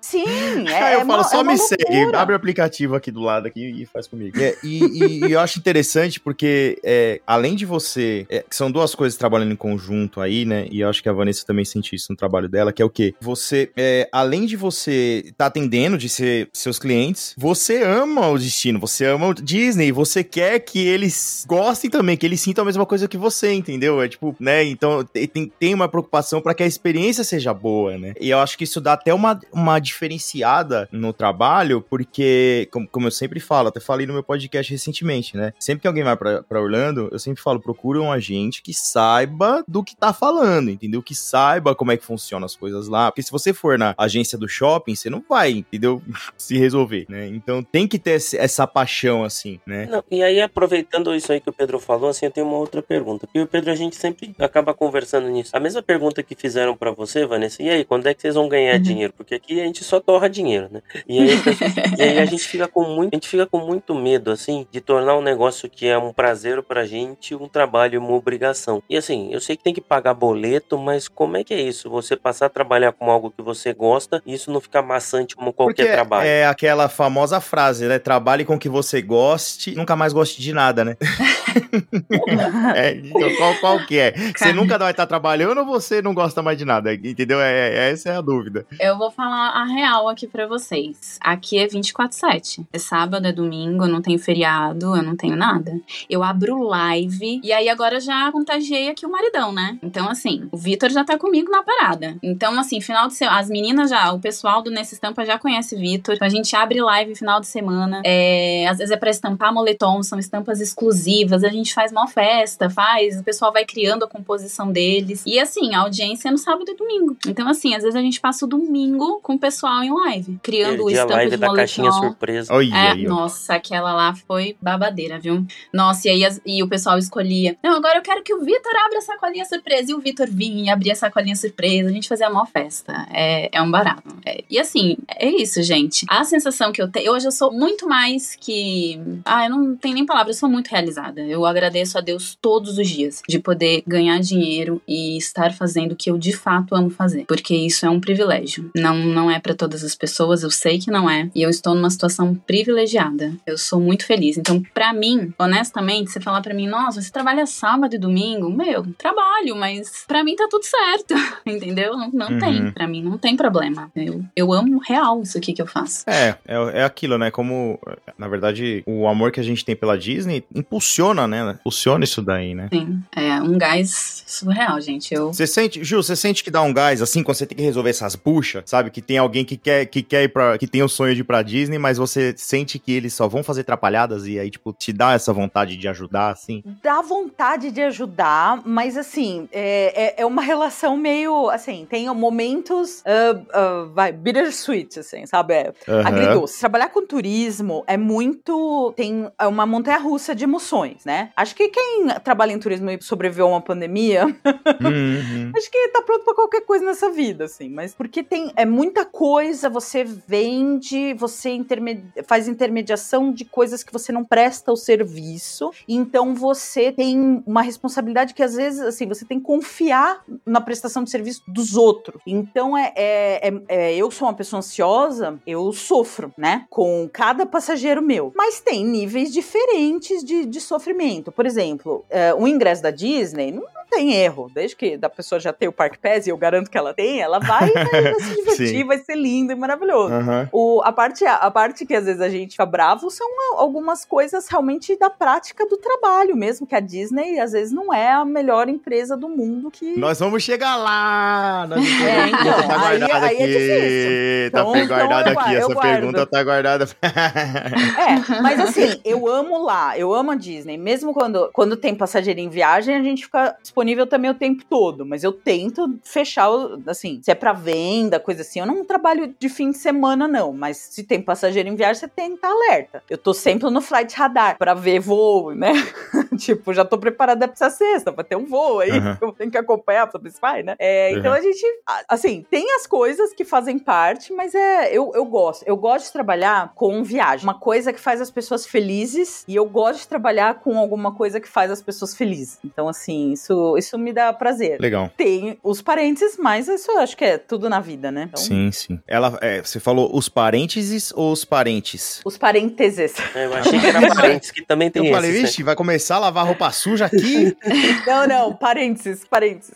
Sim, 0.00 0.24
é. 0.68 0.74
Aí 0.82 0.94
eu 0.94 1.00
é 1.00 1.04
falo, 1.04 1.18
uma- 1.18 1.24
só 1.24 1.40
é 1.40 1.44
me 1.44 1.56
segue, 1.56 1.84
loucura. 1.90 2.20
abre 2.20 2.34
o 2.34 2.36
aplicativo 2.36 2.94
aqui 2.94 3.10
do 3.10 3.20
lado 3.20 3.46
aqui 3.46 3.77
e 3.82 3.86
faz 3.86 4.06
comigo. 4.06 4.38
É, 4.40 4.54
e, 4.62 5.26
e- 5.26 5.32
eu 5.32 5.40
acho 5.40 5.58
interessante 5.58 6.20
porque, 6.20 6.78
é, 6.84 7.20
além 7.26 7.54
de 7.54 7.64
você. 7.66 8.26
é, 8.30 8.44
são 8.50 8.70
duas 8.70 8.94
coisas 8.94 9.16
trabalhando 9.18 9.52
em 9.52 9.56
conjunto 9.56 10.20
aí, 10.20 10.44
né? 10.44 10.66
E 10.70 10.80
eu 10.80 10.88
acho 10.88 11.02
que 11.02 11.08
a 11.08 11.12
Vanessa 11.12 11.44
também 11.46 11.64
sente 11.64 11.94
isso 11.94 12.06
no 12.10 12.16
trabalho 12.16 12.48
dela, 12.48 12.72
que 12.72 12.82
é 12.82 12.84
o 12.84 12.90
quê? 12.90 13.14
Você, 13.20 13.70
é, 13.76 14.08
além 14.12 14.46
de 14.46 14.56
você 14.56 15.22
estar 15.26 15.46
atendendo 15.46 15.96
de 15.98 16.08
ser 16.08 16.48
seus 16.52 16.78
clientes, 16.78 17.34
você 17.36 17.82
ama 17.82 18.28
o 18.28 18.38
destino, 18.38 18.78
você 18.78 19.04
ama 19.06 19.28
o 19.28 19.34
Disney, 19.34 19.92
você 19.92 20.22
quer 20.24 20.58
que 20.60 20.78
eles 20.78 21.44
gostem 21.46 21.90
também, 21.90 22.16
que 22.16 22.26
eles 22.26 22.40
sintam 22.40 22.62
a 22.62 22.66
mesma 22.66 22.86
coisa 22.86 23.08
que 23.08 23.16
você, 23.18 23.52
entendeu? 23.52 24.00
É 24.02 24.08
tipo, 24.08 24.34
né? 24.40 24.64
Então 24.64 25.04
te- 25.04 25.26
tem, 25.26 25.52
tem 25.58 25.74
uma 25.74 25.88
preocupação 25.88 26.40
para 26.40 26.54
que 26.54 26.62
a 26.62 26.66
experiência 26.66 27.22
seja 27.24 27.52
boa, 27.54 27.96
né? 27.98 28.14
E 28.20 28.30
eu 28.30 28.38
acho 28.38 28.56
que 28.56 28.64
isso 28.64 28.80
dá 28.80 28.94
até 28.94 29.12
uma, 29.12 29.38
uma 29.52 29.78
diferenciada 29.78 30.88
no 30.92 31.12
trabalho, 31.12 31.80
porque, 31.88 32.68
como, 32.72 32.88
como 32.88 33.06
eu 33.06 33.10
sempre 33.10 33.40
falo, 33.40 33.67
até 33.68 33.80
falei 33.80 34.06
no 34.06 34.12
meu 34.12 34.22
podcast 34.22 34.72
recentemente, 34.72 35.36
né? 35.36 35.52
Sempre 35.58 35.82
que 35.82 35.88
alguém 35.88 36.04
vai 36.04 36.16
pra, 36.16 36.42
pra 36.42 36.60
Orlando, 36.60 37.08
eu 37.12 37.18
sempre 37.18 37.42
falo, 37.42 37.60
procura 37.60 38.00
um 38.00 38.10
agente 38.10 38.62
que 38.62 38.72
saiba 38.74 39.64
do 39.66 39.82
que 39.84 39.94
tá 39.96 40.12
falando, 40.12 40.70
entendeu? 40.70 41.02
Que 41.02 41.14
saiba 41.14 41.74
como 41.74 41.92
é 41.92 41.96
que 41.96 42.04
funcionam 42.04 42.46
as 42.46 42.56
coisas 42.56 42.88
lá. 42.88 43.10
Porque 43.10 43.22
se 43.22 43.30
você 43.30 43.52
for 43.52 43.78
na 43.78 43.94
agência 43.96 44.36
do 44.36 44.48
shopping, 44.48 44.94
você 44.94 45.08
não 45.10 45.22
vai, 45.28 45.50
entendeu? 45.52 46.02
Se 46.36 46.56
resolver, 46.58 47.06
né? 47.08 47.26
Então 47.28 47.62
tem 47.62 47.86
que 47.86 47.98
ter 47.98 48.12
esse- 48.12 48.36
essa 48.38 48.66
paixão, 48.66 49.24
assim, 49.24 49.60
né? 49.66 49.86
Não, 49.86 50.02
e 50.10 50.22
aí, 50.22 50.40
aproveitando 50.40 51.14
isso 51.14 51.30
aí 51.32 51.40
que 51.40 51.48
o 51.50 51.52
Pedro 51.52 51.78
falou, 51.78 52.10
assim, 52.10 52.26
eu 52.26 52.32
tenho 52.32 52.46
uma 52.46 52.56
outra 52.56 52.82
pergunta. 52.82 53.26
Porque 53.26 53.40
o 53.40 53.46
Pedro, 53.46 53.70
a 53.70 53.74
gente 53.74 53.96
sempre 53.96 54.34
acaba 54.38 54.72
conversando 54.74 55.28
nisso. 55.28 55.50
A 55.54 55.60
mesma 55.60 55.82
pergunta 55.82 56.22
que 56.22 56.34
fizeram 56.34 56.76
pra 56.76 56.90
você, 56.90 57.26
Vanessa, 57.26 57.62
e 57.62 57.68
aí, 57.70 57.84
quando 57.84 58.06
é 58.06 58.14
que 58.14 58.22
vocês 58.22 58.34
vão 58.34 58.48
ganhar 58.48 58.76
Uhum. 58.76 58.82
dinheiro? 58.82 59.12
Porque 59.16 59.34
aqui 59.34 59.60
a 59.60 59.64
gente 59.64 59.82
só 59.84 60.00
torra 60.00 60.28
dinheiro, 60.28 60.68
né? 60.70 60.82
E 61.08 61.18
aí, 61.18 61.28
e 61.98 62.02
aí 62.02 62.18
a 62.18 62.24
gente 62.24 62.44
fica 62.46 62.66
com 62.68 62.84
muito, 62.84 63.12
a 63.14 63.16
gente 63.16 63.28
fica 63.28 63.46
com 63.46 63.57
muito 63.58 63.94
medo, 63.94 64.30
assim, 64.30 64.66
de 64.70 64.80
tornar 64.80 65.16
um 65.16 65.22
negócio 65.22 65.68
que 65.68 65.86
é 65.86 65.98
um 65.98 66.12
prazer 66.12 66.62
pra 66.62 66.84
gente, 66.84 67.34
um 67.34 67.48
trabalho 67.48 67.98
uma 67.98 68.12
obrigação. 68.12 68.82
E 68.88 68.96
assim, 68.96 69.28
eu 69.32 69.40
sei 69.40 69.56
que 69.56 69.62
tem 69.62 69.74
que 69.74 69.80
pagar 69.80 70.14
boleto, 70.14 70.78
mas 70.78 71.08
como 71.08 71.36
é 71.36 71.44
que 71.44 71.52
é 71.52 71.60
isso? 71.60 71.90
Você 71.90 72.16
passar 72.16 72.46
a 72.46 72.50
trabalhar 72.50 72.92
com 72.92 73.10
algo 73.10 73.30
que 73.30 73.42
você 73.42 73.72
gosta 73.72 74.22
e 74.24 74.34
isso 74.34 74.50
não 74.50 74.60
ficar 74.60 74.82
maçante 74.82 75.36
como 75.36 75.52
qualquer 75.52 75.82
Porque 75.82 75.92
trabalho. 75.92 76.26
é 76.28 76.46
aquela 76.46 76.88
famosa 76.88 77.40
frase, 77.40 77.86
né? 77.86 77.98
Trabalhe 77.98 78.44
com 78.44 78.54
o 78.54 78.58
que 78.58 78.68
você 78.68 79.02
goste, 79.02 79.74
nunca 79.74 79.94
mais 79.96 80.12
goste 80.12 80.40
de 80.40 80.52
nada, 80.52 80.84
né? 80.84 80.96
É, 82.74 82.96
então 82.96 83.34
qual, 83.36 83.54
qual 83.56 83.86
que 83.86 83.98
é? 83.98 84.12
Você 84.12 84.32
Cara. 84.32 84.52
nunca 84.54 84.78
vai 84.78 84.90
estar 84.90 85.06
trabalhando 85.06 85.58
ou 85.58 85.66
você 85.66 86.00
não 86.02 86.14
gosta 86.14 86.42
mais 86.42 86.56
de 86.58 86.64
nada? 86.64 86.92
Entendeu? 86.92 87.40
É, 87.40 87.68
é- 87.68 87.90
essa 87.90 88.10
é 88.10 88.16
a 88.16 88.20
dúvida. 88.20 88.66
Eu 88.80 88.96
vou 88.98 89.10
falar 89.10 89.50
a 89.50 89.64
real 89.64 90.08
aqui 90.08 90.26
pra 90.26 90.46
vocês. 90.46 91.18
Aqui 91.20 91.58
é 91.58 91.66
24/7. 91.66 92.66
É 92.72 92.78
sábado, 92.78 93.26
é 93.26 93.32
domingo, 93.32 93.84
eu 93.84 93.88
não 93.88 94.02
tenho 94.02 94.18
feriado, 94.18 94.96
eu 94.96 95.02
não 95.02 95.16
tenho 95.16 95.36
nada. 95.36 95.80
Eu 96.08 96.22
abro 96.22 96.62
live 96.62 97.40
e 97.42 97.52
aí 97.52 97.68
agora 97.68 98.00
já 98.00 98.30
contagiei 98.32 98.88
aqui 98.90 99.06
o 99.06 99.10
maridão, 99.10 99.52
né? 99.52 99.78
Então 99.82 100.08
assim, 100.08 100.48
o 100.52 100.56
Vitor 100.56 100.90
já 100.90 101.04
tá 101.04 101.18
comigo 101.18 101.50
na 101.50 101.62
parada. 101.62 102.16
Então 102.22 102.58
assim, 102.58 102.80
final 102.80 103.08
de 103.08 103.14
semana, 103.14 103.38
as 103.38 103.48
meninas 103.48 103.90
já, 103.90 104.12
o 104.12 104.20
pessoal 104.20 104.62
do 104.62 104.70
Nesse 104.70 104.94
Estampa 104.94 105.24
já 105.24 105.38
conhece 105.38 105.74
o 105.74 105.78
Vitor. 105.78 106.14
Então 106.14 106.26
a 106.26 106.30
gente 106.30 106.54
abre 106.54 106.80
live 106.80 107.14
final 107.14 107.40
de 107.40 107.46
semana. 107.46 108.02
É, 108.04 108.66
às 108.68 108.78
vezes 108.78 108.92
é 108.92 108.96
pra 108.96 109.10
estampar 109.10 109.52
moletom, 109.52 110.02
são 110.02 110.18
estampas 110.18 110.60
exclusivas. 110.60 111.42
A 111.48 111.52
gente 111.52 111.72
faz 111.74 111.90
uma 111.92 112.06
festa, 112.06 112.68
faz, 112.70 113.18
o 113.20 113.24
pessoal 113.24 113.52
vai 113.52 113.64
criando 113.64 114.04
a 114.04 114.08
composição 114.08 114.70
deles. 114.70 115.22
E 115.26 115.38
assim, 115.38 115.74
a 115.74 115.80
audiência 115.80 116.28
é 116.28 116.30
no 116.30 116.38
sábado 116.38 116.70
e 116.70 116.76
domingo. 116.76 117.16
Então, 117.26 117.48
assim, 117.48 117.74
às 117.74 117.82
vezes 117.82 117.96
a 117.96 118.00
gente 118.02 118.20
passa 118.20 118.44
o 118.44 118.48
domingo 118.48 119.20
com 119.22 119.34
o 119.34 119.38
pessoal 119.38 119.82
em 119.82 119.92
live, 119.92 120.38
criando 120.42 120.84
Perdi 120.84 120.88
a 120.90 120.92
estampas 120.92 121.16
live 121.16 121.30
de 121.30 121.36
da 121.36 121.52
caixinha 121.54 121.92
surpresa. 121.92 122.52
Olha 122.54 122.74
É, 122.74 122.90
aí, 122.92 123.04
nossa, 123.04 123.54
aquela 123.54 123.92
lá 123.92 124.14
foi 124.14 124.56
babadeira, 124.60 125.18
viu? 125.18 125.44
Nossa, 125.72 126.08
e 126.08 126.10
aí 126.10 126.24
as- 126.24 126.40
e 126.44 126.62
o 126.62 126.68
pessoal 126.68 126.98
escolhia. 126.98 127.56
Não, 127.62 127.74
agora 127.76 127.98
eu 127.98 128.02
quero 128.02 128.22
que 128.22 128.34
o 128.34 128.40
Vitor 128.44 128.72
abra 128.84 128.98
a 128.98 129.02
sacolinha 129.02 129.44
surpresa. 129.44 129.90
E 129.90 129.94
o 129.94 129.98
Vitor 130.00 130.26
vinha 130.30 130.64
e 130.64 130.70
abria 130.70 130.92
a 130.92 130.96
sacolinha 130.96 131.36
surpresa. 131.36 131.88
A 131.88 131.92
gente 131.92 132.08
fazia 132.08 132.26
a 132.26 132.30
maior 132.30 132.46
festa. 132.46 133.06
É, 133.12 133.48
é 133.56 133.62
um 133.62 133.70
barato. 133.70 134.02
É, 134.24 134.44
e 134.50 134.58
assim, 134.58 134.96
é 135.16 135.28
isso, 135.28 135.62
gente. 135.62 136.04
A 136.08 136.24
sensação 136.24 136.72
que 136.72 136.80
eu 136.82 136.90
tenho. 136.90 137.12
Hoje 137.12 137.26
eu 137.26 137.32
sou 137.32 137.52
muito 137.52 137.88
mais 137.88 138.36
que. 138.36 139.00
Ah, 139.24 139.44
eu 139.46 139.50
não 139.50 139.76
tenho 139.76 139.94
nem 139.94 140.06
palavra, 140.06 140.30
eu 140.30 140.34
sou 140.34 140.48
muito 140.48 140.68
realizada. 140.68 141.20
Eu 141.20 141.37
agradeço 141.46 141.96
a 141.98 142.00
Deus 142.00 142.36
todos 142.40 142.78
os 142.78 142.88
dias 142.88 143.22
de 143.28 143.38
poder 143.38 143.82
ganhar 143.86 144.18
dinheiro 144.20 144.80
e 144.86 145.16
estar 145.16 145.52
fazendo 145.54 145.92
o 145.92 145.96
que 145.96 146.10
eu 146.10 146.18
de 146.18 146.32
fato 146.32 146.74
amo 146.74 146.90
fazer. 146.90 147.24
Porque 147.26 147.54
isso 147.54 147.84
é 147.86 147.90
um 147.90 148.00
privilégio. 148.00 148.70
Não, 148.74 148.96
não 148.96 149.30
é 149.30 149.38
pra 149.38 149.54
todas 149.54 149.82
as 149.84 149.94
pessoas, 149.94 150.42
eu 150.42 150.50
sei 150.50 150.78
que 150.78 150.90
não 150.90 151.08
é. 151.08 151.30
E 151.34 151.42
eu 151.42 151.50
estou 151.50 151.74
numa 151.74 151.90
situação 151.90 152.34
privilegiada. 152.34 153.32
Eu 153.46 153.56
sou 153.56 153.80
muito 153.80 154.04
feliz. 154.04 154.36
Então, 154.36 154.62
pra 154.74 154.92
mim, 154.92 155.32
honestamente, 155.38 156.10
você 156.10 156.20
falar 156.20 156.40
pra 156.42 156.54
mim, 156.54 156.66
nossa, 156.66 157.00
você 157.00 157.10
trabalha 157.10 157.46
sábado 157.46 157.94
e 157.94 157.98
domingo? 157.98 158.50
Meu, 158.50 158.86
trabalho, 158.96 159.56
mas 159.56 160.04
pra 160.06 160.22
mim 160.22 160.36
tá 160.36 160.46
tudo 160.50 160.64
certo. 160.64 161.14
Entendeu? 161.46 161.96
Não, 161.96 162.10
não 162.12 162.28
Uhum. 162.28 162.38
tem. 162.38 162.70
Pra 162.72 162.86
mim 162.86 163.02
não 163.02 163.16
tem 163.16 163.34
problema. 163.36 163.90
Eu, 163.96 164.22
eu 164.36 164.52
amo 164.52 164.78
real 164.86 165.22
isso 165.22 165.38
aqui 165.38 165.52
que 165.54 165.62
eu 165.62 165.66
faço. 165.66 166.04
É, 166.06 166.36
é, 166.46 166.80
é 166.80 166.84
aquilo, 166.84 167.16
né? 167.16 167.30
Como, 167.30 167.78
na 168.18 168.28
verdade, 168.28 168.82
o 168.86 169.08
amor 169.08 169.32
que 169.32 169.40
a 169.40 169.42
gente 169.42 169.64
tem 169.64 169.74
pela 169.74 169.96
Disney 169.96 170.44
impulsiona, 170.54 171.17
né? 171.26 171.56
Impulsiona 171.60 172.04
isso 172.04 172.22
daí, 172.22 172.54
né? 172.54 172.68
Sim. 172.72 173.02
É 173.14 173.40
um 173.40 173.56
gás 173.58 174.24
surreal, 174.26 174.80
gente. 174.80 175.14
Eu. 175.14 175.32
Você 175.32 175.46
sente, 175.46 175.82
Ju, 175.82 176.02
você 176.02 176.14
sente 176.14 176.44
que 176.44 176.50
dá 176.50 176.62
um 176.62 176.72
gás 176.72 177.02
assim 177.02 177.22
quando 177.22 177.36
você 177.36 177.46
tem 177.46 177.56
que 177.56 177.64
resolver 177.64 177.90
essas 177.90 178.14
buchas, 178.14 178.64
sabe? 178.66 178.90
Que 178.90 179.00
tem 179.00 179.18
alguém 179.18 179.44
que 179.44 179.56
quer, 179.56 179.86
que 179.86 180.02
quer 180.02 180.24
ir 180.24 180.28
pra. 180.28 180.58
que 180.58 180.66
tem 180.66 180.82
o 180.82 180.88
sonho 180.88 181.14
de 181.14 181.22
ir 181.22 181.24
pra 181.24 181.42
Disney, 181.42 181.78
mas 181.78 181.98
você 181.98 182.34
sente 182.36 182.78
que 182.78 182.92
eles 182.92 183.14
só 183.14 183.26
vão 183.26 183.42
fazer 183.42 183.62
atrapalhadas 183.62 184.26
e 184.26 184.38
aí, 184.38 184.50
tipo, 184.50 184.72
te 184.72 184.92
dá 184.92 185.12
essa 185.12 185.32
vontade 185.32 185.76
de 185.76 185.88
ajudar, 185.88 186.30
assim. 186.30 186.62
Dá 186.82 187.00
vontade 187.00 187.70
de 187.70 187.80
ajudar, 187.82 188.62
mas 188.64 188.96
assim, 188.96 189.48
é, 189.52 190.18
é, 190.18 190.22
é 190.22 190.26
uma 190.26 190.42
relação 190.42 190.96
meio, 190.96 191.48
assim, 191.50 191.86
tem 191.88 192.08
momentos, 192.14 193.02
ah, 193.06 193.40
ah, 193.52 193.88
vai, 193.92 194.12
bittersweet, 194.12 194.98
assim, 195.00 195.26
sabe? 195.26 195.54
É, 195.54 195.72
Aham. 195.88 196.06
agridoce. 196.06 196.60
Trabalhar 196.60 196.88
com 196.88 197.06
turismo 197.06 197.84
é 197.86 197.96
muito. 197.96 198.92
tem 198.96 199.28
é 199.38 199.46
uma 199.46 199.66
montanha 199.66 199.98
russa 199.98 200.34
de 200.34 200.44
emoções, 200.44 201.04
né? 201.08 201.30
Acho 201.34 201.54
que 201.56 201.70
quem 201.70 202.06
trabalha 202.22 202.52
em 202.52 202.58
turismo 202.58 202.90
e 202.90 202.98
sobreviveu 203.02 203.46
a 203.46 203.48
uma 203.48 203.62
pandemia, 203.62 204.26
Uhum. 204.78 205.50
acho 205.56 205.70
que 205.70 205.88
tá 205.88 206.02
pronto 206.02 206.22
pra 206.22 206.34
qualquer 206.34 206.60
coisa 206.66 206.84
nessa 206.84 207.10
vida, 207.10 207.44
assim. 207.46 207.70
Mas 207.70 207.94
porque 207.94 208.22
tem 208.22 208.52
é 208.56 208.66
muita 208.66 209.06
coisa, 209.06 209.70
você 209.70 210.04
vende, 210.04 211.14
você 211.14 211.48
interme- 211.50 212.04
faz 212.26 212.46
intermediação 212.46 213.32
de 213.32 213.46
coisas 213.46 213.82
que 213.82 213.90
você 213.92 214.12
não 214.12 214.22
presta 214.22 214.70
o 214.70 214.76
serviço. 214.76 215.70
Então 215.88 216.34
você 216.34 216.92
tem 216.92 217.42
uma 217.46 217.62
responsabilidade 217.62 218.34
que 218.34 218.42
às 218.42 218.54
vezes, 218.54 218.80
assim, 218.80 219.06
você 219.06 219.24
tem 219.24 219.38
que 219.38 219.46
confiar 219.46 220.22
na 220.44 220.60
prestação 220.60 221.02
de 221.02 221.10
serviço 221.10 221.42
dos 221.48 221.74
outros. 221.74 222.20
Então 222.26 222.76
é, 222.76 222.92
é- 222.94 223.48
é- 223.48 223.62
é- 223.68 223.96
eu 223.96 224.10
sou 224.10 224.28
uma 224.28 224.34
pessoa 224.34 224.58
ansiosa, 224.58 225.38
eu 225.46 225.72
sofro, 225.72 226.32
né? 226.36 226.66
Com 226.68 227.08
cada 227.10 227.46
passageiro 227.46 228.02
meu. 228.02 228.30
Mas 228.36 228.60
tem 228.60 228.84
níveis 228.84 229.32
diferentes 229.32 230.22
de, 230.22 230.44
de 230.44 230.60
sofrimento. 230.60 230.97
Por 231.32 231.46
exemplo, 231.46 232.04
é, 232.10 232.34
o 232.34 232.46
ingresso 232.46 232.82
da 232.82 232.90
Disney 232.90 233.50
não, 233.52 233.62
não 233.62 233.86
tem 233.90 234.12
erro. 234.14 234.50
Desde 234.54 234.76
que 234.76 234.96
da 234.96 235.08
pessoa 235.08 235.38
já 235.40 235.52
tem 235.52 235.68
o 235.68 235.72
Park 235.72 235.94
Pass, 236.02 236.26
e 236.26 236.30
eu 236.30 236.36
garanto 236.36 236.70
que 236.70 236.76
ela 236.76 236.92
tem, 236.92 237.20
ela 237.20 237.38
vai, 237.38 237.70
vai, 237.72 238.02
vai 238.02 238.20
se 238.20 238.34
divertir, 238.36 238.84
vai 238.84 238.98
ser 238.98 239.16
lindo 239.16 239.52
e 239.52 239.54
maravilhoso. 239.54 240.12
Aham. 240.12 240.48
O, 240.52 240.82
a, 240.84 240.92
parte, 240.92 241.24
a 241.24 241.50
parte 241.50 241.86
que 241.86 241.94
às 241.94 242.04
vezes 242.04 242.20
a 242.20 242.28
gente 242.28 242.52
fica 242.52 242.66
bravo 242.66 243.10
são 243.10 243.26
algumas 243.56 244.04
coisas 244.04 244.46
realmente 244.48 244.96
da 244.98 245.08
prática 245.10 245.66
do 245.66 245.76
trabalho 245.76 246.36
mesmo, 246.36 246.66
que 246.66 246.74
a 246.74 246.80
Disney 246.80 247.38
às 247.40 247.52
vezes 247.52 247.72
não 247.72 247.92
é 247.92 248.12
a 248.12 248.24
melhor 248.24 248.68
empresa 248.68 249.16
do 249.16 249.28
mundo 249.28 249.70
que. 249.70 249.96
Nós 249.98 250.18
vamos 250.20 250.42
chegar 250.42 250.76
lá! 250.76 251.66
Nós 251.68 251.78
É, 251.80 252.28
então, 252.28 252.68
tá 252.68 252.88
aí- 252.88 252.98
guardada 252.98 253.26
aí 253.26 253.36
é 253.38 253.44
aqui. 253.44 254.50
Tá 254.52 254.60
Então- 254.60 254.76
então 254.76 254.86
guardada 254.96 255.30
eu 255.32 255.38
aqui. 255.40 255.56
Essa 255.56 255.74
guardo. 255.74 255.80
pergunta 255.90 256.26
tá 256.26 256.42
guardada. 256.44 256.88
É, 257.02 258.42
mas 258.42 258.60
assim, 258.60 259.00
eu 259.04 259.26
amo 259.28 259.62
lá, 259.64 259.98
eu 259.98 260.12
amo 260.14 260.30
a 260.32 260.34
Disney. 260.34 260.76
Mesmo 260.88 261.12
quando, 261.12 261.50
quando 261.52 261.76
tem 261.76 261.94
passageiro 261.94 262.40
em 262.40 262.48
viagem, 262.48 262.96
a 262.96 263.02
gente 263.02 263.26
fica 263.26 263.54
disponível 263.60 264.06
também 264.06 264.30
o 264.30 264.34
tempo 264.34 264.64
todo. 264.64 265.04
Mas 265.04 265.22
eu 265.22 265.34
tento 265.34 265.98
fechar, 266.02 266.48
assim, 266.86 267.20
se 267.22 267.30
é 267.30 267.34
pra 267.34 267.52
venda, 267.52 268.18
coisa 268.18 268.40
assim. 268.40 268.60
Eu 268.60 268.64
não 268.64 268.82
trabalho 268.86 269.34
de 269.38 269.50
fim 269.50 269.70
de 269.70 269.76
semana, 269.76 270.26
não. 270.26 270.50
Mas 270.50 270.78
se 270.78 271.04
tem 271.04 271.20
passageiro 271.20 271.68
em 271.68 271.76
viagem, 271.76 272.00
você 272.00 272.08
tem 272.08 272.30
que 272.30 272.36
estar 272.36 272.48
alerta. 272.48 273.02
Eu 273.10 273.18
tô 273.18 273.34
sempre 273.34 273.68
no 273.68 273.82
flight 273.82 274.16
radar 274.16 274.56
pra 274.56 274.72
ver 274.72 274.98
voo, 274.98 275.52
né? 275.52 275.72
tipo, 276.38 276.72
já 276.72 276.86
tô 276.86 276.96
preparada 276.96 277.46
pra 277.46 277.52
essa 277.52 277.68
sexta, 277.68 278.10
pra 278.10 278.24
ter 278.24 278.36
um 278.36 278.46
voo 278.46 278.80
aí. 278.80 278.92
Uhum. 278.92 279.16
Eu 279.20 279.32
tenho 279.32 279.50
que 279.50 279.58
acompanhar 279.58 280.06
pra 280.06 280.12
saber 280.12 280.30
se 280.30 280.40
vai, 280.40 280.62
né? 280.62 280.74
É, 280.78 281.12
Então 281.12 281.34
a 281.34 281.40
gente, 281.42 281.62
assim, 282.08 282.46
tem 282.50 282.72
as 282.76 282.86
coisas 282.86 283.34
que 283.34 283.44
fazem 283.44 283.78
parte, 283.78 284.32
mas 284.32 284.54
é, 284.54 284.90
eu, 284.90 285.12
eu 285.14 285.26
gosto. 285.26 285.64
Eu 285.66 285.76
gosto 285.76 286.06
de 286.06 286.12
trabalhar 286.12 286.72
com 286.74 287.04
viagem. 287.04 287.44
Uma 287.44 287.58
coisa 287.60 287.92
que 287.92 288.00
faz 288.00 288.22
as 288.22 288.30
pessoas 288.30 288.66
felizes 288.66 289.44
e 289.46 289.54
eu 289.54 289.66
gosto 289.66 290.00
de 290.00 290.08
trabalhar 290.08 290.54
com 290.60 290.77
alguma 290.78 291.12
coisa 291.12 291.40
que 291.40 291.48
faz 291.48 291.70
as 291.70 291.82
pessoas 291.82 292.14
felizes. 292.14 292.58
Então, 292.64 292.88
assim, 292.88 293.32
isso 293.32 293.76
isso, 293.76 293.98
me 293.98 294.12
dá 294.12 294.32
prazer. 294.32 294.80
Legal. 294.80 295.10
Tem 295.16 295.58
os 295.62 295.82
parênteses, 295.82 296.36
mas 296.38 296.68
isso 296.68 296.90
eu 296.90 296.98
acho 296.98 297.16
que 297.16 297.24
é 297.24 297.38
tudo 297.38 297.68
na 297.68 297.80
vida, 297.80 298.10
né? 298.10 298.24
Então, 298.28 298.42
Sim, 298.42 298.70
sim. 298.72 299.00
Ela, 299.06 299.38
é, 299.40 299.60
você 299.62 299.80
falou 299.80 300.10
os 300.16 300.28
parênteses 300.28 301.12
ou 301.14 301.32
os 301.32 301.44
parentes? 301.44 302.20
Os 302.24 302.36
parênteses. 302.38 303.14
É, 303.34 303.46
Eu 303.46 303.54
achei 303.54 303.78
que 303.80 303.86
era 303.86 304.14
parentes, 304.14 304.50
que 304.50 304.62
também 304.64 304.90
tem 304.90 305.06
Eu 305.06 305.12
falei, 305.14 305.30
esses, 305.30 305.42
né? 305.42 305.48
vixe, 305.48 305.62
vai 305.62 305.74
começar 305.74 306.16
a 306.16 306.20
lavar 306.20 306.46
roupa 306.46 306.70
suja 306.70 307.06
aqui? 307.06 307.56
Não, 308.06 308.26
não, 308.26 308.54
parênteses, 308.54 309.24
parênteses. 309.24 309.74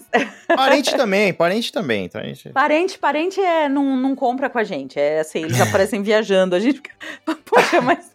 parente 0.48 0.94
também, 0.96 1.32
parente 1.32 1.72
também. 1.72 2.08
Tá, 2.08 2.22
gente? 2.22 2.48
Parente, 2.50 2.98
parente 2.98 3.40
é, 3.40 3.68
não, 3.68 3.96
não 3.96 4.14
compra 4.14 4.48
com 4.48 4.58
a 4.58 4.64
gente. 4.64 4.98
É 4.98 5.20
assim, 5.20 5.44
eles 5.44 5.60
aparecem 5.60 6.02
viajando. 6.02 6.54
A 6.54 6.60
gente 6.60 6.76
fica. 6.76 6.90
Poxa, 7.44 7.80
mas. 7.80 8.10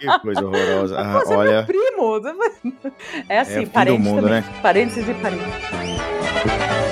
Que 0.00 0.18
coisa 0.20 0.44
horrorosa. 0.44 0.98
Ah, 0.98 1.20
Você 1.20 1.32
é 1.32 1.36
olha, 1.36 1.52
meu 1.52 1.66
primo. 1.66 2.13
É 3.28 3.36
É 3.36 3.40
assim, 3.40 3.64
do 3.64 3.70
parente 3.70 4.02
mundo, 4.02 4.22
também. 4.22 4.40
né? 4.40 4.44
Parênteses 4.62 5.08
e 5.08 5.14
parentes. 5.14 6.83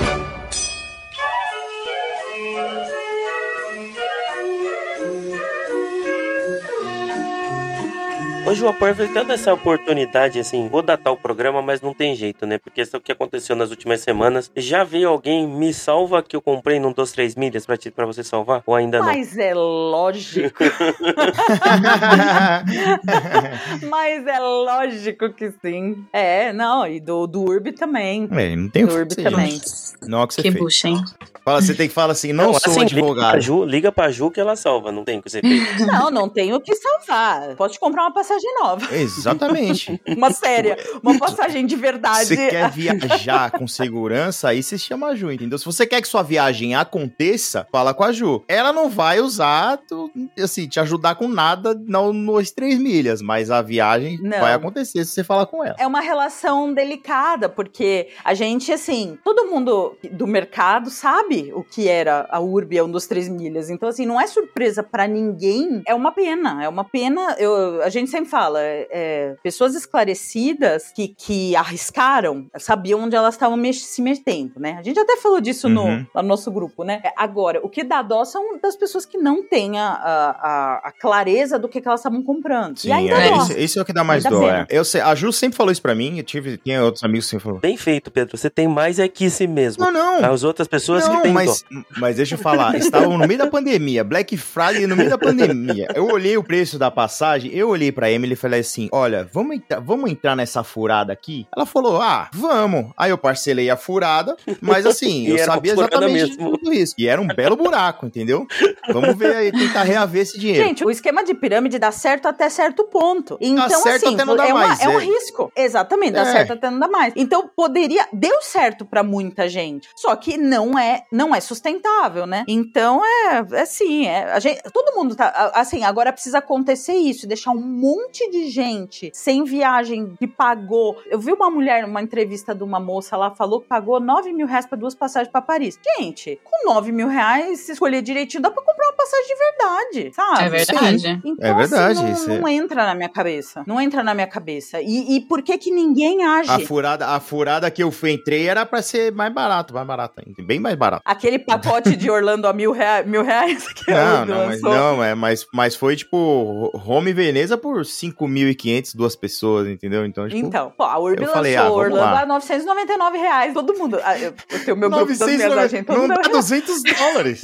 Hoje 8.53 8.63
o 8.63 8.69
aproveitando 8.69 9.13
dando 9.23 9.33
essa 9.33 9.51
oportunidade, 9.51 10.39
assim, 10.39 10.67
vou 10.67 10.83
datar 10.83 11.11
o 11.11 11.17
programa, 11.17 11.59
mas 11.59 11.81
não 11.81 11.91
tem 11.91 12.15
jeito, 12.15 12.45
né? 12.45 12.59
Porque 12.59 12.81
isso 12.81 12.95
é 12.95 12.99
o 12.99 13.01
que 13.01 13.11
aconteceu 13.11 13.55
nas 13.55 13.71
últimas 13.71 14.01
semanas. 14.01 14.51
Já 14.55 14.83
veio 14.83 15.09
alguém, 15.09 15.47
me 15.47 15.73
salva 15.73 16.21
que 16.21 16.35
eu 16.35 16.41
comprei 16.41 16.79
num 16.79 16.91
dos 16.91 17.11
três 17.11 17.35
milhas 17.35 17.65
pra, 17.65 17.77
te, 17.77 17.89
pra 17.89 18.05
você 18.05 18.23
salvar? 18.23 18.61
Ou 18.67 18.75
ainda 18.75 18.99
não? 18.99 19.07
Mas 19.07 19.35
é 19.39 19.55
lógico. 19.55 20.53
Mas 23.89 24.27
é 24.27 24.39
lógico 24.39 25.33
que 25.33 25.51
sim. 25.59 26.05
É, 26.13 26.53
não, 26.53 26.85
e 26.85 26.99
do, 26.99 27.25
do 27.25 27.41
Urb 27.41 27.71
também. 27.71 28.29
É, 28.31 28.55
não 28.55 28.69
tem 28.69 28.83
o 28.83 29.05
Do 29.05 29.15
que 29.15 29.23
também. 29.23 29.59
Não 30.03 30.19
é 30.19 30.23
o 30.25 30.27
que 30.27 30.35
você 30.35 30.43
Que 30.43 30.51
fez. 30.51 30.63
bucha, 30.63 30.89
hein? 30.89 31.03
Fala, 31.43 31.61
você 31.61 31.73
tem 31.73 31.87
que 31.87 31.93
falar 31.93 32.13
assim, 32.13 32.31
não, 32.31 32.53
sou 32.53 32.71
assim, 32.71 32.79
Liga 32.85 32.89
pra, 32.89 32.99
advogado. 32.99 33.41
Ju, 33.41 33.63
liga 33.65 33.91
pra 33.91 34.09
Ju 34.11 34.31
que 34.31 34.39
ela 34.39 34.55
salva, 34.55 34.91
não 34.91 35.03
tem 35.03 35.19
o 35.19 35.21
que 35.21 35.29
você 35.29 35.41
fez. 35.41 35.63
Não, 35.85 36.09
não 36.09 36.29
tem 36.29 36.53
o 36.53 36.59
que 36.61 36.73
salvar. 36.75 37.55
Pode 37.55 37.77
comprar 37.79 38.03
uma 38.03 38.13
passagem 38.13 38.49
nova. 38.61 38.95
Exatamente. 38.95 39.99
Uma 40.07 40.31
séria. 40.31 40.77
Uma 41.01 41.17
passagem 41.19 41.65
de 41.65 41.75
verdade. 41.75 42.25
Se 42.27 42.35
quer 42.37 42.69
viajar 42.71 43.51
com 43.51 43.67
segurança, 43.67 44.49
aí 44.49 44.63
você 44.63 44.77
chama 44.77 45.07
a 45.07 45.15
Ju, 45.15 45.31
entendeu? 45.31 45.57
Se 45.57 45.65
você 45.65 45.85
quer 45.85 46.01
que 46.01 46.07
sua 46.07 46.23
viagem 46.23 46.75
aconteça, 46.75 47.67
fala 47.71 47.93
com 47.93 48.03
a 48.03 48.11
Ju. 48.11 48.43
Ela 48.47 48.71
não 48.71 48.89
vai 48.89 49.19
usar, 49.19 49.77
tu- 49.87 50.09
assim, 50.41 50.67
te 50.67 50.79
ajudar 50.79 51.15
com 51.15 51.27
nada 51.27 51.75
não 51.87 52.13
nos 52.13 52.51
três 52.51 52.79
milhas, 52.79 53.21
mas 53.21 53.51
a 53.51 53.61
viagem 53.61 54.17
Não. 54.21 54.39
vai 54.39 54.53
acontecer 54.53 55.03
se 55.05 55.11
você 55.11 55.23
falar 55.23 55.45
com 55.45 55.63
ela. 55.63 55.75
É 55.77 55.85
uma 55.87 56.01
relação 56.01 56.73
delicada, 56.73 57.49
porque 57.49 58.07
a 58.23 58.33
gente, 58.33 58.71
assim, 58.71 59.17
todo 59.23 59.45
mundo 59.47 59.97
do 60.11 60.25
mercado 60.27 60.89
sabe 60.89 61.32
o 61.53 61.63
que 61.63 61.87
era 61.87 62.27
a 62.29 62.39
Urb, 62.39 62.77
é 62.77 62.83
um 62.83 62.89
dos 62.91 63.07
três 63.07 63.27
milhas. 63.29 63.69
Então, 63.69 63.89
assim, 63.89 64.05
não 64.05 64.19
é 64.19 64.27
surpresa 64.27 64.83
pra 64.83 65.07
ninguém. 65.07 65.81
É 65.87 65.93
uma 65.95 66.11
pena. 66.11 66.63
É 66.63 66.69
uma 66.69 66.83
pena. 66.83 67.35
Eu, 67.39 67.81
a 67.81 67.89
gente 67.89 68.09
sempre 68.09 68.29
fala, 68.29 68.61
é, 68.61 68.87
é, 68.91 69.35
pessoas 69.43 69.75
esclarecidas 69.75 70.91
que, 70.93 71.07
que 71.09 71.55
arriscaram, 71.55 72.45
sabiam 72.59 73.01
onde 73.01 73.15
elas 73.15 73.33
estavam 73.35 73.61
se 73.73 74.01
metendo, 74.01 74.53
né? 74.59 74.77
A 74.79 74.83
gente 74.83 74.99
até 74.99 75.17
falou 75.17 75.39
disso 75.41 75.67
no, 75.69 75.83
Uhum. 75.83 76.05
lá 76.13 76.21
no 76.21 76.27
nosso 76.29 76.51
grupo, 76.51 76.83
né? 76.83 77.01
Agora, 77.17 77.59
o 77.63 77.69
que 77.69 77.83
dá 77.83 78.01
dó 78.01 78.23
são 78.23 78.57
das 78.59 78.75
pessoas 78.75 79.05
que 79.05 79.17
não 79.17 79.43
têm 79.43 79.77
a, 79.79 79.87
a, 79.87 80.29
a- 80.31 80.81
a 80.85 80.91
clareza 80.91 81.57
do 81.59 81.67
que, 81.67 81.81
que 81.81 81.87
elas 81.87 81.99
estavam 81.99 82.21
comprando. 82.23 82.77
Sim, 82.79 82.89
e 82.89 82.91
ainda 82.91 83.15
é, 83.15 83.29
dó. 83.29 83.37
isso, 83.37 83.59
isso 83.59 83.79
é 83.79 83.81
o 83.81 83.85
que 83.85 83.93
dá 83.93 84.03
mais 84.03 84.25
Ainda 84.25 84.37
dó. 84.37 84.47
É. 84.49 84.65
Eu 84.69 84.85
sei, 84.85 85.01
a 85.01 85.13
Ju 85.15 85.31
sempre 85.31 85.57
falou 85.57 85.71
isso 85.71 85.81
pra 85.81 85.95
mim, 85.95 86.17
eu 86.17 86.23
tive, 86.23 86.57
tinha 86.57 86.83
outros 86.83 87.03
amigos 87.03 87.25
que 87.25 87.31
sempre 87.31 87.43
falaram. 87.43 87.61
Bem 87.61 87.77
feito, 87.77 88.11
Pedro. 88.11 88.37
Você 88.37 88.49
tem 88.49 88.67
mais 88.67 88.99
é 88.99 89.07
que 89.07 89.29
si 89.29 89.47
mesmo. 89.47 89.83
Não, 89.85 89.91
não. 89.91 90.31
As 90.31 90.43
outras 90.43 90.67
pessoas 90.67 91.07
não, 91.07 91.15
mas, 91.31 91.63
mas 91.97 92.15
deixa 92.17 92.35
eu 92.35 92.39
falar, 92.39 92.75
estavam 92.75 93.17
no 93.17 93.27
meio 93.27 93.37
da 93.39 93.47
pandemia, 93.47 94.03
Black 94.03 94.35
Friday 94.37 94.87
no 94.87 94.95
meio 94.95 95.09
da 95.09 95.17
pandemia. 95.17 95.87
Eu 95.95 96.07
olhei 96.07 96.35
o 96.37 96.43
preço 96.43 96.77
da 96.79 96.89
passagem, 96.91 97.51
eu 97.53 97.69
olhei 97.69 97.91
pra 97.91 98.09
Emily 98.11 98.33
e 98.33 98.35
falei 98.37 98.59
assim: 98.61 98.89
olha, 98.91 99.27
vamos, 99.31 99.55
entrar- 99.57 99.79
vamos 99.79 100.09
entrar 100.11 100.35
nessa 100.35 100.63
furada 100.63 101.13
aqui? 101.13 101.47
Ela 101.55 101.65
falou: 101.65 102.01
ah, 102.01 102.29
vamos. 102.33 102.91
Aí 102.97 103.11
eu 103.11 103.17
parcelei 103.17 103.69
a 103.69 103.77
furada, 103.77 104.35
mas 104.61 104.85
assim, 104.85 105.27
eu 105.29 105.37
sabia 105.39 105.73
exatamente 105.73 106.37
tudo 106.37 106.73
isso. 106.73 106.93
E 106.97 107.07
era 107.07 107.21
um 107.21 107.27
belo 107.27 107.55
buraco, 107.55 108.05
entendeu? 108.05 108.45
Vamos 108.91 109.15
ver 109.15 109.35
aí, 109.35 109.51
tentar 109.51 109.83
reaver 109.83 110.21
esse 110.21 110.39
dinheiro. 110.39 110.63
Gente, 110.65 110.83
o 110.85 110.89
esquema 110.89 111.23
de 111.23 111.33
pirâmide 111.33 111.77
dá 111.79 111.91
certo 111.91 112.27
até 112.27 112.49
certo 112.49 112.83
ponto. 112.85 113.37
Então, 113.41 113.81
certo 113.81 114.05
assim, 114.05 114.15
até 114.15 114.25
não 114.25 114.35
dar 114.35 114.47
é, 114.49 114.53
uma- 114.53 114.67
mais, 114.67 114.79
é 114.81 114.87
um 114.89 114.99
é. 114.99 115.03
risco. 115.05 115.51
Exatamente, 115.55 116.13
dá 116.13 116.21
É. 116.21 116.31
certo 116.31 116.53
até 116.53 116.69
não 116.69 116.79
dar 116.79 116.87
mais. 116.89 117.13
Então, 117.15 117.49
poderia. 117.55 118.07
Deu 118.11 118.41
certo 118.41 118.85
pra 118.85 119.03
muita 119.03 119.47
gente. 119.47 119.89
Só 119.95 120.15
que 120.15 120.37
não 120.37 120.77
é, 120.77 121.03
não 121.13 121.33
é 121.33 121.39
sustentável, 121.39 122.25
né? 122.25 122.43
Então, 122.47 123.01
é, 123.05 123.45
é 123.53 123.61
assim, 123.61 124.05
é, 124.07 124.31
a 124.31 124.39
gente, 124.39 124.61
todo 124.73 124.95
mundo 124.95 125.15
tá. 125.15 125.51
Assim, 125.53 125.83
agora 125.83 126.11
precisa 126.11 126.39
acontecer 126.39 126.93
isso, 126.93 127.27
deixar 127.27 127.51
um 127.51 127.61
monte 127.61 128.29
de 128.31 128.49
gente 128.49 129.11
sem 129.13 129.43
viagem 129.43 130.15
que 130.17 130.27
pagou. 130.27 130.97
Eu 131.05 131.19
vi 131.19 131.31
uma 131.31 131.49
mulher, 131.49 131.85
uma 131.85 132.01
entrevista 132.01 132.53
de 132.55 132.63
uma 132.63 132.79
moça 132.79 133.15
lá, 133.15 133.31
falou 133.31 133.61
que 133.61 133.67
pagou 133.67 133.99
9 133.99 134.33
mil 134.33 134.47
reais 134.47 134.65
pra 134.65 134.77
duas 134.77 134.95
passagens 134.95 135.31
pra 135.31 135.41
Paris. 135.41 135.79
Gente, 135.99 136.39
com 136.43 136.73
9 136.73 136.91
mil 136.91 137.07
reais, 137.07 137.59
se 137.59 137.73
escolher 137.73 138.01
direitinho, 138.01 138.41
dá 138.41 138.49
pra 138.49 138.63
comprar 138.63 138.87
uma 138.87 138.93
passagem 138.93 139.27
de 139.27 139.35
verdade, 139.35 140.15
sabe? 140.15 140.43
É 140.43 140.49
verdade. 140.49 141.21
Então, 141.23 141.49
É 141.49 141.53
verdade, 141.53 141.99
assim, 141.99 142.11
isso 142.11 142.27
não, 142.27 142.35
é- 142.35 142.39
não 142.39 142.47
entra 142.47 142.85
na 142.85 142.95
minha 142.95 143.09
cabeça. 143.09 143.63
Não 143.67 143.79
entra 143.79 144.01
na 144.03 144.13
minha 144.13 144.27
cabeça. 144.27 144.81
E, 144.81 145.15
e 145.15 145.21
por 145.21 145.41
que 145.43 145.57
que 145.57 145.71
ninguém 145.71 146.23
age? 146.23 146.49
A 146.49 146.59
furada, 146.59 147.07
a 147.07 147.19
furada 147.19 147.69
que 147.69 147.83
eu 147.83 147.91
fui, 147.91 148.11
entrei 148.11 148.47
era 148.47 148.65
pra 148.65 148.81
ser 148.81 149.11
mais 149.11 149.31
barato, 149.33 149.73
mais 149.73 149.85
barato 149.85 150.21
ainda, 150.25 150.41
bem 150.43 150.59
mais 150.59 150.75
barato. 150.75 151.02
Aquele 151.05 151.37
pacote 151.37 151.97
de 151.97 152.09
Orlando 152.09 152.47
a 152.47 152.53
mil, 152.53 152.71
rea- 152.71 153.03
mil 153.03 153.23
reais 153.23 153.67
que 153.73 153.91
Não, 153.91 154.25
não, 154.25 154.45
mas, 154.47 154.61
não 154.61 155.03
é, 155.03 155.13
mas, 155.13 155.45
mas 155.53 155.75
foi 155.75 155.97
tipo 155.97 156.71
Roma 156.75 157.09
e 157.09 157.13
Veneza 157.13 157.57
por 157.57 157.81
5.500 157.83 158.95
duas 158.95 159.13
pessoas, 159.13 159.67
entendeu? 159.67 160.05
Então, 160.05 160.29
tipo, 160.29 160.39
Então, 160.47 160.71
pô, 160.77 160.83
a 160.83 160.97
Urb 160.97 161.19
lançou 161.19 161.33
falei, 161.35 161.57
ah, 161.57 161.69
Orlando 161.69 161.95
lá. 162.13 162.21
a 162.21 162.25
999 162.25 163.17
reais. 163.17 163.53
Todo 163.53 163.73
mundo. 163.77 163.99
ah, 164.01 164.17
Eu, 164.17 164.33
eu 164.49 164.63
tenho 164.63 164.77
meu 164.77 164.89
grupo 164.89 165.07
das 165.07 165.19
900 165.19 165.35
minhas 165.37 165.55
não, 165.55 165.61
agentes. 165.63 165.85
Todo 165.87 166.07
não 166.07 166.15
dá 166.15 166.21
200 166.31 166.83
dólares. 166.83 167.41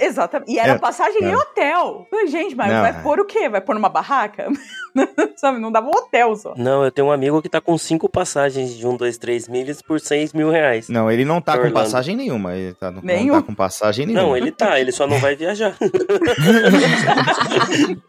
Exatamente. 0.00 0.50
E 0.52 0.58
era 0.58 0.72
É, 0.72 0.78
passagem 0.78 1.22
é. 1.22 1.30
em 1.30 1.34
hotel. 1.34 2.06
Falei, 2.10 2.26
gente, 2.28 2.54
mas 2.54 2.72
Não, 2.72 2.80
vai 2.80 2.90
é. 2.90 2.94
pôr 2.94 3.20
o 3.20 3.24
quê? 3.26 3.48
Vai 3.48 3.60
pôr 3.60 3.74
numa 3.74 3.88
barraca? 3.88 4.48
Sabe, 5.36 5.58
não 5.58 5.70
dava 5.72 5.88
um 5.88 5.90
hotel 5.90 6.36
só. 6.36 6.54
Não, 6.56 6.84
eu 6.84 6.90
tenho 6.90 7.08
um 7.08 7.12
amigo 7.12 7.42
que 7.42 7.48
tá 7.48 7.60
com 7.60 7.76
cinco 7.76 8.08
passagens 8.08 8.74
de 8.74 8.86
um, 8.86 8.96
dois, 8.96 9.18
três 9.18 9.48
milhas 9.48 9.82
por 9.82 10.00
seis 10.00 10.32
mil 10.32 10.50
reais. 10.50 10.88
Não, 10.88 11.10
ele 11.10 11.24
não 11.24 11.40
tá 11.40 11.58
com 11.58 11.70
passagem 11.72 12.16
nenhuma. 12.16 12.53
Ele 12.56 12.74
tá, 12.74 12.90
não 12.90 13.02
Nenhum? 13.02 13.34
tá 13.34 13.42
com 13.42 13.54
passagem 13.54 14.06
nenhuma. 14.06 14.26
Não, 14.26 14.36
ele 14.36 14.50
tá, 14.50 14.80
ele 14.80 14.92
só 14.92 15.06
não 15.06 15.18
vai 15.18 15.36
viajar. 15.36 15.76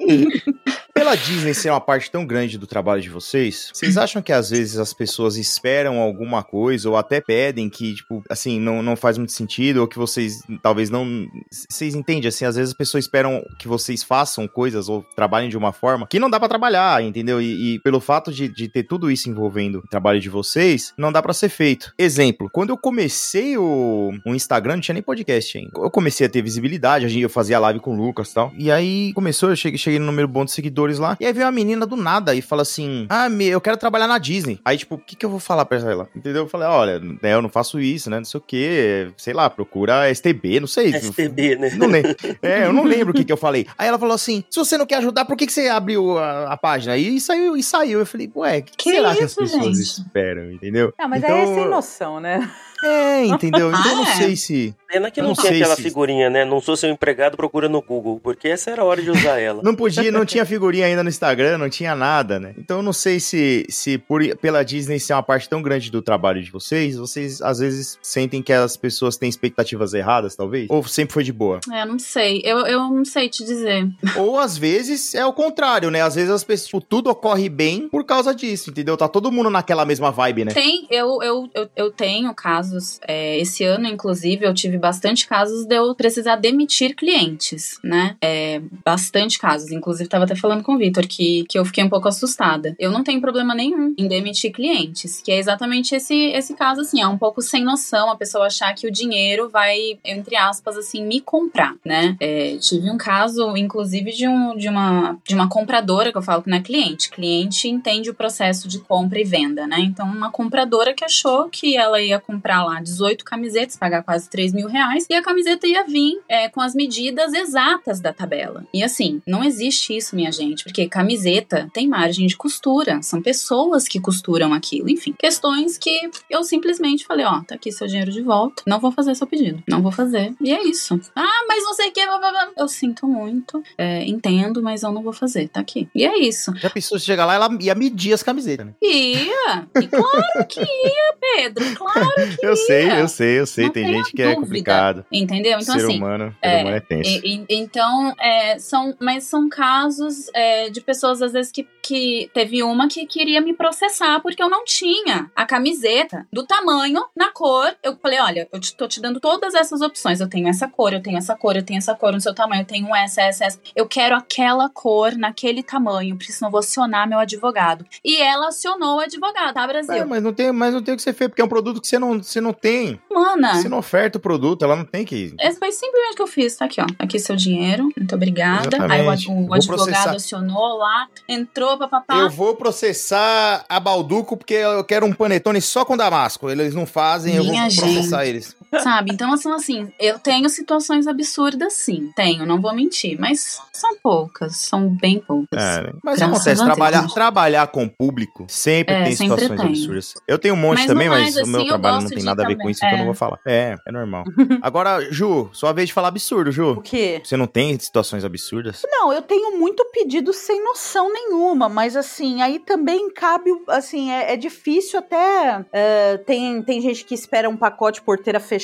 Pela 0.96 1.14
Disney 1.18 1.54
ser 1.54 1.72
uma 1.72 1.82
parte 1.82 2.10
tão 2.10 2.26
grande 2.26 2.58
do 2.58 2.66
trabalho 2.66 3.02
de 3.02 3.10
vocês, 3.10 3.70
vocês 3.74 3.98
acham 3.98 4.22
que 4.22 4.32
às 4.32 4.50
vezes 4.50 4.80
as 4.80 4.94
pessoas 4.94 5.36
esperam 5.36 6.00
alguma 6.00 6.42
coisa 6.42 6.90
ou 6.90 6.96
até 6.96 7.20
pedem 7.20 7.70
que, 7.70 7.96
tipo, 7.96 8.24
assim, 8.30 8.62
não, 8.62 8.82
não 8.82 8.96
faz 8.96 9.18
muito 9.18 9.34
sentido 9.34 9.82
ou 9.82 9.90
que 9.90 9.98
vocês 9.98 10.42
talvez 10.64 10.90
não. 10.90 11.28
Vocês 11.52 11.96
entendem? 11.96 12.30
Assim, 12.30 12.46
às 12.46 12.56
vezes 12.56 12.72
as 12.72 12.78
pessoas 12.78 13.04
esperam 13.04 13.44
que 13.60 13.68
vocês 13.68 14.04
façam 14.04 14.48
coisas 14.48 14.88
ou 14.88 15.06
trabalhem 15.18 15.50
de 15.50 15.58
uma 15.58 15.74
forma 15.74 16.08
que 16.08 16.18
não 16.18 16.30
dá 16.30 16.40
pra 16.40 16.48
trabalhar, 16.48 17.04
entendeu? 17.04 17.42
E, 17.42 17.74
e 17.74 17.80
pelo 17.80 18.00
fato 18.00 18.32
de, 18.32 18.48
de 18.48 18.70
ter 18.70 18.84
tudo 18.84 19.12
isso 19.12 19.30
envolvendo 19.30 19.80
o 19.80 19.88
trabalho 19.90 20.22
de 20.22 20.30
vocês, 20.30 20.94
não 20.98 21.12
dá 21.12 21.22
pra 21.22 21.34
ser 21.34 21.50
feito. 21.50 21.94
Exemplo, 22.00 22.50
quando 22.50 22.70
eu 22.70 22.78
comecei 22.78 23.58
o, 23.58 24.14
o 24.26 24.34
Instagram, 24.34 24.76
não 24.76 24.82
tinha 24.82 24.94
nem 24.94 25.04
podcast 25.04 25.58
ainda. 25.58 25.72
Eu 25.76 25.92
comecei 25.92 26.26
a 26.26 26.30
ter 26.30 26.42
visibilidade, 26.42 27.20
eu 27.20 27.30
fazia 27.30 27.60
live 27.60 27.82
com 27.82 27.94
o 27.94 27.98
Lucas 27.98 28.32
e 28.32 28.34
tal. 28.34 28.54
E 28.58 28.72
aí 28.72 29.12
começou, 29.14 29.50
eu 29.50 29.58
cheguei, 29.58 29.78
cheguei 29.78 30.00
no 30.00 30.06
número 30.06 30.30
bom 30.30 30.46
de 30.46 30.52
seguidores 30.52 30.85
lá. 31.00 31.17
E 31.19 31.26
aí 31.26 31.34
veio 31.34 31.45
uma 31.45 31.52
menina 31.52 31.86
do 31.86 31.95
nada 31.95 32.34
e 32.36 32.41
fala 32.41 32.62
assim: 32.62 33.06
Ah, 33.10 33.28
me, 33.30 33.45
eu 33.48 33.60
quero 33.62 33.78
trabalhar 33.78 34.08
na 34.08 34.17
Disney. 34.17 34.60
Aí, 34.63 34.78
tipo, 34.78 34.95
o 34.95 34.98
que, 34.98 35.15
que 35.15 35.26
eu 35.26 35.30
vou 35.30 35.39
falar 35.39 35.65
pra 35.65 35.78
ela? 35.80 36.08
Entendeu? 36.15 36.43
Eu 36.43 36.50
falei: 36.50 36.67
Olha, 36.67 37.00
né, 37.00 37.34
eu 37.34 37.41
não 37.41 37.50
faço 37.50 37.80
isso, 37.80 38.10
né? 38.10 38.17
Não 38.17 38.26
sei 38.26 38.38
o 38.39 38.43
que. 38.45 39.08
Sei 39.17 39.34
lá, 39.34 39.50
procura 39.50 40.10
STB, 40.13 40.60
não 40.60 40.67
sei. 40.67 40.91
STB, 40.93 41.56
né? 41.58 41.71
Não 41.76 41.88
lembro. 41.88 42.15
É, 42.41 42.65
eu 42.65 42.74
não 42.74 42.84
lembro 42.84 43.12
o 43.12 43.15
que, 43.15 43.24
que 43.26 43.32
eu 43.34 43.38
falei. 43.38 43.65
Aí 43.78 43.88
ela 43.88 44.00
falou 44.00 44.15
assim: 44.15 44.43
se 44.50 44.60
você 44.60 44.78
não 44.78 44.86
quer 44.86 44.98
ajudar, 44.98 45.26
por 45.26 45.36
que, 45.36 45.45
que 45.48 45.54
você 45.54 45.67
abriu 45.67 46.17
a, 46.17 46.54
a 46.54 46.58
página? 46.58 46.95
E 46.98 47.19
saiu, 47.19 47.58
e 47.58 47.63
saiu. 47.63 48.00
Eu 48.00 48.06
falei, 48.06 48.30
ué, 48.36 48.60
o 48.60 48.63
que, 48.63 48.78
Que 48.78 48.91
será 48.91 49.15
que 49.15 49.24
as 49.24 49.32
isso, 49.32 49.39
pessoas 49.41 49.63
gente? 49.63 49.80
esperam, 49.82 50.52
entendeu? 50.52 50.93
Não, 51.00 51.08
mas 51.10 51.24
Então, 51.24 51.36
aí 51.36 51.41
é 51.43 51.45
sem 51.56 51.67
noção, 51.69 52.19
né? 52.19 52.50
É, 52.84 53.26
entendeu? 53.26 53.69
Então 53.71 53.91
eu 53.91 53.95
não 53.98 54.04
Ah, 54.06 54.10
é? 54.12 54.15
sei 54.15 54.36
se. 54.36 54.76
Pena 54.88 55.10
que 55.12 55.19
Eu 55.19 55.24
não, 55.24 55.30
não 55.32 55.36
tinha 55.36 55.52
aquela 55.54 55.76
se- 55.76 55.82
figurinha, 55.84 56.30
né? 56.30 56.45
Não 56.45 56.62
sou 56.62 56.76
seu 56.78 56.89
empregado, 56.89 57.36
procura 57.36 57.67
no 57.67 57.82
Google, 57.82 58.19
porque 58.24 58.48
essa 58.48 58.71
era 58.71 58.82
a 58.82 58.86
hora 58.86 59.02
de 59.02 59.10
usar 59.10 59.39
ela. 59.39 59.62
Não 59.65 59.76
podia, 59.76 60.12
não 60.12 60.26
tinha 60.26 60.45
figurinha 60.45 60.86
ainda 60.86 61.02
no 61.04 61.10
Instagram, 61.10 61.58
não 61.58 61.69
tinha 61.69 61.95
nada, 61.95 62.39
né? 62.39 62.54
Então 62.58 62.78
eu 62.78 62.84
não 62.84 62.93
sei 62.93 63.19
se, 63.19 63.65
se 63.69 63.98
por, 63.98 64.21
pela 64.38 64.63
Disney 64.63 65.00
ser 65.00 65.13
uma 65.13 65.24
parte 65.24 65.50
tão 65.50 65.62
grande 65.62 65.89
do 65.91 66.02
trabalho 66.02 66.41
de 66.41 66.52
vocês, 66.52 66.95
vocês 66.98 67.41
às 67.41 67.60
vezes 67.60 67.98
sentem 68.02 68.41
que 68.43 68.54
as 68.54 68.78
pessoas 68.78 69.17
têm 69.17 69.28
expectativas 69.30 69.93
erradas, 69.93 70.36
talvez? 70.36 70.67
Ou 70.69 70.84
sempre 70.84 71.13
foi 71.13 71.24
de 71.24 71.34
boa? 71.34 71.60
É, 71.71 71.82
eu 71.82 71.86
não 71.88 71.98
sei. 72.00 72.41
Eu, 72.45 72.60
eu 72.67 72.80
não 72.80 73.04
sei 73.06 73.28
te 73.30 73.43
dizer. 73.43 73.88
Ou 74.17 74.39
às 74.39 74.58
vezes 74.58 75.15
é 75.15 75.26
o 75.26 75.34
contrário, 75.34 75.89
né? 75.89 76.02
Às 76.02 76.15
vezes 76.15 76.30
as 76.30 76.43
pessoas, 76.43 76.65
tipo, 76.67 76.82
tudo 76.82 77.10
ocorre 77.10 77.50
bem 77.50 77.89
por 77.89 78.04
causa 78.06 78.34
disso, 78.36 78.69
entendeu? 78.69 78.95
Tá 78.98 79.08
todo 79.08 79.32
mundo 79.32 79.50
naquela 79.50 79.86
mesma 79.86 80.12
vibe, 80.12 80.45
né? 80.45 80.53
Tem, 80.53 80.86
eu, 80.91 81.22
eu, 81.24 81.49
eu, 81.53 81.70
eu 81.76 81.91
tenho 81.91 82.34
casos, 82.34 82.99
é, 83.07 83.38
esse 83.39 83.64
ano, 83.64 83.88
inclusive, 83.88 84.45
eu 84.45 84.53
tive 84.53 84.78
bastante 84.86 85.28
casos 85.28 85.66
de 85.66 85.76
eu 85.76 85.96
precisar 85.96 86.36
demitir 86.36 86.96
clientes, 86.96 87.80
né? 87.84 88.16
É, 88.22 88.62
bastante 88.84 89.40
casos. 89.40 89.72
Inclusive, 89.72 90.08
tava 90.08 90.26
até 90.26 90.36
falando 90.36 90.62
com 90.62 90.76
o 90.76 90.78
Vitor 90.78 91.08
que, 91.08 91.44
que 91.50 91.58
eu 91.58 91.66
fiquei 91.66 91.84
um 91.84 91.90
pouco 91.90 92.08
assustada. 92.08 92.76
Eu 92.78 92.92
não 92.92 93.04
tenho 93.04 93.20
problema 93.20 93.56
nenhum 93.56 93.96
em 93.98 94.08
demitir 94.08 94.52
clientes, 94.52 95.22
que 95.22 95.32
é 95.32 95.40
exatamente 95.40 95.96
esse, 95.96 96.14
esse 96.14 96.54
caso, 96.54 96.82
assim, 96.82 97.02
é 97.02 97.08
um 97.08 97.18
pouco 97.18 97.42
sem 97.42 97.64
noção 97.64 98.12
a 98.12 98.16
pessoa 98.16 98.46
achar 98.46 98.76
que 98.76 98.86
o 98.86 98.92
dinheiro 98.92 99.50
vai, 99.50 99.98
entre 100.06 100.36
aspas, 100.36 100.78
assim, 100.78 101.04
me 101.04 101.20
comprar, 101.20 101.74
né? 101.84 102.16
É, 102.20 102.56
tive 102.58 102.92
um 102.92 102.98
caso, 102.98 103.58
inclusive, 103.58 104.12
de, 104.12 104.28
um, 104.28 104.56
de, 104.56 104.70
uma, 104.70 105.18
de 105.28 105.34
uma 105.34 105.50
compradora, 105.50 106.12
que 106.12 106.18
eu 106.20 106.22
falo 106.22 106.44
que 106.44 106.50
não 106.50 106.58
é 106.58 106.62
cliente. 106.62 107.10
Cliente 107.10 107.68
entende 107.68 108.12
o 108.12 108.14
processo 108.14 108.68
de 108.68 108.78
compra 108.78 109.20
e 109.20 109.24
venda, 109.24 109.66
né? 109.66 109.80
Então, 109.80 110.06
uma 110.06 110.30
compradora 110.30 110.94
que 110.94 111.04
achou 111.04 111.50
que 111.50 111.76
ela 111.76 112.00
ia 112.00 112.20
comprar 112.20 112.64
lá 112.64 112.80
18 112.80 113.26
camisetas, 113.26 113.76
pagar 113.76 114.04
quase 114.04 114.30
3 114.30 114.54
mil 114.54 114.64
reais, 114.68 115.05
e 115.09 115.13
a 115.13 115.22
camiseta 115.22 115.68
ia 115.68 115.84
vir 115.86 116.20
é, 116.28 116.49
com 116.49 116.61
as 116.61 116.74
medidas 116.74 117.34
exatas 117.34 117.99
da 117.99 118.13
tabela. 118.13 118.66
E 118.74 118.84
assim, 118.84 119.22
não 119.26 119.43
existe 119.43 119.95
isso, 119.95 120.16
minha 120.16 120.32
gente, 120.32 120.63
porque 120.63 120.88
camiseta 120.88 121.70
tem 121.74 121.88
margem 121.88 122.28
de 122.28 122.38
costura, 122.38 123.01
são 123.01 123.22
pessoas 123.22 123.88
que 123.88 123.99
costuram 123.99 124.53
aquilo. 124.53 124.89
Enfim, 124.89 125.13
questões 125.18 125.78
que 125.78 126.09
eu 126.30 126.43
simplesmente 126.43 127.05
falei: 127.05 127.26
ó, 127.26 127.41
tá 127.41 127.55
aqui 127.55 127.72
seu 127.72 127.88
dinheiro 127.88 128.11
de 128.11 128.22
volta, 128.22 128.63
não 128.68 128.80
vou 128.80 128.91
fazer 128.91 129.16
seu 129.16 129.28
pedido, 129.28 129.63
não 129.68 129.82
vou 129.82 129.91
fazer. 129.91 130.34
E 130.41 130.51
é 130.51 130.63
isso. 130.63 130.99
Ah, 131.16 131.45
mas 131.47 131.63
não 131.63 131.74
sei 131.74 131.89
o 131.89 131.91
que, 131.91 132.05
blá, 132.05 132.18
blá, 132.18 132.32
blá. 132.32 132.49
eu 132.57 132.68
sinto 132.68 133.07
muito, 133.07 133.63
é, 133.78 134.05
entendo, 134.05 134.61
mas 134.61 134.84
eu 134.84 134.91
não 134.91 135.01
vou 135.01 135.13
fazer, 135.13 135.47
tá 135.49 135.59
aqui. 135.59 135.88
E 135.93 136.05
é 136.05 136.18
isso. 136.20 136.53
Já 136.57 136.70
pensou 136.70 136.99
se 136.99 137.05
chegar 137.05 137.26
lá, 137.26 137.36
ela 137.36 137.49
ia 137.59 137.76
medir 137.76 138.13
as 138.13 138.24
camisetas, 138.24 138.66
né? 138.66 138.74
Ia! 138.82 139.68
E 139.82 139.88
claro 139.88 140.47
que 140.47 140.59
ia, 140.59 141.16
Pedro, 141.20 141.76
claro 141.76 142.09
que 142.16 142.36
Eu 142.45 142.51
ia. 142.51 142.55
sei, 142.55 142.91
eu 143.01 143.07
sei, 143.07 143.39
eu 143.39 143.45
sei. 143.45 143.66
Não 143.66 143.72
Tem 143.74 143.88
gente 143.88 144.11
que 144.11 144.22
é. 144.22 144.36
Complicado. 144.60 145.06
Entendeu? 145.12 145.60
Então, 145.60 145.76
ser 145.78 145.86
assim, 145.86 145.97
humano, 145.97 146.36
é, 146.41 146.49
ser 146.49 146.62
humano 146.62 146.76
é 146.76 146.80
tenso. 146.80 147.10
E- 147.10 147.45
e- 147.49 147.56
então, 147.56 148.14
é, 148.20 148.58
são, 148.60 148.95
mas 148.99 149.24
são 149.26 149.49
casos 149.49 150.30
é, 150.34 150.70
de 150.70 150.82
pessoas, 150.82 151.22
às 151.22 151.34
vezes, 151.34 151.51
que, 151.51 151.68
que 151.82 152.30
teve 152.34 152.64
uma 152.64 152.88
que 152.88 153.06
queria 153.06 153.41
me 153.41 153.53
processar 153.53 154.20
porque 154.22 154.41
eu 154.41 154.49
não 154.49 154.64
tinha 154.64 155.30
a 155.36 155.45
camiseta 155.45 156.26
do 156.32 156.45
tamanho, 156.45 157.03
na 157.16 157.32
cor. 157.32 157.76
Eu 157.84 157.95
falei, 157.97 158.20
olha, 158.20 158.47
eu 158.51 158.60
te, 158.60 158.76
tô 158.76 158.88
te 158.88 159.01
dando 159.01 159.20
todas 159.20 159.53
essas 159.53 159.82
opções. 159.82 160.20
Eu 160.20 160.30
tenho 160.30 160.47
essa 160.47 160.68
cor, 160.68 160.93
eu 160.93 161.01
tenho 161.01 161.18
essa 161.18 161.36
cor, 161.36 161.56
eu 161.56 161.64
tenho 161.64 161.78
essa 161.78 161.93
cor 161.95 162.14
no 162.14 162.22
seu 162.22 162.34
tamanho, 162.34 162.62
eu 162.62 162.66
tenho 162.66 162.93
S, 162.95 163.20
S, 163.20 163.43
S. 163.43 163.60
Eu 163.76 163.88
quero 163.88 164.16
aquela 164.16 164.70
cor 164.70 165.16
naquele 165.18 165.62
tamanho, 165.64 166.16
preciso 166.16 166.45
vou 166.49 166.60
acionar 166.60 167.08
meu 167.08 167.20
advogado. 167.20 167.86
E 168.03 168.18
ela 168.22 168.49
acionou 168.49 168.97
o 168.97 168.99
advogado, 168.99 169.53
tá, 169.53 169.66
Brasil? 169.66 169.95
É, 169.95 170.06
mas 170.06 170.22
não 170.24 170.32
tem, 170.34 170.51
mas 170.51 170.74
não 170.74 170.82
tem 170.82 170.93
o 170.93 170.97
que 170.97 171.03
ser 171.03 171.14
feito, 171.14 171.32
porque 171.32 171.41
é 171.41 171.45
um 171.45 171.49
produto 171.49 171.82
que 171.82 171.88
você 171.88 171.97
não, 171.97 172.22
você 172.22 172.39
não 172.39 172.53
tem. 172.53 172.99
Mana, 173.12 173.56
Você 173.56 173.68
não 173.68 173.80
oferta 173.80 174.18
o 174.18 174.22
produto, 174.22 174.45
ela 174.62 174.76
não 174.76 174.86
tem 174.86 175.04
que. 175.06 175.34
Esse 175.39 175.58
foi 175.60 175.72
simplesmente 175.72 176.14
o 176.14 176.16
que 176.16 176.22
eu 176.22 176.28
fiz. 176.28 176.56
Tá 176.56 176.66
aqui, 176.66 176.82
ó. 176.82 176.86
Aqui 177.00 177.18
seu 177.20 177.36
dinheiro. 177.36 177.89
Muito 177.98 178.16
obrigada. 178.16 178.70
Aí 178.89 179.02
o, 179.02 179.12
Exatamente. 179.12 179.32
ad- 179.32 179.39
o 179.43 179.46
Vou 179.46 179.54
advogado 179.56 179.86
processar. 179.86 180.16
acionou 180.16 180.78
lá, 180.78 181.08
entrou, 181.28 181.78
papapá. 181.78 182.16
Eu 182.18 182.30
vou 182.30 182.56
processar 182.56 183.66
a 183.68 183.80
Balduco 183.80 184.38
porque 184.38 184.54
eu 184.54 184.84
quero 184.84 185.06
um 185.06 185.14
panetone 185.14 185.62
só 185.62 185.84
com 185.86 185.98
damasco. 185.98 186.50
Eles 186.50 186.74
não 186.76 186.86
fazem, 186.86 187.36
eu 187.36 187.43
Minha 187.43 187.68
vou 187.70 187.76
processar 187.76 188.26
eles. 188.26 188.56
Sabe? 188.80 189.11
Então, 189.13 189.36
são 189.38 189.53
assim, 189.53 189.91
eu 189.99 190.20
tenho 190.20 190.47
situações 190.49 191.07
absurdas, 191.07 191.74
sim. 191.74 192.11
Tenho, 192.16 192.45
não 192.45 192.59
vou 192.61 192.74
mentir. 192.74 193.18
Mas 193.20 193.61
são 193.74 193.97
poucas. 194.01 194.57
São 194.57 194.89
bem 194.89 195.20
poucas. 195.20 195.61
É, 195.61 195.91
mas 196.03 196.18
Graças 196.20 196.22
acontece, 196.36 196.55
Deus. 196.63 196.66
trabalhar, 196.66 197.07
trabalhar 197.13 197.68
com 197.68 197.84
o 197.86 197.89
público 197.89 198.45
sempre 198.49 198.93
É, 198.95 199.03
tem 199.03 199.16
sempre 199.16 199.39
situações 199.41 199.59
tem. 199.61 199.70
absurdas. 199.70 200.13
Eu 200.28 200.38
tenho 200.39 200.53
um 200.53 200.57
monte 200.57 200.78
Mas 200.80 200.86
também, 200.88 201.07
não 201.09 201.16
mas 201.16 201.36
mais 201.36 201.47
o 201.47 201.49
meu 201.49 201.59
assim, 201.61 201.70
trabalho 201.70 202.01
não 202.01 202.09
tem 202.09 202.24
nada 202.24 202.43
a 202.43 202.47
ver 202.47 202.53
com 202.55 202.59
também. 202.59 202.72
isso, 202.72 202.80
então 202.86 202.89
eu 202.91 202.95
É. 202.95 202.99
não 202.99 203.05
vou 203.05 203.13
falar. 203.16 203.39
É, 203.45 203.76
é 203.88 203.91
normal. 203.91 204.24
Agora, 204.61 205.01
Ju, 205.11 205.49
sua 205.53 205.72
vez 205.74 205.88
de 205.88 205.93
falar 205.93 206.09
absurdo, 206.09 206.49
O 206.49 206.51
Ju. 206.51 206.82
quê? 206.84 207.22
Você 207.24 207.38
não 207.38 207.47
tem 207.47 207.78
situações 207.80 208.24
absurdas? 208.26 208.82
Não, 208.89 209.11
eu 209.13 209.22
tenho 209.22 209.57
muito 209.57 209.86
pedido 209.91 210.34
sem 210.34 210.63
noção 210.63 211.11
nenhuma, 211.11 211.70
mas 211.70 211.95
assim, 211.95 212.41
aí 212.41 212.59
também 212.59 213.09
cabe, 213.11 213.49
assim, 213.70 214.11
é, 214.11 214.34
é 214.34 214.38
difícil 214.38 214.99
até. 214.99 215.66
é, 215.72 216.18
tem, 216.18 216.61
tem 216.61 216.82
gente 216.82 217.03
que 217.05 217.13
espera 217.13 217.49
um 217.49 217.57
pacote 217.57 218.01
porteira 218.01 218.39
fechada, 218.39 218.55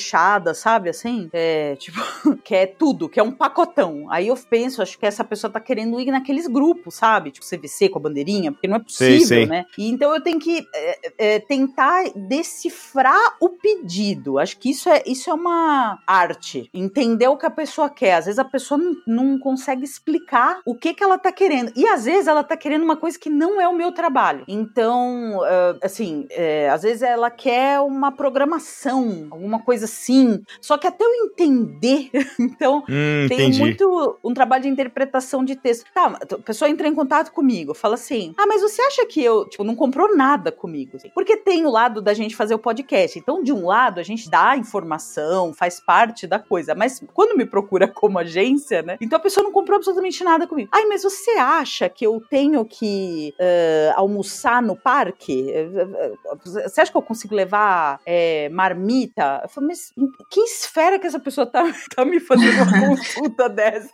sabe? 0.54 0.90
Assim, 0.90 1.30
é 1.34 1.76
tipo, 1.76 2.00
que 2.44 2.56
é 2.56 2.66
tudo, 2.66 3.10
que 3.10 3.20
é 3.20 3.24
um 3.24 3.32
pacotão. 3.32 4.08
Aí 4.10 4.28
eu 4.28 4.38
penso, 4.50 4.82
acho 4.82 4.98
que 4.98 5.06
essa 5.06 5.24
pessoa 5.24 5.52
tá 5.52 5.60
querendo 5.60 6.00
ir 6.00 6.12
naqueles 6.12 6.48
grupos, 6.48 6.96
sabe? 6.96 7.32
Tipo 7.32 7.46
CVC 7.46 7.90
com 7.90 8.00
a 8.00 8.02
bandeirinha, 8.02 8.52
porque 8.52 8.68
não 8.68 8.78
é 8.78 8.80
possível, 8.80 9.28
sei. 9.28 9.46
né? 9.46 9.66
E 9.78 9.90
então 9.90 10.14
eu 10.14 10.22
tenho 10.22 10.40
que 10.40 10.66
é, 10.74 11.00
é, 11.18 11.40
tentar 11.40 12.04
decifrar 12.16 13.36
o 13.40 13.50
pedido. 13.50 14.40
Acho 14.40 14.58
que 14.58 14.72
isso 14.72 14.90
é, 14.90 15.04
isso 15.06 15.30
é 15.30 15.34
uma 15.34 16.00
arte. 16.06 16.70
Entender 16.74 17.28
o 17.28 17.38
que 17.38 17.46
a 17.46 17.52
pessoa 17.52 17.90
quer. 17.90 18.16
Às 18.16 18.26
vezes 18.26 18.40
a 18.40 18.46
pessoa 18.46 18.78
não, 18.78 18.96
não 19.08 19.40
consegue 19.40 19.84
explicar 19.84 20.60
o 20.66 20.76
que, 20.76 20.94
que 20.94 21.04
ela 21.04 21.18
tá 21.18 21.32
querendo. 21.32 21.72
E 21.76 21.88
às 21.88 22.06
vezes 22.06 22.28
ela 22.28 22.44
tá 22.44 22.56
querendo 22.58 22.84
uma 22.84 22.98
coisa 22.98 23.18
que 23.18 23.30
não 23.30 23.60
é 23.60 23.68
o 23.68 23.76
meu 23.76 23.92
trabalho. 23.92 24.44
Então, 24.48 25.42
ah, 25.44 25.78
assim, 25.84 26.26
é, 26.30 26.70
às 26.70 26.84
vezes 26.84 27.02
ela 27.02 27.30
quer 27.30 27.80
uma 27.80 28.12
programação, 28.12 29.28
alguma 29.32 29.60
coisa 29.60 29.81
assim. 29.84 30.44
Só 30.62 30.78
que 30.78 30.88
até 30.88 31.04
eu 31.04 31.26
entender, 31.26 32.10
então 32.40 32.84
Hum, 32.90 33.26
tem 33.28 33.40
entendi. 33.50 33.60
muito 33.60 34.18
um 34.24 34.34
trabalho 34.34 34.64
de 34.64 34.70
interpretação 34.70 35.44
de 35.44 35.56
texto. 35.56 35.86
Tá, 35.94 36.18
a 36.22 36.38
pessoa 36.40 36.70
entra 36.70 36.88
em 36.88 36.94
contato 36.96 37.32
comigo, 37.32 37.74
fala 37.74 37.96
assim: 37.96 38.34
Ah, 38.38 38.46
mas 38.48 38.62
você 38.62 38.82
acha 38.82 39.06
que 39.06 39.24
eu, 39.24 39.48
tipo, 39.48 39.64
não 39.64 39.76
comprou 39.76 40.16
nada 40.16 40.52
comigo? 40.52 40.98
assim? 40.98 41.10
Porque 41.14 41.38
tem 41.38 41.66
o 41.66 41.70
lado 41.70 42.02
da 42.02 42.14
gente 42.14 42.36
fazer 42.36 42.54
o 42.56 42.60
podcast. 42.60 43.18
Então, 43.18 43.44
de 43.44 43.52
um 43.54 43.66
lado, 43.66 44.00
a 44.00 44.04
gente 44.04 44.30
dá 44.30 44.56
informação, 44.58 45.54
faz 45.54 45.80
parte 45.80 46.28
da 46.28 46.40
coisa. 46.40 46.74
Mas 46.76 47.02
quando 47.14 47.38
me 47.38 47.46
procura 47.46 47.88
como 47.88 48.20
agência, 48.20 48.82
né? 48.82 48.98
Então 49.02 49.18
a 49.18 49.22
pessoa 49.22 49.44
não 49.44 49.52
comprou 49.52 49.78
absolutamente 49.78 50.24
nada 50.24 50.48
comigo. 50.48 50.70
Ai, 50.72 50.86
mas 50.86 51.04
você 51.04 51.32
acha 51.32 51.88
que 51.90 52.06
eu 52.06 52.22
tenho 52.30 52.64
que 52.66 53.34
eh, 53.40 53.92
almoçar 53.96 54.62
no 54.62 54.76
parque? 54.76 55.50
Eh, 55.50 55.70
eh, 55.76 56.14
eh, 56.26 56.68
Você 56.68 56.82
acha 56.82 56.92
que 56.92 56.98
eu 56.98 57.02
consigo 57.02 57.36
levar 57.36 58.00
eh, 58.06 58.50
marmita? 58.50 59.42
Eu 59.44 59.50
falo, 59.50 59.68
mas 59.72 59.94
em 59.98 60.12
que 60.30 60.42
esfera 60.42 61.00
que 61.00 61.08
essa 61.08 61.20
pessoa 61.20 61.48
tá, 61.48 61.64
tá 61.96 62.04
me 62.04 62.20
fazendo 62.20 62.62
uma 62.64 62.80
consulta 62.88 63.48
dessa? 63.48 63.90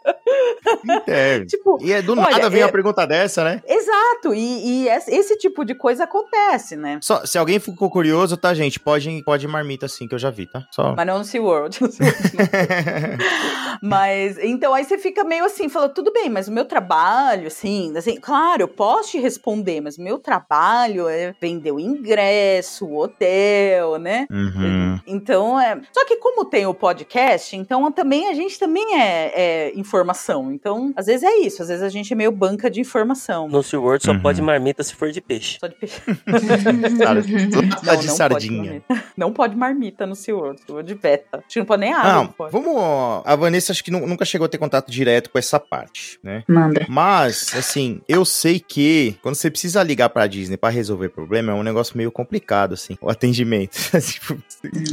É. 1.05 1.45
Tipo, 1.45 1.77
E 1.81 1.93
é, 1.93 2.01
do 2.01 2.13
Olha, 2.13 2.31
nada 2.31 2.49
vem 2.49 2.61
é- 2.61 2.65
uma 2.65 2.71
pergunta 2.71 3.05
dessa, 3.05 3.43
né? 3.43 3.61
exato, 3.67 4.33
e, 4.33 4.85
e 4.85 4.89
esse, 4.89 5.37
tipo 5.37 5.63
de 5.63 5.75
coisa 5.75 6.05
acontece, 6.05 6.75
né? 6.75 6.99
Só, 7.03 7.23
se 7.25 7.37
alguém 7.37 7.59
ficou 7.59 7.91
curioso, 7.91 8.35
tá, 8.35 8.53
gente? 8.53 8.79
Pode, 8.79 9.21
pode 9.23 9.47
marmita 9.47 9.85
assim, 9.85 10.07
que 10.07 10.15
eu 10.15 10.19
já 10.19 10.31
vi, 10.31 10.47
tá? 10.47 10.65
Só. 10.71 10.95
Mas 10.95 11.05
não 11.05 11.19
no 11.19 11.23
SeaWorld. 11.23 11.79
mas, 13.81 14.37
então, 14.39 14.73
aí 14.73 14.83
você 14.83 14.97
fica 14.97 15.23
meio 15.23 15.45
assim, 15.45 15.69
fala, 15.69 15.89
tudo 15.89 16.11
bem, 16.11 16.29
mas 16.29 16.47
o 16.47 16.51
meu 16.51 16.65
trabalho, 16.65 17.47
assim, 17.47 17.95
assim, 17.95 18.19
claro, 18.19 18.63
eu 18.63 18.67
posso 18.67 19.11
te 19.11 19.19
responder, 19.19 19.81
mas 19.81 19.97
o 19.97 20.01
meu 20.01 20.17
trabalho 20.17 21.07
é 21.07 21.35
vender 21.39 21.71
o 21.71 21.79
ingresso, 21.79 22.85
o 22.85 22.97
hotel, 22.97 23.97
né? 23.99 24.25
Uhum. 24.31 24.99
Então, 25.05 25.59
é. 25.67 25.81
Só 25.93 26.05
que 26.05 26.17
como 26.17 26.45
tem 26.45 26.65
o 26.65 26.73
podcast, 26.73 27.55
então 27.55 27.91
também 27.91 28.27
a 28.29 28.33
gente 28.33 28.57
também 28.59 28.99
é, 28.99 29.31
é 29.35 29.71
informação. 29.79 30.51
Então, 30.51 30.93
às 30.95 31.05
vezes 31.07 31.23
é 31.23 31.37
isso, 31.39 31.61
às 31.61 31.67
vezes 31.67 31.83
a 31.83 31.89
gente 31.89 32.11
é 32.11 32.15
meio 32.15 32.31
banca 32.31 32.69
de 32.69 32.79
informação. 32.79 33.47
No 33.47 33.61
SeaWorld 33.63 34.03
só 34.05 34.11
Uhum. 34.11 34.19
pode 34.21 34.41
marmita 34.41 34.83
se 34.83 34.95
for 34.95 35.11
de 35.11 35.21
peixe. 35.21 35.57
Só 35.59 35.67
de 35.67 35.75
peixe. 35.75 36.01
Não, 37.83 37.95
de 37.97 38.07
não 38.07 38.15
sardinha. 38.15 38.81
Pode 38.81 38.83
marmita. 38.89 39.03
não 39.15 39.33
pode 39.33 39.55
marmita 39.55 40.05
no 40.05 40.15
SeaWorld, 40.15 40.61
SeaWorld 40.61 40.87
de 40.93 40.99
beta. 40.99 41.37
Acho 41.39 41.47
que 41.49 41.59
não 41.59 41.65
pode 41.65 41.81
nem 41.81 41.93
água. 41.93 42.11
Não, 42.13 42.23
não 42.23 42.31
pode. 42.31 42.51
vamos. 42.51 43.21
A 43.25 43.35
Vanessa 43.35 43.71
acho 43.71 43.83
que 43.83 43.91
nu- 43.91 44.05
nunca 44.07 44.25
chegou 44.25 44.45
a 44.45 44.49
ter 44.49 44.57
contato 44.57 44.91
direto 44.91 45.29
com 45.29 45.37
essa 45.39 45.59
parte, 45.59 46.19
né? 46.23 46.43
Manda. 46.47 46.85
Mas, 46.89 47.53
assim, 47.55 48.01
eu 48.07 48.23
sei 48.25 48.59
que 48.59 49.17
quando 49.21 49.35
você 49.35 49.49
precisa 49.49 49.81
ligar 49.83 50.09
pra 50.09 50.27
Disney 50.27 50.57
pra 50.57 50.69
resolver 50.69 51.09
problema, 51.09 51.51
é 51.51 51.55
um 51.55 51.63
negócio 51.63 51.97
meio 51.97 52.11
complicado, 52.11 52.73
assim, 52.73 52.97
o 53.01 53.09
atendimento. 53.09 53.77
Tipo, 54.07 54.37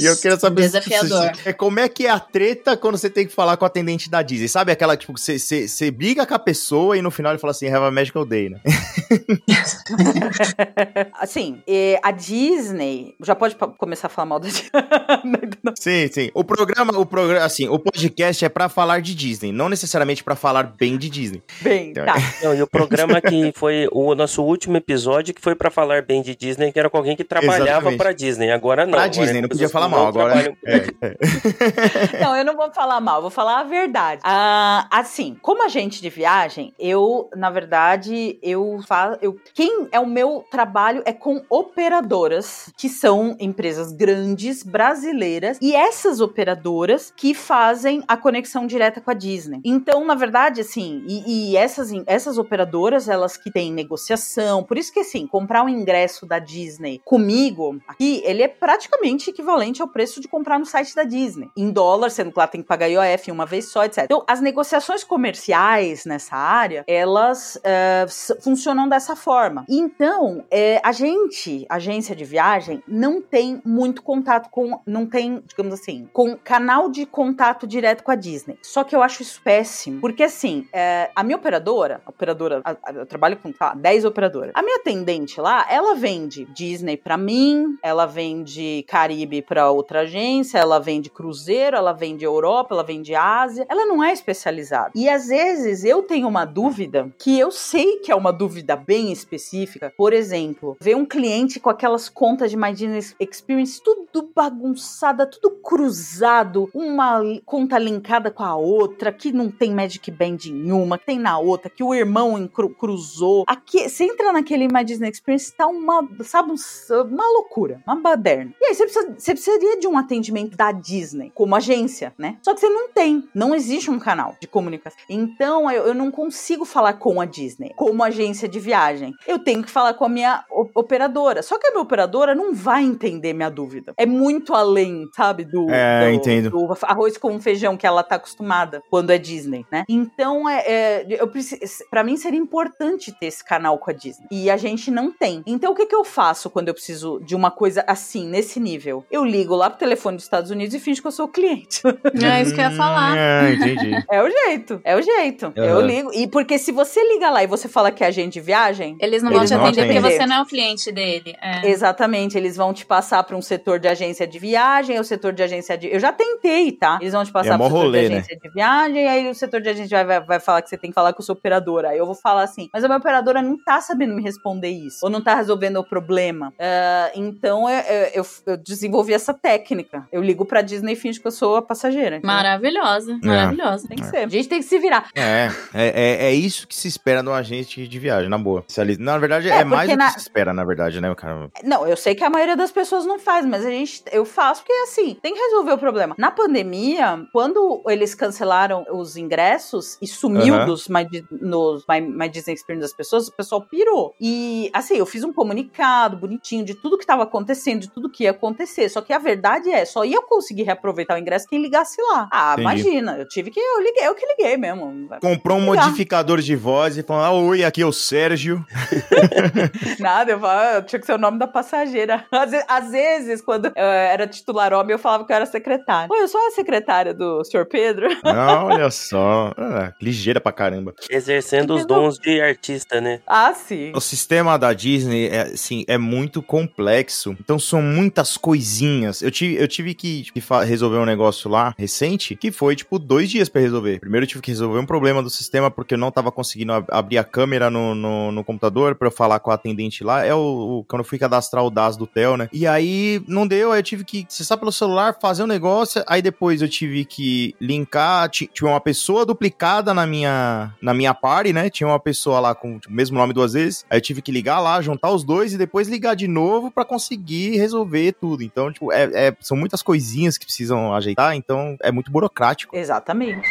e 0.01 0.05
eu 0.07 0.17
queria 0.17 0.37
saber 0.39 0.64
Desafiador. 0.67 1.35
se- 1.37 1.49
é 1.49 1.53
como 1.53 1.81
é 1.81 1.89
que 1.89 2.07
é 2.07 2.11
a 2.11 2.19
treta 2.21 2.77
quando 2.77 2.99
você 2.99 3.11
tem 3.11 3.27
que 3.27 3.33
falar 3.33 3.57
com 3.57 3.65
o 3.65 3.67
atendente 3.67 4.11
da 4.11 4.23
Disney. 4.23 4.49
Sabe 4.49 4.73
aquela, 4.73 4.97
tipo, 4.97 5.13
que 5.15 5.21
você, 5.21 5.39
você, 5.39 5.69
você 5.69 5.91
briga 5.91 6.27
com 6.27 6.35
a 6.35 6.39
pessoa 6.39 6.97
e 6.97 7.03
no 7.03 7.11
final 7.11 7.33
ele 7.33 7.39
fala 7.39 7.51
assim, 7.53 7.69
have 7.69 7.85
a 7.85 7.91
magical 7.91 8.25
day, 8.25 8.51
né? 8.51 8.61
assim, 11.21 11.63
a 12.03 12.11
Disney. 12.11 13.15
Já 13.23 13.35
pode 13.35 13.57
começar 13.79 14.07
a 14.07 14.11
falar 14.11 14.27
mal 14.27 14.41
da 14.41 14.49
Disney. 14.49 14.71
Sim, 15.79 16.09
sim. 16.13 16.31
O 16.35 16.45
programa, 16.45 16.97
o 16.99 17.07
programa, 17.07 17.45
assim, 17.45 17.69
o 17.69 17.79
podcast 17.79 18.45
é 18.45 18.49
pra 18.49 18.69
falar 18.69 19.01
de 19.01 19.15
Disney, 19.15 19.53
não 19.53 19.69
necessariamente 19.69 20.23
pra 20.23 20.37
falar 20.37 20.75
bem 20.79 20.97
de 20.97 21.09
Disney. 21.09 21.43
Bem, 21.61 21.93
tá. 21.93 22.15
Não, 22.43 22.55
e 22.55 22.63
o 22.63 22.67
programa 22.67 23.21
que 23.21 23.53
foi 23.57 23.89
o 23.93 24.15
nosso 24.15 24.43
último 24.43 24.77
episódio, 24.77 25.35
que 25.35 25.41
foi 25.41 25.55
pra 25.55 25.71
falar 25.71 26.03
bem 26.03 26.23
de 26.23 26.35
Disney, 26.35 26.73
que 26.73 26.79
era 26.79 26.91
com 26.91 26.97
alguém 26.97 27.17
que 27.17 27.25
trabalhava 27.25 27.65
Exatamente. 27.65 27.99
pra 27.99 28.13
Disney. 28.13 28.51
Agora 28.51 28.85
não. 28.85 28.93
Pra 28.93 29.05
agora 29.05 29.21
Disney, 29.21 29.39
é 29.39 29.43
não 29.43 29.49
com 29.49 29.55
podia 29.55 29.69
falar 29.69 29.89
mal. 29.89 30.01
não 30.01 30.09
Agora. 30.09 30.54
É, 30.65 30.77
é. 31.01 32.21
Não, 32.23 32.37
eu 32.37 32.45
não 32.45 32.57
vou 32.57 32.71
falar 32.73 33.01
mal, 33.01 33.21
vou 33.21 33.31
falar 33.31 33.61
a 33.61 33.65
verdade. 33.65 34.21
Ah, 34.25 34.87
assim, 34.91 35.37
como 35.41 35.63
agente 35.63 36.01
de 36.01 36.09
viagem, 36.09 36.73
eu, 36.79 37.29
na 37.37 37.51
verdade, 37.51 38.39
eu 38.43 38.81
faço. 38.87 39.19
Eu, 39.21 39.37
quem 39.55 39.89
é 39.91 39.99
o 39.99 40.07
meu 40.07 40.45
trabalho 40.51 41.03
é 41.05 41.13
com 41.13 41.43
operadoras, 41.49 42.73
que 42.77 42.89
são 42.89 43.37
empresas 43.41 43.93
grandes, 43.93 44.63
brasileiras, 44.63 45.59
e 45.61 45.75
essas 45.75 46.21
operadoras 46.21 47.13
que 47.15 47.35
fazem 47.35 48.03
a 48.07 48.17
conexão 48.17 48.67
direta 48.67 49.01
com 49.01 49.11
a 49.11 49.15
Disney. 49.15 49.61
Então, 49.65 50.05
na 50.05 50.15
verdade, 50.15 50.61
assim, 50.61 51.05
e, 51.07 51.53
e 51.53 51.57
essas, 51.57 51.91
essas 52.07 52.39
operadoras, 52.39 53.09
elas 53.09 53.37
que 53.37 53.51
têm 53.51 53.73
negociação, 53.73 54.63
por 54.63 54.79
isso 54.79 54.93
que, 54.93 55.01
assim, 55.01 55.27
comprar 55.27 55.63
um 55.63 55.69
ingresso 55.69 56.27
da 56.27 56.39
Disney 56.39 57.01
comigo, 57.05 57.79
aqui, 57.87 58.23
ele 58.25 58.43
é 58.43 58.49
praticamente 58.49 59.31
equivalente 59.31 59.83
ao 59.83 59.89
preço 59.89 60.21
de 60.21 60.29
comprar 60.29 60.44
no 60.59 60.67
site 60.67 60.95
da 60.95 61.05
Disney. 61.05 61.49
Em 61.57 61.71
dólar, 61.71 62.11
sendo 62.11 62.31
que 62.33 62.39
lá 62.39 62.47
tem 62.47 62.63
que 62.63 62.69
pagar 62.69 62.87
IOF 62.89 63.31
uma 63.31 63.47
vez 63.47 63.69
só, 63.71 63.85
etc. 63.85 64.05
Então, 64.05 64.25
as 64.29 64.41
negociações 64.41 65.03
comerciais 65.05 66.05
nessa 66.05 66.37
área, 66.37 66.85
elas 66.87 67.59
s- 68.05 68.37
funcionam 68.41 68.89
dessa 68.89 69.17
forma. 69.17 69.65
Então, 69.69 70.45
eh, 70.51 70.81
a 70.85 70.93
gente, 70.93 71.67
agência 71.69 72.15
de 72.15 72.25
viagem, 72.25 72.83
não 72.87 73.21
tem 73.21 73.61
muito 73.65 74.03
contato 74.03 74.49
com, 74.51 74.81
não 74.87 75.07
tem, 75.07 75.43
digamos 75.47 75.73
assim, 75.75 76.09
com 76.13 76.37
canal 76.37 76.89
de 76.91 77.05
contato 77.07 77.67
direto 77.67 78.03
com 78.03 78.11
a 78.11 78.15
Disney. 78.15 78.59
Só 78.63 78.85
que 78.85 78.95
eu 78.95 79.03
acho 79.03 79.23
isso 79.23 79.41
péssimo, 79.43 80.01
porque 80.01 80.23
assim, 80.23 80.67
eh, 80.73 81.11
a 81.15 81.23
minha 81.23 81.37
operadora, 81.37 82.01
a 82.07 82.11
operadora, 82.11 82.61
a- 82.65 82.77
a- 82.85 82.93
eu 82.93 83.07
trabalho 83.07 83.37
com 83.37 83.53
tá, 83.53 83.75
10 83.75 84.05
operadoras. 84.05 84.53
A 84.55 84.63
minha 84.63 84.77
atendente 84.77 85.41
lá, 85.41 85.67
ela 85.71 85.95
vende 85.95 86.45
Disney 86.55 86.97
pra 86.97 87.17
mim, 87.17 87.77
ela 87.83 88.07
vende 88.07 88.85
Caribe 88.89 89.43
pra 89.43 89.71
outra 89.71 90.01
agência, 90.01 90.34
ela 90.55 90.79
vende 90.79 91.11
cruzeiro, 91.11 91.77
ela 91.77 91.93
vende 91.93 92.25
Europa, 92.25 92.75
ela 92.75 92.83
vende 92.83 93.15
Ásia. 93.15 93.67
Ela 93.69 93.87
não 93.87 94.03
é 94.03 94.13
especializada. 94.13 94.91
E 94.95 95.09
às 95.09 95.29
vezes 95.29 95.85
eu 95.85 96.03
tenho 96.03 96.27
uma 96.29 96.45
dúvida 96.45 97.13
que 97.19 97.39
eu 97.39 97.51
sei 97.51 97.99
que 97.99 98.11
é 98.11 98.15
uma 98.15 98.33
dúvida 98.33 98.75
bem 98.77 99.13
específica. 99.13 99.93
Por 99.97 100.13
exemplo, 100.13 100.77
ver 100.81 100.97
um 100.97 101.05
cliente 101.07 101.61
com 101.61 101.71
aquelas 101.71 102.09
contas 102.09 102.51
de 102.51 102.57
My 102.57 102.75
Experience 103.21 103.81
tudo 103.83 104.31
bagunçada, 104.35 105.27
tudo 105.27 105.51
cruzado, 105.63 106.69
uma 106.75 107.21
conta 107.45 107.79
linkada 107.79 108.31
com 108.31 108.43
a 108.43 108.57
outra, 108.57 109.13
que 109.13 109.33
não 109.33 109.51
tem 109.51 109.73
Magic 109.73 110.11
Band 110.11 110.39
em 110.47 110.73
uma, 110.73 110.99
que 110.99 111.07
tem 111.07 111.19
na 111.19 111.39
outra, 111.39 111.71
que 111.71 111.83
o 111.83 111.95
irmão 111.95 112.35
cruzou. 112.79 113.45
Aqui, 113.47 113.89
você 113.89 114.05
entra 114.05 114.33
naquele 114.33 114.67
My 114.67 114.85
Disney 114.85 115.11
Experience, 115.11 115.53
tá 115.55 115.67
uma, 115.67 116.07
sabe, 116.23 116.53
um- 116.53 117.05
uma 117.05 117.27
loucura, 117.33 117.83
uma 117.87 117.97
baderna. 117.97 118.53
E 118.61 118.67
aí 118.67 118.75
você, 118.75 118.85
precisa, 118.85 119.15
você 119.17 119.33
precisaria 119.33 119.79
de 119.79 119.87
um 119.87 119.97
atendimento 119.97 120.14
da 120.57 120.73
Disney, 120.73 121.31
como 121.35 121.55
agência, 121.57 122.13
né? 122.19 122.37
Só 122.43 122.55
que 122.55 122.61
você 122.61 122.69
não 122.69 122.89
tem, 122.89 123.25
não 123.35 123.55
existe 123.55 123.91
um 123.91 123.99
canal 123.99 124.37
de 124.41 124.47
comunicação. 124.47 124.99
Então 125.09 125.71
eu, 125.71 125.87
eu 125.89 125.95
não 125.95 126.11
consigo 126.11 126.65
falar 126.65 126.95
com 126.95 127.21
a 127.21 127.25
Disney, 127.25 127.73
como 127.77 128.03
agência 128.03 128.49
de 128.49 128.59
viagem. 128.61 129.13
Eu 129.27 129.39
tenho 129.39 129.63
que 129.63 129.71
falar 129.71 129.95
com 129.95 130.05
a 130.05 130.09
minha 130.09 130.45
operadora. 130.75 131.43
Só 131.43 131.59
que 131.59 131.67
a 131.67 131.71
minha 131.71 131.83
operadora 131.83 132.35
não 132.35 132.55
vai 132.55 132.83
entender 132.85 133.33
minha 133.33 133.51
dúvida. 133.51 133.93
É 133.97 134.07
muito 134.07 134.55
além, 134.55 135.07
sabe, 135.15 135.45
do, 135.45 135.67
É, 135.71 136.09
do- 136.09 136.15
entendo. 136.15 136.51
do 136.51 136.75
arroz 136.83 137.17
com 137.17 137.41
feijão 137.41 137.77
que 137.77 137.87
ela 137.87 138.03
tá 138.03 138.17
acostumada 138.17 138.83
quando 138.91 139.11
é 139.11 139.19
Disney, 139.19 139.65
né? 139.71 139.85
Então, 139.89 140.49
é, 140.49 140.61
é, 140.67 141.07
eu 141.21 141.29
preciso, 141.29 141.61
para 141.91 142.05
mim 142.05 142.17
seria 142.17 142.39
importante 142.39 143.13
ter 143.19 143.27
esse 143.27 143.45
canal 143.45 143.79
com 143.79 143.91
a 143.91 143.95
Disney. 143.95 144.27
E 144.31 144.51
a 144.51 144.57
gente 144.57 144.91
não 144.91 145.11
tem. 145.11 145.43
Então, 145.47 145.73
o 145.73 145.75
que 145.75 145.87
que 145.87 145.95
eu 145.95 146.05
faço 146.05 146.51
quando 146.51 146.69
eu 146.69 146.75
preciso 146.75 147.21
de 147.21 147.35
uma 147.35 147.51
coisa 147.51 147.85
assim, 147.87 148.27
nesse 148.27 148.59
nível? 148.61 149.05
Eu 149.11 149.25
ligo 149.25 149.55
lá 149.55 149.71
pro 149.71 149.79
telefone 149.79 150.04
dos 150.13 150.23
Estados 150.25 150.51
Unidos 150.51 150.75
e 150.75 150.79
finjo 150.81 151.01
que 151.01 151.09
eu 151.09 151.13
sou 151.13 151.27
o 151.27 151.29
cliente. 151.29 151.81
É 152.35 152.43
isso 152.43 152.55
que 152.55 152.61
eu 152.61 152.65
ia 152.65 152.71
falar. 152.73 153.15
Ah, 153.17 153.51
entendi. 153.53 153.91
É 154.11 154.23
o 154.23 154.29
jeito, 154.31 154.81
é 154.85 154.97
o 154.97 155.03
jeito. 155.03 155.53
Eu 155.55 155.79
Aham. 155.79 155.87
ligo. 155.87 156.11
E 156.15 156.27
porque 156.27 156.59
se 156.59 156.73
você 156.73 157.01
liga 157.13 157.31
lá 157.31 157.43
e 157.43 157.47
você 157.47 157.69
fala 157.69 157.91
que 157.93 158.03
é 158.03 158.07
agente 158.09 158.35
de 158.35 158.41
viagem, 158.41 158.97
Eles 159.01 159.23
não 159.23 159.31
Eles 159.31 159.51
vão 159.51 159.59
te 159.59 159.61
não 159.61 159.67
atender 159.67 159.87
porque 159.87 160.01
você 160.01 160.27
não 160.27 160.37
é 160.37 160.43
o 160.43 160.47
cliente 160.47 160.91
dele. 160.91 161.35
É. 161.41 161.69
Exatamente, 161.69 162.37
eles 162.37 162.57
vão 162.57 162.73
te 162.73 162.85
passar 162.87 163.23
para 163.25 163.37
um 163.37 163.43
setor 163.43 163.79
de 163.79 163.87
agência 163.89 164.27
de 164.27 164.39
viagem, 164.39 164.99
o 164.99 165.05
setor 165.05 165.33
de 165.33 165.43
agência 165.43 165.77
de. 165.77 165.89
Eu 165.93 166.01
já 166.01 166.13
tentei, 166.13 166.73
tá? 166.73 166.99
Eles 167.01 167.13
vão 167.13 167.25
te 167.25 167.33
passar 167.33 167.55
É 167.55 167.57
para 167.59 167.67
o 167.67 167.69
setor 167.69 167.79
rolê, 167.85 168.03
de 168.03 168.09
né? 168.09 168.15
agência 168.17 168.37
de 168.39 168.49
viagem, 168.51 169.09
aí 169.09 169.29
o 169.31 169.35
setor 169.35 169.61
de 169.61 169.69
agência 169.69 170.05
vai, 170.05 170.19
vai, 170.19 170.27
vai 170.27 170.41
falar 170.41 170.63
que 170.63 170.69
você 170.69 170.79
tem 170.79 170.91
que 170.91 170.95
falar 170.95 171.13
com 171.13 171.23
a 171.23 171.25
sua 171.25 171.35
operadora. 171.35 171.91
Aí 171.91 171.99
eu 171.99 172.07
vou 172.07 172.15
falar 172.15 172.43
assim, 172.43 172.69
mas 172.73 172.83
a 172.85 172.89
minha 172.89 172.99
operadora 172.99 173.43
não 173.43 173.57
tá 173.63 173.81
sabendo 173.81 174.15
me 174.15 174.23
responder 174.23 174.71
isso, 174.71 174.99
ou 175.03 175.11
não 175.11 175.23
tá 175.23 175.35
resolvendo 175.35 175.77
o 175.79 175.85
problema. 175.85 176.53
Ah, 176.59 177.11
então 177.15 177.69
é- 177.69 177.81
é- 177.87 178.13
eu, 178.15 178.25
eu 178.47 178.57
desenvolvi 178.57 179.13
essa 179.13 179.35
técnica. 179.35 179.94
Eu 180.13 180.23
ligo 180.23 180.45
pra 180.45 180.61
Disney 180.63 180.93
e 180.93 180.97
finjo 180.97 181.21
que 181.21 181.27
eu 181.27 181.31
sou 181.31 181.57
a 181.57 181.63
passageira. 181.63 182.17
entendeu? 182.17 182.27
Maravilhosa, 182.35 183.19
maravilhosa. 183.23 183.89
Tem 183.89 183.97
que 183.99 184.07
ser. 184.07 184.19
A 184.19 184.29
gente 184.29 184.49
tem 184.49 184.59
que 184.61 184.65
se 184.67 184.79
virar. 184.79 185.09
É, 185.15 185.49
é, 185.73 185.87
é, 185.89 186.27
é 186.27 186.35
isso 186.35 186.67
que 186.67 186.75
se 186.75 186.89
espera 186.89 187.23
de 187.23 187.29
um 187.29 187.35
agente 187.35 187.87
de 187.87 187.99
viagem, 187.99 188.29
na 188.29 188.39
boa. 188.39 188.65
Na 188.99 189.19
verdade, 189.19 189.49
É, 189.49 189.59
é, 189.61 189.65
mais 189.65 189.91
do 189.91 189.97
na- 189.97 190.07
que 190.07 190.13
se 190.15 190.19
espera, 190.21 190.53
na 190.53 190.65
verdade, 190.65 191.01
né, 191.01 191.15
cara? 191.15 191.49
Não, 191.63 191.87
eu 191.87 191.97
sei 191.97 192.15
que 192.15 192.25
a 192.25 192.31
maioria 192.31 192.57
das 192.57 192.71
pessoas 192.73 193.05
não 193.07 193.19
faz, 193.19 193.45
mas 193.47 193.65
a 193.65 193.71
gente, 193.71 194.03
eu 194.13 194.25
faço 194.25 194.63
porque 194.63 194.73
assim, 194.85 195.17
tem 195.23 195.35
que 195.35 195.41
resolver 195.41 195.73
o 195.73 195.79
problema. 195.79 196.15
Na 196.19 196.31
pandemia, 196.31 197.27
quando 197.33 197.83
eles 197.89 198.15
cancelaram 198.15 198.85
os 198.93 199.17
ingressos 199.17 199.99
e 200.01 200.07
sumiu 200.07 200.65
dos 200.67 200.89
My, 200.89 201.07
nos 201.31 201.85
My, 201.89 202.01
My 202.01 202.29
Disney 202.29 202.55
Experience 202.55 202.83
das 202.89 202.97
pessoas, 202.97 203.29
o 203.29 203.33
pessoal 203.33 203.61
pirou. 203.63 204.15
E 204.21 204.71
assim, 204.73 204.97
eu 204.97 205.07
fiz 205.07 205.25
um 205.25 205.33
comunicado 205.33 206.17
bonitinho 206.17 206.65
de 206.65 206.75
tudo 206.75 206.97
que 206.97 207.05
estava 207.05 207.23
acontecendo, 207.25 207.81
de 207.81 207.91
tudo 207.91 208.11
que 208.11 208.25
ia 208.25 208.31
acontecer. 208.31 208.89
Só 208.89 209.01
que 209.01 209.13
a 209.13 209.19
verdade 209.19 209.71
é, 209.71 209.84
só 209.85 210.05
ia 210.05 210.21
conseguir 210.23 210.63
reaproveitar 210.65 211.17
o 211.17 211.19
ingresso 211.21 211.47
quem 211.49 211.61
ligasse 211.63 211.97
lá. 212.11 212.29
Ah, 212.33 212.53
Entendi. 212.59 212.63
imagina, 212.63 213.17
eu 213.19 213.29
tive 213.29 213.51
que, 213.51 213.61
eu 213.61 213.81
liguei, 213.83 214.07
eu 214.07 214.15
que 214.15 214.27
liguei 214.27 214.57
mesmo. 214.57 215.09
Comprou 215.21 215.59
um 215.59 215.71
Ligar. 215.71 215.87
modificador 215.87 216.41
de 216.41 216.57
voz 216.57 216.97
e 216.99 217.03
falou: 217.03 217.23
ah, 217.23 217.31
oi, 217.33 217.65
aqui 217.65 217.83
é 217.83 217.87
o 217.87 217.93
Sérgio. 217.93 218.65
Nada, 219.99 220.33
eu 220.33 220.41
falava, 220.41 220.83
tinha 220.83 220.99
que 221.01 221.07
ser 221.07 221.13
o 221.15 221.19
nome 221.19 221.39
da 221.39 221.47
passageira. 221.47 222.25
Às, 222.31 222.51
ve- 222.51 222.65
às 222.69 222.91
vezes, 222.91 223.41
quando 223.41 223.67
eu 223.67 223.85
era 223.85 224.27
titular 224.27 224.73
homem, 224.73 224.93
eu 224.93 224.99
falava 224.99 225.25
que 225.25 225.33
eu 225.33 225.37
era 225.37 225.47
secretária. 225.47 226.09
Oi, 226.11 226.23
eu 226.23 226.29
sou 226.29 226.41
a 226.47 226.51
secretária 226.51 227.15
do 227.15 227.45
senhor 227.45 227.67
Pedro. 227.67 228.09
Ah, 228.25 228.65
olha 228.65 228.91
só. 228.91 229.53
Ah, 229.57 229.93
ligeira 230.01 230.41
pra 230.41 230.51
caramba. 230.53 230.93
Exercendo 231.09 231.75
os 231.75 231.87
dons 231.87 232.19
de 232.19 232.41
artista, 232.41 233.01
né? 233.01 233.21
Ah, 233.27 233.55
sim. 233.55 233.93
O 233.95 234.01
sistema 234.01 234.59
da 234.59 234.73
Disney 234.73 235.29
é, 235.29 235.43
assim, 235.43 235.85
é 235.87 235.97
muito 235.97 236.43
complexo. 236.43 237.37
Então 237.41 237.59
são 237.59 237.81
muitas 237.81 238.37
coisinhas. 238.37 239.23
Eu 239.23 239.31
tive, 239.31 239.57
eu 239.61 239.69
tive 239.75 239.95
que, 239.95 240.25
fa- 240.41 240.65
resolver 240.65 240.99
um 240.99 241.05
negócio 241.05 241.51
lá 241.51 241.75
recente 241.79 242.35
que 242.37 242.51
foi 242.51 242.75
tipo 242.77 242.99
dois 242.99 243.31
dias 243.31 243.49
pra 243.49 243.61
resolver. 243.61 244.01
Primeiro 244.01 244.25
eu 244.25 244.29
tive 244.29 244.43
que 244.43 244.51
resolver 244.51 244.79
um 244.79 244.87
problema 244.87 245.23
do 245.23 245.31
sistema 245.31 245.71
porque 245.71 245.95
eu 245.95 245.99
não 245.99 246.11
tava 246.11 246.31
conseguindo 246.33 246.73
ab- 246.73 246.87
abrir 246.91 247.19
a 247.19 247.25
câmera 247.25 247.71
no, 247.71 247.95
no, 247.95 248.33
no 248.33 248.45
computador 248.45 248.95
pra 248.95 249.09
eu 249.09 249.13
falar 249.13 249.39
com 249.41 249.51
a 249.51 249.55
atendente 249.55 250.03
lá. 250.05 250.25
É 250.25 250.35
o, 250.35 250.39
o- 250.81 250.85
quando 250.89 251.01
eu 251.01 251.05
fui 251.05 251.19
cadastrar 251.19 251.65
o 251.65 251.71
DAS 251.71 251.97
do 251.97 252.07
Theo, 252.07 252.37
né? 252.37 252.49
E 252.53 252.67
aí 252.67 253.23
não 253.29 253.47
deu, 253.47 253.73
aí 253.73 253.79
eu 253.81 253.83
tive 253.83 254.05
que 254.05 254.27
acessar 254.29 254.59
pelo 254.59 254.73
celular, 254.73 255.17
fazer 255.21 255.43
um 255.43 255.47
negócio. 255.47 256.03
Aí 256.07 256.23
depois 256.23 256.63
eu 256.63 256.69
tive 256.69 257.05
que 257.05 257.55
linkar. 257.61 258.29
ti- 258.29 258.49
Tinha 258.53 258.71
uma 258.71 258.81
pessoa 258.81 259.27
duplicada 259.27 259.93
na 259.93 260.07
minha, 260.07 260.73
na 260.81 260.95
minha 260.95 261.13
party, 261.15 261.53
né? 261.53 261.69
Tinha 261.71 261.87
uma 261.87 261.99
pessoa 262.01 262.41
lá 262.41 262.55
com 262.55 262.79
tipo, 262.79 262.93
o 262.93 262.97
mesmo 262.97 263.17
nome 263.19 263.33
duas 263.33 263.53
vezes. 263.55 263.85
Aí 263.91 263.99
eu 263.99 264.03
tive 264.03 264.23
que 264.23 264.31
ligar 264.33 264.61
lá, 264.61 264.81
juntar 264.81 265.11
os 265.11 265.25
dois 265.25 265.53
e 265.53 265.59
depois 265.59 265.89
ligar 265.89 266.15
de 266.15 266.29
novo 266.29 266.71
pra 266.71 266.85
conseguir 266.85 267.57
resolver 267.57 268.13
tudo. 268.21 268.43
Então, 268.43 268.73
tipo, 268.73 268.93
é, 268.93 269.05
é- 269.29 269.37
são 269.41 269.57
muitas 269.65 269.83
coisinhas 269.83 270.37
que 270.37 270.45
precisam 270.45 270.95
ajeitar, 270.95 271.35
então 271.35 271.77
é 271.83 271.91
muito 271.91 272.11
burocrático. 272.11 272.77
Exatamente. 272.77 273.49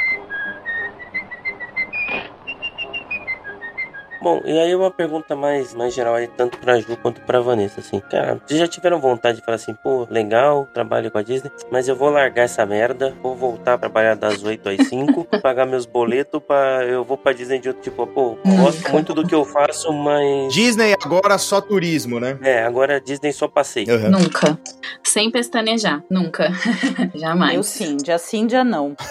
Bom, 4.24 4.42
e 4.46 4.58
aí 4.58 4.74
uma 4.74 4.90
pergunta 4.90 5.36
mais, 5.36 5.74
mais 5.74 5.94
geral 5.94 6.16
aí, 6.16 6.30
tanto 6.30 6.58
pra 6.58 6.80
Ju 6.80 6.96
quanto 7.02 7.20
pra 7.20 7.42
Vanessa, 7.42 7.82
assim. 7.82 8.02
Cara, 8.10 8.42
vocês 8.48 8.58
já 8.58 8.66
tiveram 8.66 8.98
vontade 8.98 9.40
de 9.40 9.44
falar 9.44 9.56
assim, 9.56 9.76
pô, 9.84 10.08
legal, 10.10 10.66
trabalho 10.74 11.12
com 11.12 11.18
a 11.18 11.22
Disney, 11.22 11.52
mas 11.70 11.90
eu 11.90 11.96
vou 11.98 12.10
largar 12.10 12.44
essa 12.44 12.66
merda, 12.66 13.14
vou 13.22 13.36
voltar 13.36 13.74
a 13.74 13.78
trabalhar 13.78 14.16
das 14.16 14.42
8 14.42 14.70
às 14.70 14.88
5, 14.88 15.26
pagar 15.44 15.66
meus 15.66 15.86
boletos, 15.86 16.42
pra, 16.42 16.86
eu 16.86 17.04
vou 17.04 17.18
pra 17.18 17.34
Disney 17.34 17.60
de 17.60 17.68
outro 17.68 17.84
tipo, 17.84 18.08
pô, 18.08 18.38
gosto 18.46 18.90
muito 18.94 19.14
do 19.14 19.28
que 19.28 19.36
eu 19.36 19.44
faço, 19.44 19.92
mas... 19.92 20.54
Disney 20.54 20.94
agora 21.04 21.38
só 21.38 21.60
turismo, 21.60 22.18
né? 22.18 22.40
É, 22.42 22.64
agora 22.64 22.96
a 22.96 23.00
Disney 23.00 23.34
só 23.34 23.50
passei. 23.50 23.86
Uhum. 23.90 24.10
Nunca. 24.10 24.58
Sem 25.04 25.30
pestanejar. 25.30 26.02
Nunca. 26.10 26.50
Jamais. 27.14 27.56
Eu 27.56 27.64
sim, 27.64 27.98
dia 27.98 28.18
sim, 28.18 28.48
dia 28.48 28.64
não. 28.64 28.96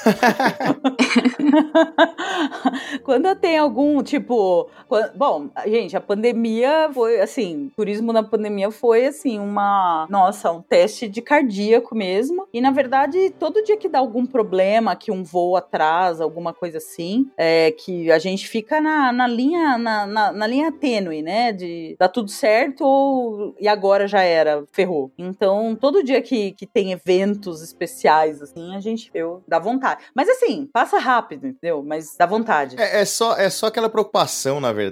Quando 3.05 3.27
eu 3.27 3.37
tenho 3.37 3.63
algum, 3.63 4.03
tipo, 4.03 4.71
quando 4.89 5.02
bom, 5.15 5.49
gente, 5.67 5.97
a 5.97 6.01
pandemia 6.01 6.91
foi 6.93 7.21
assim, 7.21 7.71
turismo 7.77 8.13
na 8.13 8.23
pandemia 8.23 8.71
foi 8.71 9.07
assim 9.07 9.39
uma, 9.39 10.07
nossa, 10.11 10.51
um 10.51 10.63
teste 10.63 11.09
de 11.09 11.21
cardíaco 11.21 11.95
mesmo. 11.95 12.47
E 12.53 12.61
na 12.61 12.71
verdade, 12.71 13.31
todo 13.39 13.63
dia 13.63 13.77
que 13.77 13.89
dá 13.89 13.99
algum 13.99 14.27
problema, 14.27 14.97
que 14.97 15.11
um 15.11 15.23
voo 15.23 15.57
atrasa, 15.57 16.25
alguma 16.25 16.53
coisa 16.53 16.79
assim, 16.79 17.31
é 17.37 17.71
que 17.73 18.11
a 18.11 18.19
gente 18.19 18.49
fica 18.49 18.81
na, 18.81 19.13
na 19.13 19.27
linha 19.27 19.79
na, 19.79 20.07
na, 20.07 20.33
na 20.33 20.47
linha 20.47 20.73
tênue, 20.73 21.23
né? 21.23 21.53
De 21.53 21.97
dar 21.99 22.09
tudo 22.09 22.31
certo 22.31 22.85
ou 22.85 23.55
e 23.59 23.69
agora 23.69 24.07
já 24.07 24.23
era, 24.23 24.65
ferrou. 24.73 25.13
Então, 25.17 25.77
todo 25.79 26.03
dia 26.03 26.21
que, 26.21 26.53
que 26.53 26.67
tem 26.67 26.93
eventos 26.93 27.63
especiais 27.63 28.43
assim, 28.43 28.75
a 28.75 28.81
gente 28.81 29.11
eu 29.15 29.43
dá 29.47 29.59
vontade. 29.59 30.05
Mas 30.15 30.29
assim, 30.29 30.69
passa 30.73 30.99
rápido, 30.99 31.47
entendeu? 31.47 31.83
Mas 31.83 32.17
dá 32.17 32.27
vontade. 32.27 32.77
É, 32.79 33.01
é 33.01 33.05
só, 33.05 33.37
é 33.37 33.51
só 33.51 33.67
aquela 33.67 33.89
preocupação, 33.89 34.61
na 34.61 34.73
verdade, 34.73 34.92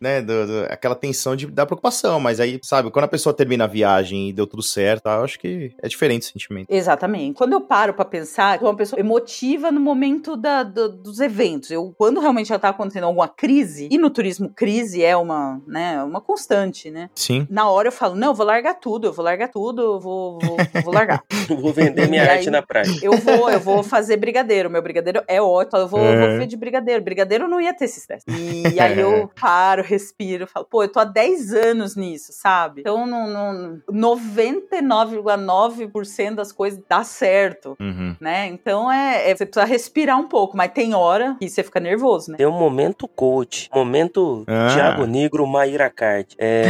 né? 0.00 0.20
do- 0.20 0.46
do- 0.46 0.64
aquela 0.70 0.94
tensão 0.94 1.36
de, 1.36 1.46
da 1.46 1.64
preocupação. 1.66 2.18
Mas 2.20 2.40
aí, 2.40 2.58
sabe, 2.62 2.90
quando 2.90 3.04
a 3.04 3.08
pessoa 3.08 3.32
termina 3.34 3.64
a 3.64 3.66
viagem 3.66 4.28
e 4.28 4.32
deu 4.32 4.46
tudo 4.46 4.62
certo, 4.62 5.06
eu 5.06 5.24
acho 5.24 5.38
que 5.38 5.72
é 5.82 5.88
diferente 5.88 6.22
o 6.22 6.32
sentimento. 6.32 6.66
Exatamente. 6.70 7.36
Quando 7.36 7.52
eu 7.52 7.60
paro 7.60 7.94
pra 7.94 8.04
pensar, 8.04 8.54
eu 8.56 8.60
sou 8.60 8.68
uma 8.70 8.76
pessoa 8.76 9.00
emotiva 9.00 9.70
no 9.70 9.80
momento 9.80 10.36
da- 10.36 10.62
do- 10.62 10.88
dos 10.88 11.20
eventos. 11.20 11.70
Eu, 11.70 11.94
quando 11.96 12.20
realmente 12.20 12.48
já 12.48 12.58
tá 12.58 12.68
acontecendo 12.70 13.04
alguma 13.04 13.28
crise, 13.28 13.88
e 13.90 13.98
no 13.98 14.10
turismo 14.10 14.48
crise 14.54 15.02
é 15.02 15.16
uma, 15.16 15.60
né, 15.66 16.02
uma 16.02 16.20
constante, 16.20 16.90
né? 16.90 17.10
Sim. 17.14 17.46
Na 17.50 17.68
hora 17.70 17.88
eu 17.88 17.92
falo, 17.92 18.14
não, 18.14 18.28
eu 18.28 18.34
vou 18.34 18.46
largar 18.46 18.74
tudo, 18.74 19.06
eu 19.08 19.12
vou 19.12 19.24
largar 19.24 19.48
tudo, 19.48 19.82
eu 19.82 20.00
vou, 20.00 20.38
vou, 20.40 20.56
vou 20.84 20.92
largar. 20.94 21.22
Vou 21.48 21.72
vender 21.72 22.08
minha 22.08 22.22
arte 22.30 22.50
na 22.50 22.60
praia. 22.60 22.86
Eu 23.02 23.12
vou, 23.18 23.48
eu 23.50 23.60
vou 23.60 23.82
fazer 23.82 24.16
brigadeiro. 24.16 24.68
Meu 24.68 24.82
brigadeiro 24.82 25.22
é 25.28 25.40
ótimo. 25.40 25.78
Eu 25.80 25.88
vou, 25.88 26.00
É. 26.00 26.18
vou 26.18 26.28
viver 26.32 26.46
de 26.46 26.56
brigadeiro. 26.56 27.02
Brigadeiro 27.02 27.48
não 27.48 27.60
ia 27.60 27.72
ter 27.72 27.84
esse 27.84 28.00
estresse. 28.00 28.24
E 28.28 28.78
aí 28.80 28.98
eu 28.98 29.25
paro, 29.26 29.82
respiro, 29.82 30.46
falo, 30.46 30.66
pô, 30.70 30.82
eu 30.82 30.88
tô 30.92 31.00
há 31.00 31.04
10 31.04 31.52
anos 31.54 31.96
nisso, 31.96 32.32
sabe? 32.32 32.80
Então, 32.82 33.06
não, 33.06 33.26
não, 33.28 33.80
99,9% 33.90 36.34
das 36.34 36.52
coisas 36.52 36.80
dá 36.88 37.02
certo. 37.04 37.76
Uhum. 37.80 38.14
Né? 38.20 38.46
Então 38.46 38.90
é, 38.90 39.30
é- 39.30 39.36
você 39.36 39.44
precisa 39.46 39.66
respirar 39.66 40.18
um 40.18 40.28
pouco, 40.28 40.56
mas 40.56 40.70
tem 40.72 40.94
hora 40.94 41.36
que 41.40 41.48
você 41.48 41.62
fica 41.62 41.80
nervoso, 41.80 42.30
né? 42.30 42.36
Tem 42.38 42.46
um 42.46 42.58
momento 42.58 43.06
coach, 43.08 43.68
momento 43.74 44.44
Ah. 44.46 44.68
Thiago 44.74 45.06
Negro, 45.06 45.46
Maíra 45.46 45.90
Card. 45.90 46.34
É, 46.38 46.64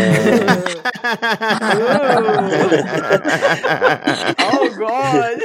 oh 4.44 4.68
God! 4.76 5.38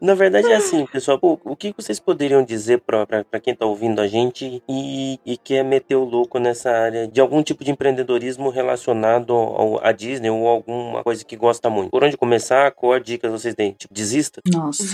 na 0.00 0.14
verdade 0.14 0.50
é 0.50 0.56
assim, 0.56 0.86
pessoal. 0.86 1.18
Pô, 1.18 1.38
o 1.44 1.54
que 1.56 1.74
vocês 1.76 2.00
poderiam 2.00 2.42
dizer 2.44 2.80
pra, 2.80 3.06
pra, 3.06 3.24
pra 3.24 3.40
quem 3.40 3.54
tá 3.54 3.64
ouvindo 3.66 4.00
a 4.00 4.06
gente 4.08 4.62
e, 4.68 5.18
e 5.24 5.36
quer 5.36 5.62
meter 5.72 5.96
o 5.96 6.04
louco 6.04 6.38
nessa 6.38 6.70
área 6.70 7.08
de 7.08 7.18
algum 7.18 7.42
tipo 7.42 7.64
de 7.64 7.70
empreendedorismo 7.70 8.50
relacionado 8.50 9.32
ao, 9.32 9.82
à 9.82 9.90
Disney 9.90 10.28
ou 10.28 10.46
alguma 10.46 11.02
coisa 11.02 11.24
que 11.24 11.34
gosta 11.34 11.70
muito? 11.70 11.90
Por 11.90 12.04
onde 12.04 12.16
começar? 12.18 12.72
Qual 12.72 12.98
dicas 13.00 13.32
vocês 13.32 13.54
têm? 13.54 13.72
Tipo, 13.72 13.94
desista? 13.94 14.42
Nossa. 14.52 14.84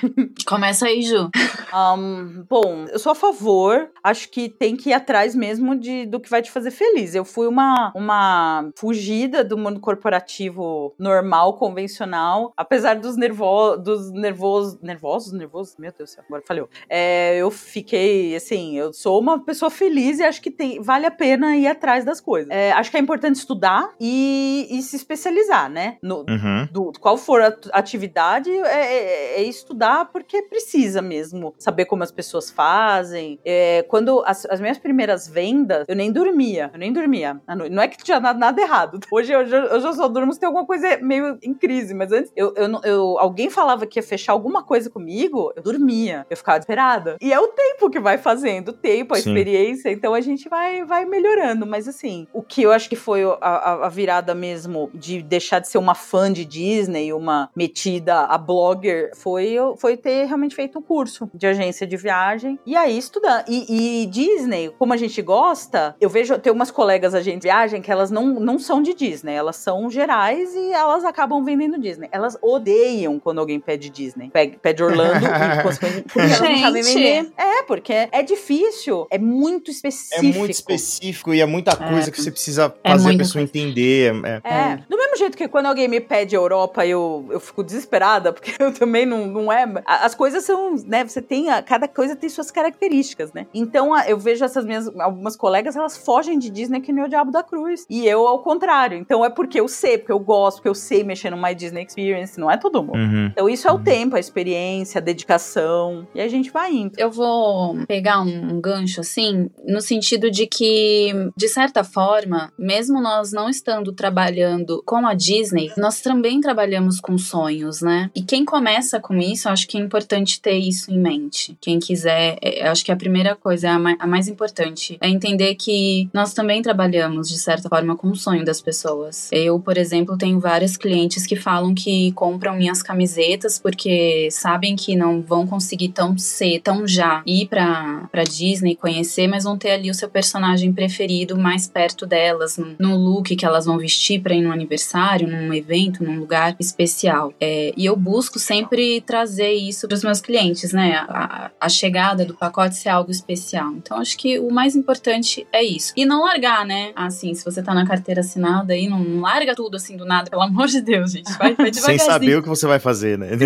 Começa 0.46 0.86
aí, 0.86 1.02
Ju. 1.02 1.30
Um, 1.74 2.44
bom, 2.46 2.84
eu 2.90 2.98
sou 2.98 3.12
a 3.12 3.14
favor. 3.14 3.90
Acho 4.04 4.28
que 4.28 4.50
tem 4.50 4.76
que 4.76 4.90
ir 4.90 4.92
atrás 4.92 5.34
mesmo 5.34 5.74
de, 5.74 6.04
do 6.04 6.20
que 6.20 6.28
vai 6.28 6.42
te 6.42 6.50
fazer 6.50 6.70
feliz. 6.70 7.14
Eu 7.14 7.24
fui 7.24 7.46
uma, 7.46 7.90
uma 7.94 8.70
fugida 8.76 9.42
do 9.42 9.56
mundo 9.56 9.80
corporativo 9.80 10.94
normal, 10.98 11.54
convencional. 11.54 12.52
Apesar 12.54 12.96
dos, 12.96 13.16
nervo, 13.16 13.76
dos 13.76 14.12
nervosos. 14.12 14.78
Nervosos? 14.82 15.32
Nervosos? 15.32 15.76
Meu 15.78 15.92
Deus 15.96 16.10
do 16.10 16.14
céu, 16.14 16.24
agora 16.26 16.42
falhou. 16.46 16.68
É, 16.88 17.38
eu 17.38 17.50
fiquei, 17.50 18.36
assim, 18.36 18.76
eu 18.76 18.92
sou 18.92 19.18
uma 19.18 19.42
pessoa 19.42 19.70
feliz 19.70 20.17
e 20.18 20.24
acho 20.24 20.40
que 20.42 20.50
tem, 20.50 20.80
vale 20.82 21.06
a 21.06 21.10
pena 21.10 21.56
ir 21.56 21.66
atrás 21.66 22.04
das 22.04 22.20
coisas. 22.20 22.50
É, 22.50 22.72
acho 22.72 22.90
que 22.90 22.96
é 22.96 23.00
importante 23.00 23.36
estudar 23.36 23.90
e, 24.00 24.66
e 24.70 24.82
se 24.82 24.96
especializar, 24.96 25.70
né? 25.70 25.96
No, 26.02 26.18
Uhum. 26.28 26.68
do 26.70 26.92
qual 27.00 27.16
for 27.16 27.40
a 27.40 27.56
atividade, 27.72 28.50
é, 28.50 29.36
é- 29.36 29.40
é 29.40 29.42
estudar 29.42 30.06
porque 30.12 30.42
precisa 30.42 31.00
mesmo 31.00 31.54
saber 31.58 31.84
como 31.86 32.02
as 32.02 32.10
pessoas 32.12 32.50
fazem. 32.50 33.38
É, 33.44 33.84
quando 33.88 34.22
as, 34.26 34.44
as 34.46 34.60
minhas 34.60 34.78
primeiras 34.78 35.26
vendas, 35.28 35.84
eu 35.88 35.96
nem 35.96 36.12
dormia, 36.12 36.70
eu 36.72 36.78
nem 36.78 36.92
dormia. 36.92 37.40
Não 37.70 37.82
é 37.82 37.88
que 37.88 37.96
tinha 38.02 38.20
nada, 38.20 38.38
nada 38.38 38.60
errado. 38.60 39.00
Hoje 39.10 39.32
eu, 39.32 39.46
já- 39.46 39.58
eu 39.58 39.80
já 39.80 39.92
só 39.92 40.08
durmo 40.08 40.32
se 40.32 40.40
tem 40.40 40.46
alguma 40.46 40.66
coisa 40.66 40.98
meio 41.00 41.38
em 41.42 41.54
crise, 41.54 41.94
mas 41.94 42.12
antes 42.12 42.32
eu, 42.36 42.52
eu, 42.56 42.80
eu- 42.84 43.18
alguém 43.18 43.48
falava 43.50 43.86
que 43.86 43.98
ia 43.98 44.02
fechar 44.02 44.32
alguma 44.32 44.62
coisa 44.62 44.90
comigo, 44.90 45.52
eu 45.56 45.62
dormia, 45.62 46.26
eu 46.28 46.36
ficava 46.36 46.58
desesperada. 46.58 47.16
E 47.20 47.32
é 47.32 47.38
o 47.40 47.48
tempo 47.48 47.90
que 47.90 47.98
vai 48.00 48.18
fazendo, 48.18 48.68
o 48.68 48.72
tempo, 48.72 49.14
a 49.14 49.16
Sim. 49.18 49.30
experiência, 49.30 49.90
então 50.08 50.14
a 50.14 50.20
gente 50.22 50.48
vai, 50.48 50.84
vai 50.86 51.04
melhorando. 51.04 51.66
Mas 51.66 51.86
assim, 51.86 52.26
o 52.32 52.40
que 52.42 52.62
eu 52.62 52.72
acho 52.72 52.88
que 52.88 52.96
foi 52.96 53.22
a, 53.42 53.84
a- 53.84 53.88
virada 53.90 54.34
mesmo 54.34 54.90
de 54.94 55.20
deixar 55.22 55.58
de 55.58 55.68
ser 55.68 55.76
uma 55.76 55.94
fã 55.94 56.32
de 56.32 56.46
Disney, 56.46 57.12
uma 57.12 57.50
metida 57.54 58.20
a 58.20 58.38
blogger, 58.38 59.10
foi, 59.14 59.48
eu- 59.50 59.76
foi 59.76 59.98
ter 59.98 60.24
realmente 60.24 60.54
feito 60.54 60.78
um 60.78 60.82
curso 60.82 61.30
de 61.34 61.46
agência 61.46 61.86
de 61.86 61.94
viagem 61.98 62.58
e 62.64 62.74
aí 62.74 62.96
estudar. 62.96 63.44
E, 63.46 64.02
e 64.02 64.06
Disney, 64.06 64.70
como 64.78 64.94
a 64.94 64.96
gente 64.96 65.20
gosta, 65.20 65.94
eu 66.00 66.08
vejo, 66.08 66.38
tem 66.38 66.50
umas 66.50 66.70
colegas 66.70 67.14
agentes 67.14 67.40
de 67.42 67.48
viagem 67.48 67.82
que 67.82 67.92
elas 67.92 68.10
não, 68.10 68.40
não 68.40 68.58
são 68.58 68.80
de 68.80 68.94
Disney, 68.94 69.34
elas 69.34 69.56
são 69.56 69.90
gerais 69.90 70.54
e 70.54 70.72
elas 70.72 71.04
acabam 71.04 71.44
vendendo 71.44 71.78
Disney. 71.78 72.08
Elas 72.10 72.38
odeiam 72.42 73.18
quando 73.20 73.40
alguém 73.40 73.60
pede 73.60 73.90
Disney, 73.90 74.30
pede, 74.30 74.56
pede 74.58 74.82
Orlando 74.82 75.26
e 75.26 75.28
consequentemente, 75.62 76.04
porque 76.08 76.20
elas 76.20 76.40
não 76.40 76.58
sabem 76.60 76.82
Gente. 76.82 76.94
vender. 76.94 77.32
É, 77.36 77.62
porque 77.64 77.92
é 78.10 78.22
difícil, 78.22 79.06
é 79.10 79.18
muito 79.18 79.70
É 79.70 79.72
específico. 80.02 80.38
muito 80.38 80.52
específico 80.52 81.34
e 81.34 81.40
é 81.40 81.46
muita 81.46 81.76
coisa 81.76 82.10
que 82.10 82.20
você 82.20 82.30
precisa 82.30 82.74
É 82.84 82.90
fazer 82.90 83.04
a 83.04 83.08
muita 83.08 83.24
pessoa 83.24 83.42
entender. 83.42 84.12
é- 84.24 84.40
É, 84.44 84.76
do 84.88 84.96
mesmo 84.96 85.16
jeito 85.16 85.36
que 85.36 85.48
quando 85.48 85.66
alguém 85.66 85.88
me 85.88 86.00
pede 86.00 86.34
Europa, 86.34 86.86
eu, 86.86 87.26
eu 87.30 87.40
fico 87.40 87.62
desesperada, 87.64 88.32
porque 88.34 88.54
eu 88.58 88.72
também 88.72 89.04
não, 89.06 89.26
não 89.26 89.52
é. 89.52 89.64
a- 89.86 90.06
As 90.06 90.14
coisas 90.14 90.44
são, 90.44 90.74
né? 90.86 91.04
Você 91.04 91.20
tem. 91.22 91.48
a- 91.50 91.62
cada 91.62 91.86
coisa 91.88 92.14
tem 92.16 92.28
suas 92.28 92.50
características, 92.50 93.32
né? 93.32 93.46
Então 93.54 93.92
a- 93.94 94.08
eu 94.08 94.18
vejo 94.18 94.44
essas 94.44 94.64
minhas. 94.64 94.88
Algumas 94.98 95.36
colegas, 95.36 95.76
elas 95.76 95.96
fogem 95.96 96.38
de 96.38 96.50
Disney 96.50 96.80
que 96.80 96.92
nem 96.92 97.04
o 97.04 97.08
Diabo 97.08 97.30
da 97.30 97.42
Cruz. 97.42 97.84
E 97.88 98.06
eu, 98.06 98.26
ao 98.26 98.40
contrário. 98.40 98.98
Então 98.98 99.24
é 99.24 99.30
porque 99.30 99.60
eu 99.60 99.68
sei, 99.68 99.98
porque 99.98 100.12
eu 100.12 100.18
gosto, 100.18 100.56
porque 100.58 100.68
eu 100.68 100.74
sei 100.74 101.02
mexer 101.04 101.30
no 101.30 101.40
My 101.40 101.54
Disney 101.54 101.84
Experience, 101.84 102.38
não 102.38 102.50
é 102.50 102.56
todo 102.56 102.82
mundo. 102.82 102.96
Uhum. 102.96 103.26
Então 103.26 103.48
isso 103.48 103.66
é 103.68 103.72
o 103.72 103.78
tempo, 103.78 104.16
a 104.16 104.20
experiência, 104.20 104.98
a 104.98 105.02
dedicação. 105.02 106.06
E 106.14 106.20
a 106.20 106.28
gente 106.28 106.50
vai 106.50 106.72
indo. 106.72 106.92
Eu 106.98 107.10
vou 107.10 107.76
pegar 107.86 108.20
um, 108.20 108.54
um 108.54 108.60
gancho 108.60 109.00
assim, 109.00 109.50
no 109.66 109.80
sentido 109.88 110.30
de 110.30 110.46
que, 110.46 111.12
de 111.36 111.48
certa 111.48 111.82
forma, 111.82 112.52
mesmo 112.58 113.00
nós 113.00 113.32
não 113.32 113.48
estando 113.48 113.92
trabalhando 113.92 114.82
com 114.84 115.06
a 115.06 115.14
Disney, 115.14 115.70
nós 115.76 116.00
também 116.00 116.40
trabalhamos 116.40 117.00
com 117.00 117.16
sonhos, 117.18 117.80
né? 117.80 118.10
E 118.14 118.22
quem 118.22 118.44
começa 118.44 119.00
com 119.00 119.16
isso, 119.18 119.48
acho 119.48 119.66
que 119.66 119.76
é 119.78 119.80
importante 119.80 120.40
ter 120.40 120.58
isso 120.58 120.90
em 120.92 120.98
mente. 120.98 121.56
Quem 121.60 121.78
quiser, 121.78 122.36
é, 122.42 122.68
acho 122.68 122.84
que 122.84 122.92
a 122.92 122.96
primeira 122.96 123.34
coisa, 123.34 123.70
a, 123.70 123.78
ma- 123.78 123.96
a 123.98 124.06
mais 124.06 124.28
importante, 124.28 124.98
é 125.00 125.08
entender 125.08 125.54
que 125.54 126.08
nós 126.12 126.32
também 126.34 126.60
trabalhamos, 126.62 127.28
de 127.28 127.38
certa 127.38 127.68
forma, 127.68 127.96
com 127.96 128.08
o 128.08 128.16
sonho 128.16 128.44
das 128.44 128.60
pessoas. 128.60 129.30
Eu, 129.32 129.58
por 129.58 129.78
exemplo, 129.78 130.18
tenho 130.18 130.38
várias 130.38 130.76
clientes 130.76 131.26
que 131.26 131.36
falam 131.36 131.74
que 131.74 132.12
compram 132.12 132.54
minhas 132.56 132.82
camisetas 132.82 133.58
porque 133.58 134.28
sabem 134.30 134.76
que 134.76 134.94
não 134.96 135.22
vão 135.22 135.46
conseguir 135.46 135.88
tão 135.90 136.16
cedo, 136.18 136.62
tão 136.62 136.86
já 136.86 137.22
ir 137.26 137.46
pra, 137.48 138.08
pra 138.12 138.24
Disney 138.24 138.74
conhecer, 138.76 139.26
mas 139.28 139.44
vão 139.44 139.56
ter 139.56 139.70
ali 139.78 139.90
o 139.90 139.94
seu 139.94 140.08
personagem 140.08 140.72
preferido 140.72 141.36
mais 141.38 141.66
perto 141.66 142.06
delas, 142.06 142.58
no, 142.78 142.96
look 142.96 143.34
que 143.34 143.44
elas 143.46 143.66
vão 143.66 143.78
vestir 143.78 144.20
pra 144.20 144.34
ir 144.34 144.42
num 144.42 144.52
aniversário, 144.52 145.28
num 145.28 145.52
evento, 145.54 146.04
num 146.04 146.18
lugar 146.18 146.56
especial. 146.58 147.32
É, 147.40 147.72
e 147.76 147.86
eu 147.86 147.96
busco 147.96 148.38
sempre 148.38 149.00
trazer 149.00 149.52
isso 149.52 149.86
pros 149.88 150.02
meus 150.02 150.20
clientes, 150.20 150.72
né? 150.72 151.04
A, 151.08 151.50
a 151.60 151.68
chegada 151.68 152.24
do 152.24 152.34
pacote 152.34 152.76
ser 152.76 152.88
algo 152.88 153.10
especial. 153.10 153.72
Então, 153.72 153.98
acho 153.98 154.16
que 154.16 154.38
o 154.38 154.50
mais 154.50 154.74
importante 154.76 155.46
é 155.52 155.62
isso. 155.62 155.92
E 155.96 156.04
não 156.04 156.24
largar, 156.24 156.64
né? 156.64 156.92
Assim, 156.94 157.34
se 157.34 157.44
você 157.44 157.62
tá 157.62 157.74
na 157.74 157.86
carteira 157.86 158.20
assinada 158.20 158.72
aí, 158.72 158.88
não, 158.88 158.98
não 158.98 159.20
larga 159.20 159.54
tudo 159.54 159.76
assim 159.76 159.96
do 159.96 160.04
nada, 160.04 160.30
pelo 160.30 160.42
amor 160.42 160.66
de 160.66 160.80
Deus, 160.80 161.12
gente. 161.12 161.30
Vai, 161.38 161.54
vai 161.54 161.66
Sem 161.72 161.82
devagarzinho. 161.82 162.10
saber 162.10 162.36
o 162.36 162.42
que 162.42 162.48
você 162.48 162.66
vai 162.66 162.78
fazer, 162.78 163.18
né? 163.18 163.28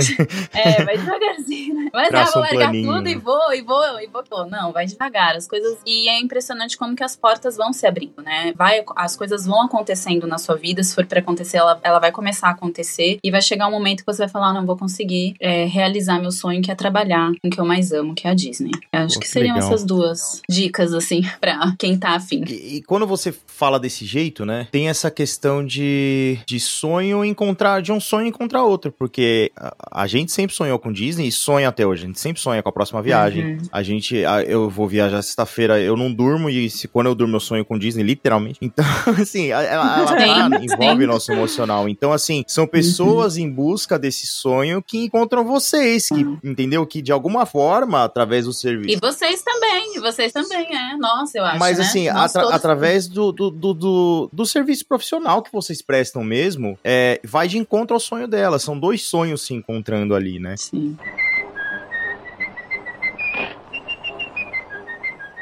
É, 0.52 0.84
vai 0.84 0.96
devagarzinho, 0.96 1.74
né? 1.74 1.90
Mas 1.92 2.06
ah, 2.06 2.10
Traça 2.10 2.32
vou 2.32 2.42
um 2.42 2.44
largar 2.44 2.70
planinho. 2.70 2.92
tudo 2.92 3.08
e 3.08 3.14
vou, 3.14 3.54
e 3.54 3.62
vou, 3.62 4.00
e 4.00 4.06
vou. 4.06 4.46
Não, 4.48 4.72
vai 4.72 4.86
devagar. 4.86 5.36
As 5.36 5.46
coisas. 5.46 5.78
E 5.86 6.08
é 6.08 6.20
impressionante 6.22 6.76
como 6.76 6.94
que 6.96 7.04
as 7.04 7.16
portas 7.16 7.56
vão 7.56 7.72
se 7.72 7.86
abrindo, 7.86 8.22
né? 8.22 8.52
Vai, 8.56 8.82
as 8.96 9.16
coisas 9.16 9.44
vão 9.46 9.62
acontecendo 9.62 10.26
na 10.26 10.38
sua 10.38 10.56
vida. 10.56 10.82
Se 10.82 10.94
for 10.94 11.04
pra 11.06 11.20
acontecer, 11.20 11.56
ela, 11.58 11.78
ela 11.82 11.98
vai 11.98 12.12
começar 12.12 12.48
a 12.48 12.50
acontecer. 12.52 13.18
E 13.22 13.30
vai 13.30 13.42
chegar 13.42 13.68
um 13.68 13.70
momento 13.70 14.00
que 14.00 14.06
você 14.06 14.18
vai 14.22 14.28
falar: 14.28 14.52
não, 14.52 14.64
vou 14.66 14.76
conseguir 14.76 15.34
é, 15.40 15.64
realizar 15.64 16.20
meu 16.20 16.30
sonho, 16.32 16.62
que 16.62 16.70
é 16.70 16.74
trabalhar 16.74 17.30
com 17.42 17.48
o 17.48 17.50
que 17.50 17.60
eu 17.60 17.64
mais 17.64 17.92
amo, 17.92 18.14
que 18.14 18.26
é 18.26 18.30
a 18.30 18.34
Disney. 18.34 18.70
Eu 18.92 19.00
acho 19.00 19.14
Pô, 19.14 19.20
que 19.20 19.26
que 19.26 19.32
seriam 19.32 19.54
legal. 19.54 19.68
essas 19.68 19.84
duas 19.84 20.40
dicas, 20.48 20.92
assim, 20.94 21.22
pra 21.40 21.74
quem 21.78 21.98
tá 21.98 22.10
afim. 22.10 22.44
E, 22.48 22.76
e 22.76 22.82
quando 22.82 23.06
você 23.06 23.32
fala 23.46 23.78
desse 23.78 24.04
jeito, 24.04 24.44
né? 24.44 24.66
Tem 24.70 24.88
essa 24.88 25.10
questão 25.10 25.64
de, 25.64 26.38
de 26.46 26.58
sonho 26.60 27.24
encontrar, 27.24 27.80
de 27.82 27.92
um 27.92 28.00
sonho 28.00 28.26
encontrar 28.26 28.62
outro. 28.64 28.92
Porque 28.92 29.50
a, 29.56 30.02
a 30.02 30.06
gente 30.06 30.32
sempre 30.32 30.54
sonhou 30.54 30.78
com 30.78 30.92
Disney 30.92 31.26
e 31.28 31.32
sonha 31.32 31.68
até 31.68 31.86
hoje. 31.86 32.04
A 32.04 32.06
gente 32.06 32.20
sempre 32.20 32.40
sonha 32.40 32.62
com 32.62 32.68
a 32.68 32.72
próxima 32.72 33.00
viagem. 33.02 33.44
Uhum. 33.54 33.58
A 33.72 33.82
gente, 33.82 34.24
a- 34.24 34.42
eu 34.42 34.68
vou 34.68 34.86
viajar 34.88 35.22
sexta-feira, 35.22 35.80
eu 35.80 35.96
não 35.96 36.11
não 36.12 36.16
durmo 36.16 36.48
e 36.50 36.68
se 36.70 36.86
quando 36.86 37.06
eu 37.06 37.14
durmo 37.14 37.36
eu 37.36 37.40
sonho 37.40 37.64
com 37.64 37.78
Disney, 37.78 38.02
literalmente. 38.02 38.58
Então, 38.62 38.84
assim, 39.20 39.46
ela, 39.48 39.62
ela 39.62 40.04
tá, 40.06 40.18
Sim, 40.58 40.64
envolve 40.66 40.98
sim. 40.98 41.04
o 41.04 41.06
nosso 41.06 41.32
emocional. 41.32 41.88
Então, 41.88 42.12
assim, 42.12 42.44
são 42.46 42.66
pessoas 42.66 43.36
em 43.36 43.50
busca 43.50 43.98
desse 43.98 44.26
sonho 44.26 44.82
que 44.82 44.98
encontram 44.98 45.44
vocês, 45.44 46.08
que, 46.08 46.20
entendeu? 46.44 46.86
Que 46.86 47.00
de 47.02 47.10
alguma 47.12 47.46
forma, 47.46 48.04
através 48.04 48.44
do 48.44 48.52
serviço. 48.52 48.96
E 48.96 49.00
vocês 49.00 49.42
também, 49.42 49.96
e 49.96 50.00
vocês 50.00 50.32
também, 50.32 50.66
é. 50.74 50.96
Nossa, 50.96 51.38
eu 51.38 51.44
acho. 51.44 51.58
Mas 51.58 51.78
né? 51.78 51.84
assim, 51.84 52.10
Nós 52.10 52.30
atra- 52.30 52.42
todos- 52.42 52.56
através 52.56 53.08
do, 53.08 53.32
do, 53.32 53.50
do, 53.50 53.74
do, 53.74 54.30
do 54.32 54.46
serviço 54.46 54.86
profissional 54.86 55.42
que 55.42 55.52
vocês 55.52 55.80
prestam 55.82 56.22
mesmo, 56.22 56.78
é, 56.84 57.20
vai 57.24 57.48
de 57.48 57.58
encontro 57.58 57.94
ao 57.94 58.00
sonho 58.00 58.28
dela. 58.28 58.58
São 58.58 58.78
dois 58.78 59.02
sonhos 59.02 59.42
se 59.42 59.54
encontrando 59.54 60.14
ali, 60.14 60.38
né? 60.38 60.56
Sim. 60.56 60.96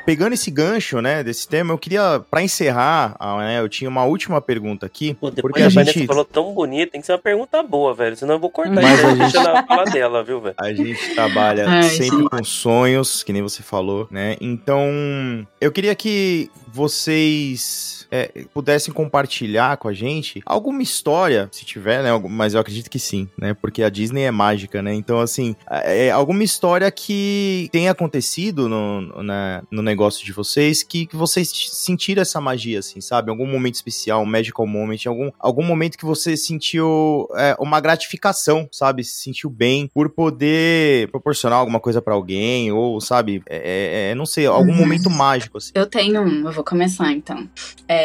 Pegando 0.04 0.32
esse 0.32 0.50
gancho, 0.50 1.00
né, 1.00 1.22
desse 1.22 1.46
tema, 1.46 1.72
eu 1.72 1.78
queria, 1.78 2.20
pra 2.30 2.42
encerrar, 2.42 3.14
ah, 3.18 3.36
né, 3.38 3.60
eu 3.60 3.68
tinha 3.68 3.88
uma 3.88 4.04
última 4.04 4.40
pergunta 4.40 4.86
aqui. 4.86 5.14
Pô, 5.14 5.30
depois 5.30 5.52
Porque 5.52 5.62
a, 5.62 5.66
a 5.66 5.84
gente- 5.84 6.06
falou 6.06 6.24
tão 6.24 6.52
bonito, 6.52 6.90
tem 6.92 7.00
que 7.00 7.06
ser 7.06 7.12
uma 7.12 7.18
pergunta 7.18 7.62
boa, 7.62 7.94
velho. 7.94 8.16
Senão 8.16 8.34
eu 8.34 8.40
vou 8.40 8.50
cortar 8.50 8.82
Mas 8.82 8.98
isso 8.98 9.08
gente- 9.08 9.18
deixa 9.18 9.38
ela 9.38 9.62
falar 9.66 9.84
dela, 9.84 10.24
viu, 10.24 10.40
velho? 10.40 10.54
A 10.58 10.72
gente 10.72 11.14
trabalha 11.14 11.68
Ai, 11.68 11.82
sempre 11.84 12.18
gente. 12.18 12.28
com 12.30 12.44
sonhos, 12.44 13.22
que 13.22 13.32
nem 13.32 13.42
você 13.42 13.62
falou, 13.62 14.08
né? 14.10 14.36
Então, 14.40 15.46
eu 15.60 15.70
queria 15.70 15.94
que 15.94 16.50
vocês 16.72 17.99
é, 18.10 18.44
pudessem 18.52 18.92
compartilhar 18.92 19.76
com 19.76 19.88
a 19.88 19.92
gente 19.92 20.42
alguma 20.44 20.82
história, 20.82 21.48
se 21.52 21.64
tiver, 21.64 22.02
né? 22.02 22.10
Mas 22.28 22.54
eu 22.54 22.60
acredito 22.60 22.90
que 22.90 22.98
sim, 22.98 23.28
né? 23.38 23.54
Porque 23.54 23.82
a 23.82 23.88
Disney 23.90 24.22
é 24.22 24.30
mágica, 24.30 24.82
né? 24.82 24.94
Então, 24.94 25.20
assim, 25.20 25.54
é, 25.70 26.10
alguma 26.10 26.42
história 26.44 26.90
que 26.90 27.68
tenha 27.72 27.90
acontecido 27.90 28.68
no, 28.68 29.00
no, 29.00 29.22
na- 29.22 29.62
no 29.70 29.82
negócio 29.82 30.24
de 30.24 30.32
vocês, 30.32 30.82
que, 30.82 31.06
que 31.06 31.16
vocês 31.16 31.50
sentiram 31.72 32.22
essa 32.22 32.40
magia, 32.40 32.78
assim, 32.80 33.00
sabe? 33.00 33.30
Algum 33.30 33.46
momento 33.46 33.74
especial, 33.76 34.22
um 34.22 34.26
magical 34.26 34.66
moment, 34.66 34.98
algum, 35.06 35.30
algum 35.38 35.62
momento 35.64 35.96
que 35.98 36.04
você 36.04 36.36
sentiu 36.36 37.28
é, 37.36 37.56
uma 37.58 37.80
gratificação, 37.80 38.68
sabe? 38.72 39.04
Se 39.04 39.22
sentiu 39.22 39.50
bem 39.50 39.88
por 39.92 40.10
poder 40.10 41.08
proporcionar 41.10 41.58
alguma 41.58 41.80
coisa 41.80 42.00
pra 42.02 42.14
alguém, 42.14 42.72
ou, 42.72 43.00
sabe? 43.00 43.42
É, 43.48 44.10
é, 44.10 44.14
não 44.14 44.26
sei, 44.26 44.46
algum 44.46 44.70
Uhum. 44.72 44.76
momento 44.78 45.10
mágico, 45.10 45.58
assim. 45.58 45.70
Eu 45.74 45.86
tenho 45.86 46.20
um, 46.22 46.46
eu 46.46 46.52
vou 46.52 46.64
começar 46.64 47.10
então. 47.12 47.48
É, 47.88 47.99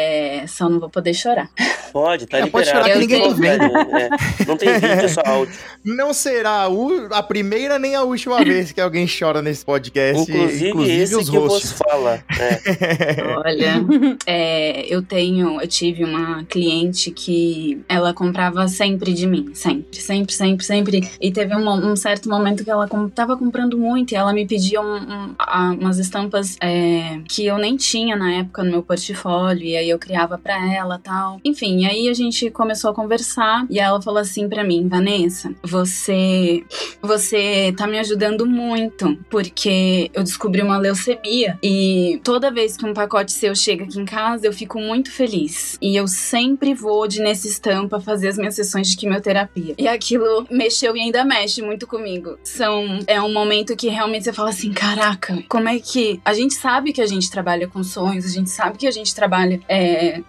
só 0.46 0.68
não 0.68 0.78
vou 0.80 0.88
poder 0.88 1.14
chorar. 1.14 1.48
Pode, 1.92 2.26
tá 2.26 2.38
É, 2.38 2.46
pode 2.46 2.66
liberado. 2.66 2.86
chorar 2.88 2.92
que 2.94 2.98
ninguém 3.06 3.22
tá 3.28 3.34
vendo. 3.34 3.96
é, 3.96 4.08
não 4.46 4.56
tem 4.56 4.72
vídeo, 4.74 4.88
é 4.88 5.08
só 5.08 5.22
áudio. 5.24 5.54
Não 5.84 6.12
será 6.12 6.62
a, 6.62 6.68
u- 6.68 7.08
a 7.12 7.22
primeira 7.22 7.78
nem 7.78 7.94
a 7.94 8.02
última 8.02 8.44
vez 8.44 8.72
que 8.72 8.80
alguém 8.80 9.06
chora 9.06 9.40
nesse 9.40 9.64
podcast. 9.64 10.30
Inclusive, 10.30 10.90
esse 10.90 11.16
os 11.16 11.30
que 11.30 11.36
hosts. 11.38 11.70
você 11.72 11.76
fala. 11.76 12.22
É. 12.38 13.22
Olha, 13.36 13.84
é, 14.26 14.86
eu 14.92 15.02
tenho, 15.02 15.60
eu 15.60 15.66
tive 15.68 16.04
uma 16.04 16.44
cliente 16.44 17.10
que 17.10 17.80
ela 17.88 18.12
comprava 18.12 18.66
sempre 18.68 19.12
de 19.12 19.26
mim, 19.26 19.50
sempre, 19.54 20.00
sempre, 20.00 20.32
sempre, 20.34 20.64
sempre. 20.64 21.10
E 21.20 21.30
teve 21.30 21.54
um, 21.56 21.68
um 21.68 21.96
certo 21.96 22.28
momento 22.28 22.64
que 22.64 22.70
ela 22.70 22.86
com, 22.88 23.08
tava 23.08 23.36
comprando 23.36 23.78
muito 23.78 24.12
e 24.12 24.16
ela 24.16 24.32
me 24.32 24.46
pedia 24.46 24.80
um- 24.80 24.96
um- 24.96 25.34
a- 25.38 25.74
umas 25.80 25.98
estampas 25.98 26.56
é, 26.62 27.20
que 27.28 27.46
eu 27.46 27.58
nem 27.58 27.76
tinha 27.76 28.16
na 28.16 28.32
época 28.34 28.62
no 28.62 28.70
meu 28.70 28.82
portfólio 28.82 29.64
e 29.64 29.76
aí 29.76 29.85
eu 29.88 29.98
criava 29.98 30.38
pra 30.38 30.72
ela, 30.72 30.98
tal. 30.98 31.40
Enfim, 31.44 31.86
aí 31.86 32.08
a 32.08 32.14
gente 32.14 32.50
começou 32.50 32.90
a 32.90 32.94
conversar 32.94 33.66
e 33.68 33.78
ela 33.78 34.00
falou 34.00 34.20
assim 34.20 34.48
pra 34.48 34.64
mim, 34.64 34.88
Vanessa, 34.88 35.54
você 35.62 36.64
você 37.02 37.74
tá 37.76 37.86
me 37.86 37.98
ajudando 37.98 38.46
muito, 38.46 39.16
porque 39.30 40.10
eu 40.12 40.22
descobri 40.22 40.62
uma 40.62 40.78
leucemia 40.78 41.58
e 41.62 42.20
toda 42.24 42.50
vez 42.50 42.76
que 42.76 42.86
um 42.86 42.94
pacote 42.94 43.32
seu 43.32 43.54
chega 43.54 43.84
aqui 43.84 43.98
em 43.98 44.04
casa, 44.04 44.46
eu 44.46 44.52
fico 44.52 44.80
muito 44.80 45.10
feliz. 45.10 45.76
E 45.80 45.96
eu 45.96 46.08
sempre 46.08 46.74
vou 46.74 47.06
de 47.06 47.20
nessa 47.20 47.46
estampa 47.46 48.00
fazer 48.00 48.28
as 48.28 48.38
minhas 48.38 48.54
sessões 48.54 48.88
de 48.88 48.96
quimioterapia. 48.96 49.74
E 49.78 49.88
aquilo 49.88 50.46
mexeu 50.50 50.96
e 50.96 51.00
ainda 51.00 51.24
mexe 51.24 51.62
muito 51.62 51.86
comigo. 51.86 52.38
São 52.42 52.98
é 53.06 53.20
um 53.20 53.32
momento 53.32 53.76
que 53.76 53.88
realmente 53.88 54.24
você 54.24 54.32
fala 54.32 54.50
assim, 54.50 54.72
caraca, 54.72 55.42
como 55.48 55.68
é 55.68 55.78
que 55.78 56.20
a 56.24 56.32
gente 56.32 56.54
sabe 56.54 56.92
que 56.92 57.00
a 57.00 57.06
gente 57.06 57.30
trabalha 57.30 57.68
com 57.68 57.82
sonhos, 57.82 58.24
a 58.24 58.28
gente 58.28 58.50
sabe 58.50 58.78
que 58.78 58.86
a 58.86 58.90
gente 58.90 59.14
trabalha 59.14 59.60
é, 59.68 59.75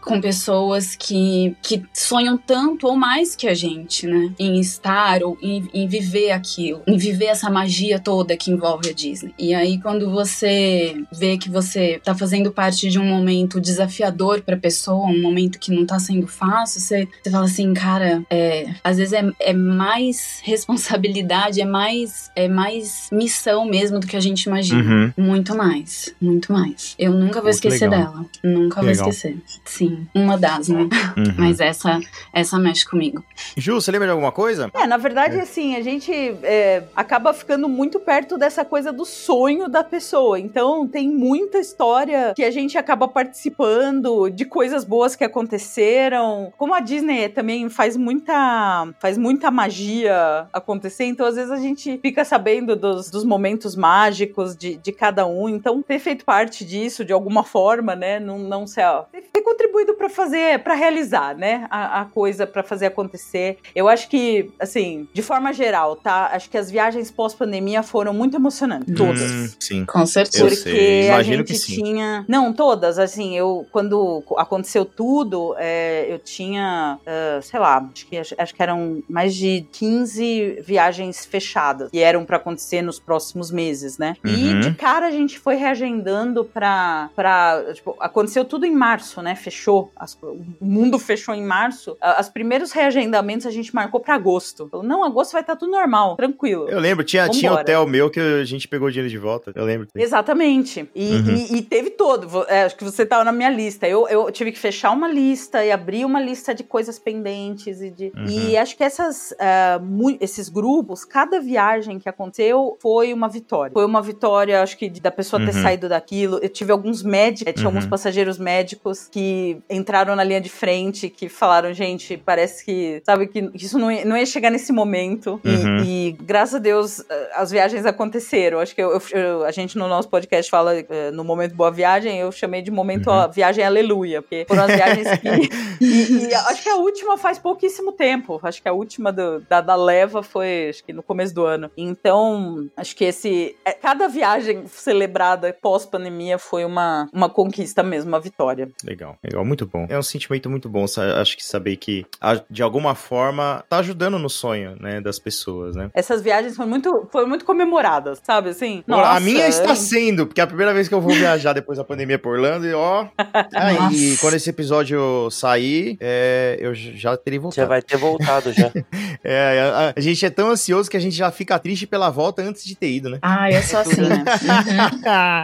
com 0.01 0.19
pessoas 0.21 0.95
que, 0.95 1.55
que 1.61 1.83
sonham 1.93 2.37
tanto 2.37 2.87
ou 2.87 2.95
mais 2.95 3.35
que 3.35 3.47
a 3.47 3.53
gente, 3.53 4.07
né? 4.07 4.31
Em 4.39 4.59
estar 4.59 5.23
ou 5.23 5.37
em, 5.41 5.67
em 5.73 5.87
viver 5.87 6.31
aquilo, 6.31 6.81
em 6.87 6.97
viver 6.97 7.25
essa 7.25 7.49
magia 7.49 7.99
toda 7.99 8.37
que 8.37 8.51
envolve 8.51 8.89
a 8.89 8.93
Disney. 8.93 9.33
E 9.37 9.53
aí, 9.53 9.79
quando 9.79 10.09
você 10.09 10.95
vê 11.11 11.37
que 11.37 11.49
você 11.49 11.99
tá 12.03 12.15
fazendo 12.15 12.51
parte 12.51 12.89
de 12.89 12.99
um 12.99 13.05
momento 13.05 13.59
desafiador 13.59 14.41
pra 14.41 14.57
pessoa, 14.57 15.07
um 15.07 15.21
momento 15.21 15.59
que 15.59 15.71
não 15.71 15.85
tá 15.85 15.99
sendo 15.99 16.27
fácil, 16.27 16.79
você, 16.79 17.07
você 17.21 17.29
fala 17.29 17.45
assim, 17.45 17.73
cara, 17.73 18.23
é, 18.29 18.73
às 18.83 18.97
vezes 18.97 19.13
é, 19.13 19.29
é 19.39 19.53
mais 19.53 20.41
responsabilidade, 20.43 21.61
é 21.61 21.65
mais, 21.65 22.31
é 22.35 22.47
mais 22.47 23.09
missão 23.11 23.65
mesmo 23.65 23.99
do 23.99 24.07
que 24.07 24.15
a 24.15 24.19
gente 24.19 24.43
imagina. 24.43 25.13
Uhum. 25.17 25.25
Muito 25.25 25.55
mais, 25.55 26.13
muito 26.21 26.51
mais. 26.51 26.95
Eu 26.97 27.13
nunca 27.13 27.41
vou 27.41 27.49
esquecer 27.49 27.89
legal. 27.89 28.11
dela. 28.11 28.25
Nunca 28.43 28.81
vou 28.81 28.91
esquecer. 28.91 29.36
Sim, 29.65 30.07
uma 30.13 30.37
das, 30.37 30.69
né? 30.69 30.81
Uhum. 30.81 31.33
Mas 31.37 31.59
essa, 31.59 31.99
essa 32.33 32.57
mexe 32.57 32.85
comigo. 32.85 33.23
Ju, 33.55 33.75
você 33.75 33.91
lembra 33.91 34.07
de 34.07 34.11
alguma 34.11 34.31
coisa? 34.31 34.69
É, 34.73 34.87
na 34.87 34.97
verdade, 34.97 35.39
assim, 35.39 35.75
a 35.75 35.81
gente 35.81 36.11
é, 36.43 36.83
acaba 36.95 37.33
ficando 37.33 37.67
muito 37.69 37.99
perto 37.99 38.37
dessa 38.37 38.63
coisa 38.63 38.91
do 38.91 39.05
sonho 39.05 39.67
da 39.67 39.83
pessoa. 39.83 40.39
Então, 40.39 40.87
tem 40.87 41.09
muita 41.09 41.57
história 41.59 42.33
que 42.35 42.43
a 42.43 42.51
gente 42.51 42.77
acaba 42.77 43.07
participando 43.07 44.29
de 44.29 44.45
coisas 44.45 44.83
boas 44.83 45.15
que 45.15 45.23
aconteceram. 45.23 46.51
Como 46.57 46.73
a 46.73 46.79
Disney 46.79 47.29
também 47.29 47.69
faz 47.69 47.97
muita, 47.97 48.87
faz 48.99 49.17
muita 49.17 49.51
magia 49.51 50.47
acontecer, 50.53 51.05
então 51.05 51.25
às 51.25 51.35
vezes 51.35 51.51
a 51.51 51.57
gente 51.57 51.99
fica 52.01 52.23
sabendo 52.23 52.75
dos, 52.75 53.09
dos 53.09 53.23
momentos 53.23 53.75
mágicos 53.75 54.55
de, 54.55 54.75
de 54.77 54.91
cada 54.91 55.25
um. 55.25 55.49
Então, 55.49 55.81
ter 55.81 55.99
feito 55.99 56.25
parte 56.25 56.65
disso 56.65 57.03
de 57.05 57.13
alguma 57.13 57.43
forma, 57.43 57.95
né? 57.95 58.19
Não, 58.19 58.39
não 58.39 58.67
sei, 58.67 58.83
ó, 58.83 59.05
ter, 59.21 59.41
contribuído 59.41 59.93
para 59.93 60.09
fazer, 60.09 60.59
para 60.59 60.73
realizar, 60.73 61.35
né? 61.35 61.67
A, 61.69 62.01
a 62.01 62.05
coisa 62.05 62.45
para 62.45 62.63
fazer 62.63 62.87
acontecer. 62.87 63.57
Eu 63.75 63.87
acho 63.87 64.09
que, 64.09 64.51
assim, 64.59 65.07
de 65.13 65.21
forma 65.21 65.53
geral, 65.53 65.95
tá? 65.95 66.29
Acho 66.33 66.49
que 66.49 66.57
as 66.57 66.69
viagens 66.69 67.11
pós-pandemia 67.11 67.83
foram 67.83 68.13
muito 68.13 68.35
emocionantes. 68.35 68.93
Todas. 68.95 69.31
Hum, 69.31 69.49
sim. 69.59 69.85
Com 69.85 70.05
certeza. 70.05 70.43
Eu 70.43 70.49
Porque 70.49 70.69
a 70.69 71.13
imagino 71.13 71.37
gente 71.37 71.47
que 71.47 71.55
sim. 71.55 71.83
tinha. 71.83 72.25
Não, 72.27 72.51
todas, 72.53 72.99
assim, 72.99 73.37
eu. 73.37 73.65
Quando 73.71 74.23
aconteceu 74.37 74.85
tudo, 74.85 75.55
é, 75.57 76.05
eu 76.09 76.19
tinha, 76.19 76.99
ah, 77.05 77.39
sei 77.41 77.59
lá, 77.59 77.89
acho 77.93 78.05
que, 78.07 78.17
acho 78.17 78.55
que 78.55 78.63
eram 78.63 79.03
mais 79.09 79.35
de 79.35 79.65
15 79.71 80.61
viagens 80.65 81.25
fechadas 81.25 81.89
que 81.91 81.99
eram 81.99 82.25
pra 82.25 82.37
acontecer 82.37 82.81
nos 82.81 82.99
próximos 82.99 83.51
meses, 83.51 83.97
né? 83.97 84.15
Uhum. 84.23 84.31
E 84.31 84.59
de 84.59 84.73
cara 84.73 85.07
a 85.07 85.11
gente 85.11 85.39
foi 85.39 85.55
reagendando 85.55 86.43
pra. 86.43 87.09
pra 87.15 87.63
tipo, 87.73 87.95
aconteceu 87.99 88.45
tudo 88.45 88.65
em 88.65 88.71
março, 88.71 89.06
né? 89.21 89.35
Fechou. 89.35 89.91
as- 89.95 90.17
o 90.21 90.43
mundo 90.61 90.97
fechou 90.99 91.33
em 91.33 91.43
março. 91.43 91.97
Os 92.19 92.29
primeiros 92.29 92.71
reagendamentos 92.71 93.45
a 93.47 93.51
gente 93.51 93.73
marcou 93.73 93.99
pra 93.99 94.15
agosto. 94.15 94.67
Falou, 94.69 94.85
não, 94.85 95.03
agosto 95.03 95.31
vai 95.33 95.41
estar 95.41 95.55
tudo 95.55 95.71
normal, 95.71 96.15
tranquilo. 96.15 96.67
Eu 96.69 96.79
lembro, 96.79 97.03
tinha, 97.03 97.27
tinha 97.29 97.51
hotel 97.53 97.85
meu 97.87 98.09
que 98.09 98.19
a 98.19 98.43
gente 98.43 98.67
pegou 98.67 98.87
o 98.87 98.91
dinheiro 98.91 99.09
de 99.09 99.17
volta. 99.17 99.51
Eu 99.55 99.65
lembro. 99.65 99.87
Exatamente. 99.95 100.89
E, 100.95 101.15
Uhum. 101.15 101.35
e- 101.35 101.57
e 101.57 101.61
teve 101.61 101.91
todo. 101.91 102.45
É, 102.47 102.63
acho 102.63 102.75
que 102.75 102.83
você 102.83 103.05
tava 103.05 103.23
na 103.23 103.31
minha 103.31 103.49
lista. 103.49 103.87
Eu, 103.87 104.07
eu 104.07 104.31
tive 104.31 104.51
que 104.51 104.59
fechar 104.59 104.91
uma 104.91 105.07
lista 105.07 105.63
e 105.63 105.71
abrir 105.71 106.05
uma 106.05 106.19
lista 106.21 106.53
de 106.53 106.63
coisas 106.63 106.97
pendentes. 106.99 107.81
E, 107.81 107.89
de, 107.91 108.11
Uhum. 108.15 108.25
e 108.27 108.57
acho 108.57 108.75
que 108.75 108.83
essas, 108.83 109.33
mu- 109.81 110.17
esses 110.19 110.49
grupos, 110.49 111.03
cada 111.05 111.39
viagem 111.39 111.99
que 111.99 112.09
aconteceu 112.09 112.77
foi 112.81 113.13
uma 113.13 113.27
vitória. 113.29 113.71
Foi 113.73 113.85
uma 113.85 114.01
vitória, 114.01 114.61
acho 114.61 114.77
que, 114.77 114.89
da 114.89 115.11
pessoa 115.11 115.39
ter 115.43 115.55
Uhum. 115.55 115.61
saído 115.63 115.89
daquilo. 115.89 116.39
Eu 116.41 116.49
tive 116.49 116.71
alguns 116.71 117.03
médicos, 117.03 117.53
tinha 117.53 117.65
Uhum. 117.69 117.75
alguns 117.75 117.85
passageiros 117.85 118.37
médicos 118.37 118.96
que 119.11 119.59
entraram 119.69 120.15
na 120.15 120.23
linha 120.23 120.41
de 120.41 120.49
frente, 120.49 121.09
que 121.09 121.27
falaram, 121.29 121.73
gente, 121.73 122.17
parece 122.17 122.63
que, 122.65 123.01
sabe, 123.05 123.27
que 123.27 123.49
isso 123.53 123.77
não 123.77 123.91
ia, 123.91 124.05
não 124.05 124.15
ia 124.17 124.25
chegar 124.25 124.49
nesse 124.49 124.71
momento. 124.71 125.39
E- 125.43 125.49
Uhum. 125.67 125.83
E, 125.83 126.11
graças 126.21 126.55
a 126.55 126.59
Deus 126.59 126.99
eh, 127.09 127.31
as 127.35 127.51
viagens 127.51 127.85
aconteceram. 127.85 128.59
Acho 128.59 128.73
que 128.73 128.81
eu- 128.81 129.01
eu- 129.11 129.43
a 129.45 129.51
gente 129.51 129.77
no 129.77 129.87
nosso 129.87 130.07
podcast 130.09 130.49
fala 130.49 130.73
eh, 130.77 131.11
no 131.11 131.23
momento 131.23 131.53
boa 131.55 131.69
viagem, 131.71 132.17
eu 132.19 132.31
chamei 132.31 132.61
de 132.61 132.71
momento 132.71 133.09
Uhum. 133.09 133.29
viagem 133.31 133.63
aleluia, 133.63 134.21
porque 134.21 134.45
foram 134.47 134.63
as 134.63 134.73
viagens 134.75 135.07
que. 135.19 135.27
e, 135.81 136.27
e 136.29 136.33
acho 136.33 136.63
que 136.63 136.69
a 136.69 136.75
última 136.77 137.17
faz 137.17 137.37
pouquíssimo 137.39 137.91
tempo. 137.91 138.39
Acho 138.43 138.61
que 138.61 138.67
a 138.69 138.73
última 138.73 139.11
do- 139.11 139.39
da, 139.41 139.61
da 139.61 139.75
leva 139.75 140.23
foi 140.23 140.69
acho 140.69 140.83
que 140.83 140.93
no 140.93 141.03
começo 141.03 141.33
do 141.33 141.45
ano. 141.45 141.69
Então, 141.77 142.67
acho 142.77 142.95
que 142.95 143.03
esse. 143.05 143.55
eh, 143.65 143.73
Cada 143.73 144.07
viagem 144.07 144.65
celebrada 144.67 145.55
pós-pandemia 145.61 146.37
foi 146.37 146.63
uma, 146.65 147.07
uma 147.13 147.29
conquista 147.29 147.83
mesmo, 147.83 148.09
uma 148.09 148.19
vitória. 148.19 148.69
Legal, 148.87 149.17
legal, 149.23 149.43
muito 149.43 149.65
bom. 149.65 149.85
É 149.89 149.97
um 149.99 150.03
sentimento 150.03 150.49
muito 150.49 150.69
bom, 150.69 150.85
acho 151.19 151.35
que 151.35 151.43
saber 151.43 151.75
que 151.75 152.05
a- 152.21 152.41
de 152.49 152.63
alguma 152.63 152.95
forma 152.95 153.63
tá 153.69 153.79
ajudando 153.79 154.17
no 154.17 154.29
sonho, 154.29 154.77
né, 154.79 155.01
das 155.01 155.19
pessoas, 155.19 155.75
né? 155.75 155.89
Essas 155.93 156.21
viagens 156.21 156.55
foram 156.55 156.69
muito, 156.69 157.07
foram 157.11 157.27
muito 157.27 157.43
comemoradas, 157.43 158.21
sabe 158.23 158.49
assim? 158.49 158.83
a 158.87 159.19
minha 159.19 159.47
está 159.47 159.75
sendo, 159.75 160.25
porque 160.25 160.39
é 160.39 160.43
a 160.43 160.47
primeira 160.47 160.73
vez 160.73 160.87
que 160.87 160.93
eu 160.93 161.01
vou 161.01 161.13
viajar 161.13 161.51
depois 161.53 161.77
da 161.77 161.83
pandemia 161.83 162.17
por 162.17 162.33
Orlando 162.35 162.65
e 162.65 162.73
ó. 162.73 163.07
ah, 163.17 163.73
e 163.91 164.09
Nossa. 164.09 164.21
quando 164.21 164.33
esse 164.35 164.49
episódio 164.49 165.29
sair, 165.31 165.97
é, 165.99 166.57
eu 166.59 166.73
já 166.73 167.17
terei 167.17 167.37
Já 167.39 167.41
voltado. 167.41 167.67
vai 167.67 167.81
ter 167.81 167.97
voltado 167.97 168.53
já. 168.53 168.71
É, 169.23 169.59
a, 169.59 169.93
a 169.97 169.99
gente 169.99 170.25
é 170.25 170.29
tão 170.29 170.49
ansioso 170.51 170.89
que 170.89 170.95
a 170.95 170.99
gente 170.99 171.15
já 171.15 171.29
fica 171.31 171.57
triste 171.59 171.85
pela 171.87 172.09
volta 172.09 172.41
antes 172.41 172.63
de 172.63 172.75
ter 172.75 172.89
ido, 172.91 173.09
né? 173.09 173.17
Ah, 173.21 173.51
eu 173.51 173.61
sou 173.63 173.79
assim, 173.81 174.01
né? 174.01 174.23
Uhum. 174.23 174.97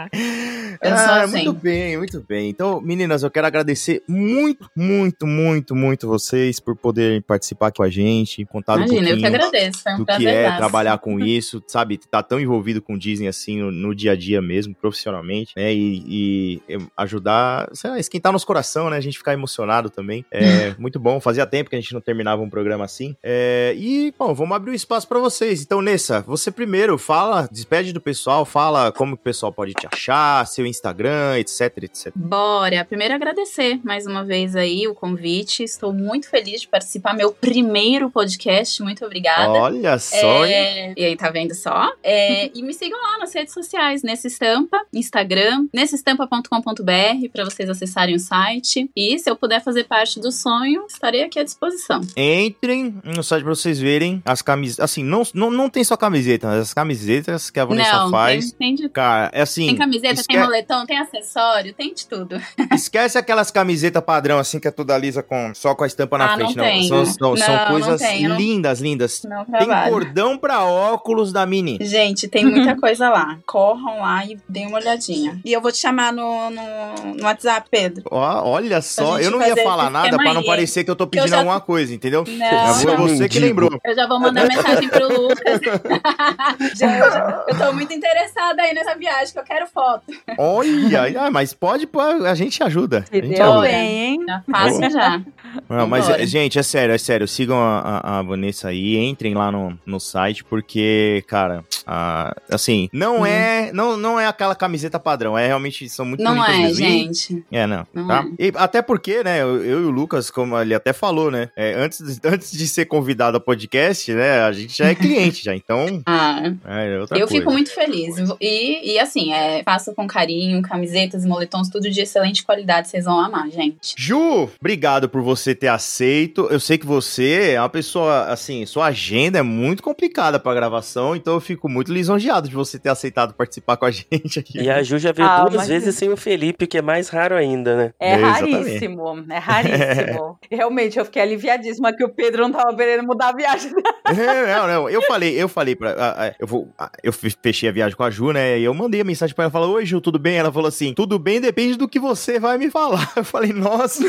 Eu 0.82 0.98
sou 0.98 1.08
Ah, 1.08 1.22
assim. 1.24 1.46
Muito 1.46 1.54
bem, 1.54 1.98
muito 1.98 2.22
bem. 2.28 2.50
Então, 2.50 2.82
meninas, 2.82 3.24
eu 3.24 3.32
quero 3.34 3.48
agradecer 3.48 4.04
muito, 4.08 4.70
muito, 4.76 5.28
muito, 5.28 5.76
muito 5.76 6.08
vocês 6.08 6.60
por 6.60 6.76
poderem 6.76 7.22
participar 7.22 7.68
aqui 7.68 7.78
com 7.78 7.84
a 7.84 7.90
gente, 7.90 8.46
contar 8.46 8.74
um 8.74 8.86
Imagina, 8.86 9.10
eu 9.10 9.18
que 9.18 9.22
pouquinho 9.22 9.28
agradeço. 9.28 9.84
Foi 9.84 9.94
um 9.94 9.98
do 9.98 10.06
que 10.06 10.28
é 10.28 10.56
trabalhar 10.56 10.98
com 11.00 11.20
isso, 11.24 11.62
sabe? 11.68 11.98
Tá 11.98 12.22
tão 12.24 12.40
envolvido 12.40 12.82
com 12.82 12.98
Disney 12.98 13.28
assim 13.28 13.60
no, 13.60 13.72
no 13.72 13.96
dia 13.96 14.12
a 14.12 14.16
dia 14.16 14.42
mesmo, 14.42 14.76
profissionalmente, 14.76 15.54
né? 15.56 15.74
E, 15.74 16.62
e 16.70 16.88
ajudar, 16.96 17.70
sei 17.74 17.90
lá, 17.90 18.00
esquentar 18.00 18.32
nosso 18.32 18.48
coração, 18.48 18.90
né? 18.90 18.98
A 18.98 19.02
gente 19.02 19.18
ficar 19.18 19.34
emocionado 19.34 19.90
também. 19.90 20.26
É 20.32 20.74
muito 20.80 21.00
bom. 21.00 21.20
Fazia 21.20 21.46
tempo 21.46 21.70
que 21.70 21.76
a 21.76 21.80
gente 21.80 21.94
não 21.94 22.02
terminava 22.02 22.42
um 22.42 22.50
programa 22.50 22.86
assim. 22.86 23.16
É, 23.24 23.74
e, 23.76 24.14
bom, 24.18 24.34
vamos 24.34 24.56
abrir 24.56 24.72
o 24.72 24.76
espaço 24.76 25.08
pra 25.08 25.20
vocês. 25.20 25.62
Então, 25.62 25.82
Nessa, 25.82 26.22
você 26.22 26.50
primeiro 26.52 26.98
fala, 26.98 27.48
despede 27.52 27.92
do 27.92 28.00
pessoal, 28.00 28.46
fala 28.46 28.92
como 28.92 29.16
o 29.16 29.18
pessoal 29.18 29.52
pode 29.52 29.74
te 29.74 29.88
achar, 29.92 30.46
seu 30.48 30.66
Instagram, 30.66 31.38
etc, 31.38 31.84
etc. 31.84 32.14
Bora! 32.16 32.86
Primeiro 32.86 33.14
agradecer 33.24 33.80
mais 33.86 34.06
uma 34.06 34.24
vez 34.26 34.54
aí 34.54 34.86
o 34.86 34.94
convite. 34.94 35.64
Estou 35.64 35.94
muito 35.94 36.30
feliz 36.30 36.60
de 36.62 36.68
participar 36.68 37.14
meu 37.14 37.32
primeiro 37.32 38.10
podcast. 38.12 38.84
Muito 38.84 39.06
obrigada. 39.06 39.50
Olha 39.50 39.98
só? 39.98 40.46
É, 40.46 40.94
e 40.98 41.06
aí, 41.06 41.16
tá 41.16 41.30
vendo 41.30 41.56
só? 41.56 41.94
É, 42.04 42.52
e 42.54 42.62
me 42.62 42.74
sigam 42.74 43.02
lá 43.02 43.18
nas 43.20 43.34
redes 43.34 43.54
sociais, 43.54 44.04
nesse 44.04 44.28
estampa, 44.28 44.78
Instagram, 44.94 45.68
nesseestampa.com.br, 45.74 47.30
para 47.32 47.46
vocês 47.46 47.70
acessarem 47.70 48.16
o 48.16 48.20
site. 48.20 48.90
E 48.94 49.18
se 49.18 49.30
eu 49.30 49.38
puder 49.38 49.64
fazer 49.64 49.86
parte 49.86 50.20
do 50.20 50.30
sonho, 50.32 50.86
estarei 50.90 51.24
aqui 51.24 51.40
à 51.40 51.44
disposição. 51.44 52.02
Entrem 52.18 52.94
no 53.06 53.24
site 53.24 53.44
pra 53.44 53.56
vocês 53.56 53.80
verem 53.80 54.22
as 54.26 54.42
camisetas. 54.42 54.84
Assim, 54.84 55.04
não, 55.04 55.24
não, 55.34 55.50
não 55.50 55.70
tem 55.70 55.84
só 55.84 55.96
camiseta, 55.96 56.48
mas 56.48 56.60
as 56.60 56.74
camisetas 56.74 57.50
que 57.50 57.60
a 57.60 57.64
Vanessa 57.66 57.94
Não, 58.04 58.12
faz. 58.12 58.52
tem, 58.52 58.76
tem 58.76 58.76
de 58.76 58.90
Cara, 58.90 59.32
é 59.34 59.42
assim. 59.42 59.68
Tem 59.68 59.78
camiseta, 59.78 60.14
esque- 60.16 60.34
tem 60.34 60.44
moletom, 60.44 60.86
tem 60.86 60.98
acessório, 60.98 61.74
tem 61.74 61.94
de 61.94 62.06
tudo. 62.06 62.36
Esquece 62.74 63.13
aquelas 63.20 63.52
camisetas 63.52 64.04
padrão, 64.04 64.38
assim, 64.40 64.60
que 64.60 64.68
é 64.68 64.72
toda 64.72 64.98
lisa 64.98 65.22
com, 65.24 65.52
só 65.54 65.74
com 65.76 65.84
a 65.84 65.88
estampa 65.88 66.18
na 66.18 66.26
Ah, 66.26 66.28
não 66.30 66.36
frente. 66.38 66.58
Não, 66.58 66.64
tenho. 66.64 66.88
São, 66.88 67.06
são, 67.06 67.38
são 67.38 67.56
Não, 67.56 67.62
não 67.64 67.72
coisas 67.72 68.02
não- 68.02 68.36
lindas, 68.38 68.80
lindas. 68.82 69.24
Não 69.24 69.46
Tem 69.46 69.68
cordão 69.90 70.38
pra 70.38 70.64
óculos 70.64 71.32
da 71.32 71.46
Mini. 71.46 71.78
Gente, 71.82 72.28
tem 72.28 72.46
muita 72.46 72.76
coisa 72.80 73.10
lá. 73.10 73.38
Corram 73.46 74.00
lá 74.02 74.26
e 74.26 74.38
deem 74.48 74.68
uma 74.68 74.78
olhadinha. 74.78 75.40
E 75.46 75.52
eu 75.54 75.62
vou 75.62 75.72
te 75.72 75.78
chamar 75.78 76.12
no, 76.14 76.50
no, 76.50 77.14
no 77.18 77.24
WhatsApp, 77.24 77.68
Pedro. 77.70 78.04
Ó, 78.10 78.50
olha 78.50 78.82
só, 78.82 79.16
gente 79.18 79.26
eu 79.26 79.32
não 79.32 79.46
ia 79.46 79.56
falar 79.58 79.90
nada 79.90 80.18
pra 80.18 80.34
não 80.34 80.42
aí, 80.42 80.48
parecer 80.48 80.84
que 80.84 80.92
eu 80.92 80.96
tô 80.96 81.04
eu 81.06 81.08
pedindo 81.08 81.30
já- 81.30 81.38
alguma 81.38 81.60
coisa, 81.60 81.94
entendeu? 81.94 82.24
Não, 82.28 82.46
É 82.46 82.68
você 82.74 82.86
não. 82.86 83.28
que 83.30 83.40
lembrou. 83.40 83.80
Eu 83.84 83.96
já 83.96 84.08
vou 84.08 84.20
mandar 84.20 84.48
mensagem 84.48 84.90
pro 84.90 85.08
Lucas. 85.08 85.60
já, 86.78 86.98
eu, 87.00 87.44
eu 87.48 87.58
tô 87.66 87.74
muito 87.74 87.94
interessada 87.94 88.62
aí 88.62 88.74
nessa 88.74 88.96
viagem, 88.96 89.34
que 89.34 89.40
eu 89.40 89.44
quero 89.44 89.68
foto. 89.68 90.04
Olha, 90.38 91.22
ah, 91.22 91.32
mas 91.32 91.54
pode, 91.54 91.88
a 92.28 92.36
gente 92.36 92.62
ajuda. 92.64 93.03
A 93.04 93.06
Se 93.06 93.22
gente 93.22 93.36
deu 93.36 93.52
ajuda. 93.52 93.62
bem, 93.62 94.00
hein? 94.00 94.20
Já 94.28 94.44
faço 94.50 94.90
já. 94.90 95.22
Não, 95.70 95.88
mas, 95.88 96.06
Vambora. 96.06 96.26
gente, 96.26 96.58
é 96.60 96.64
sério, 96.64 96.94
é 96.94 96.98
sério. 96.98 97.28
Sigam 97.28 97.58
a, 97.58 98.20
a- 98.20 98.22
Vanessa 98.22 98.70
aí, 98.70 98.98
entrem 98.98 99.34
lá 99.34 99.52
no, 99.52 99.78
no 99.86 100.00
site, 100.00 100.44
porque, 100.44 101.24
cara, 101.28 101.64
a- 101.86 102.34
assim, 102.52 102.90
não 102.94 103.22
Hum. 103.22 103.26
é 103.26 103.72
não, 103.74 103.98
não 103.98 104.20
é 104.20 104.28
aquela 104.28 104.56
camiseta 104.56 105.00
padrão, 105.00 105.38
é 105.38 105.48
realmente, 105.48 105.88
são 105.90 106.06
muito 106.06 106.24
Não 106.24 106.44
é, 106.46 106.58
mesmo. 106.60 106.76
Gente. 106.76 107.44
É, 107.52 107.66
não. 107.68 107.86
Não 107.94 108.08
tá? 108.08 108.26
é. 108.40 108.46
E 108.48 108.52
até 108.56 108.82
porque, 108.82 109.24
né, 109.24 109.42
eu, 109.42 109.64
eu 109.64 109.82
e 109.82 109.86
o 109.86 109.90
Lucas, 109.92 110.30
como 110.32 110.58
ele 110.60 110.74
até 110.74 110.94
falou, 110.94 111.30
né, 111.32 111.50
é, 111.56 111.74
antes, 111.74 112.00
de- 112.20 112.20
antes 112.28 112.52
de 112.52 112.68
ser 112.68 112.86
convidado 112.86 113.38
ao 113.38 113.42
podcast, 113.42 114.12
né, 114.14 114.42
a 114.42 114.52
gente 114.52 114.78
já 114.78 114.86
é 114.88 114.96
cliente 114.96 115.44
já, 115.44 115.56
então, 115.56 116.02
Ah, 116.06 116.42
é 116.66 117.00
outra 117.00 117.18
eu 117.18 117.28
coisa. 117.28 117.40
fico 117.42 117.52
muito 117.52 117.74
feliz. 117.74 118.16
E, 118.40 118.94
e 118.94 119.00
assim, 119.00 119.34
é, 119.34 119.62
faço 119.64 119.94
com 119.94 120.08
carinho, 120.08 120.62
camisetas 120.62 121.26
moletons, 121.26 121.70
tudo 121.70 121.90
de 121.90 122.02
excelente 122.02 122.44
qualidade. 122.44 122.88
Vocês 122.88 123.06
vão 123.06 123.20
amar, 123.20 123.50
gente. 123.50 123.94
Ju, 123.98 124.50
obrigado 124.60 125.10
por 125.10 125.22
você 125.22 125.43
ter 125.56 125.68
aceito. 125.68 126.48
Eu 126.50 126.60
sei 126.60 126.78
que 126.78 126.86
você 126.86 127.52
é 127.56 127.60
uma 127.60 127.70
pessoa, 127.70 128.26
assim, 128.26 128.66
sua 128.66 128.86
agenda 128.88 129.40
é 129.40 129.42
muito 129.42 129.82
complicada 129.84 130.40
pra 130.40 130.54
gravação, 130.54 131.16
então 131.16 131.34
eu 131.34 131.42
fico 131.42 131.68
muito 131.68 131.92
lisonjeado 131.92 132.48
de 132.48 132.56
você 132.56 132.78
ter 132.80 132.90
aceitado 132.90 133.34
participar 133.34 133.78
com 133.78 133.86
a 133.86 133.92
gente 133.92 134.40
aqui. 134.40 134.60
E 134.62 134.70
a 134.70 134.82
Ju 134.84 134.98
já 135.00 135.12
veio 135.12 135.28
Ah, 135.28 135.42
duas 135.42 135.56
mas- 135.56 135.68
vezes 135.68 135.96
sem 135.96 136.10
o 136.10 136.16
Felipe, 136.18 136.68
que 136.68 136.78
é 136.78 136.82
mais 136.82 137.10
raro 137.10 137.36
ainda, 137.36 137.76
né? 137.76 137.94
É 138.00 138.12
É, 138.12 138.16
raríssimo, 138.16 139.26
é 139.30 139.38
raríssimo. 139.38 140.40
Realmente, 140.52 141.00
eu 141.00 141.06
fiquei 141.06 141.22
aliviadíssima 141.22 141.92
que 141.96 142.04
o 142.04 142.10
Pedro 142.10 142.44
não 142.44 142.52
tava 142.52 142.76
querendo 142.76 143.04
mudar 143.06 143.30
a 143.30 143.36
viagem. 143.36 143.72
É, 144.06 144.56
não, 144.56 144.68
não, 144.68 144.90
eu 144.90 145.02
falei, 145.04 145.42
eu 145.42 145.50
falei 145.50 145.76
pra. 145.76 146.36
eu 146.40 146.46
vou. 146.48 146.70
eu 147.04 147.12
fe- 147.12 147.36
fechei 147.42 147.68
a 147.70 147.72
viagem 147.72 147.96
com 147.98 148.04
a 148.04 148.10
Ju, 148.12 148.32
né? 148.32 148.60
E 148.60 148.64
eu 148.64 148.74
mandei 148.74 149.02
a 149.02 149.04
mensagem 149.04 149.36
pra 149.36 149.46
ela, 149.46 149.52
falei, 149.52 149.70
oi, 149.70 149.86
Ju, 149.86 150.00
tudo 150.00 150.20
bem? 150.20 150.36
Ela 150.38 150.52
falou 150.52 150.68
assim: 150.68 150.94
tudo 150.94 151.18
bem, 151.18 151.42
depende 151.42 151.78
do 151.78 151.88
que 151.88 152.00
você 152.00 152.40
vai 152.40 152.58
me 152.58 152.70
falar. 152.70 153.12
Eu 153.16 153.24
falei, 153.24 153.54
nossa. 153.54 154.04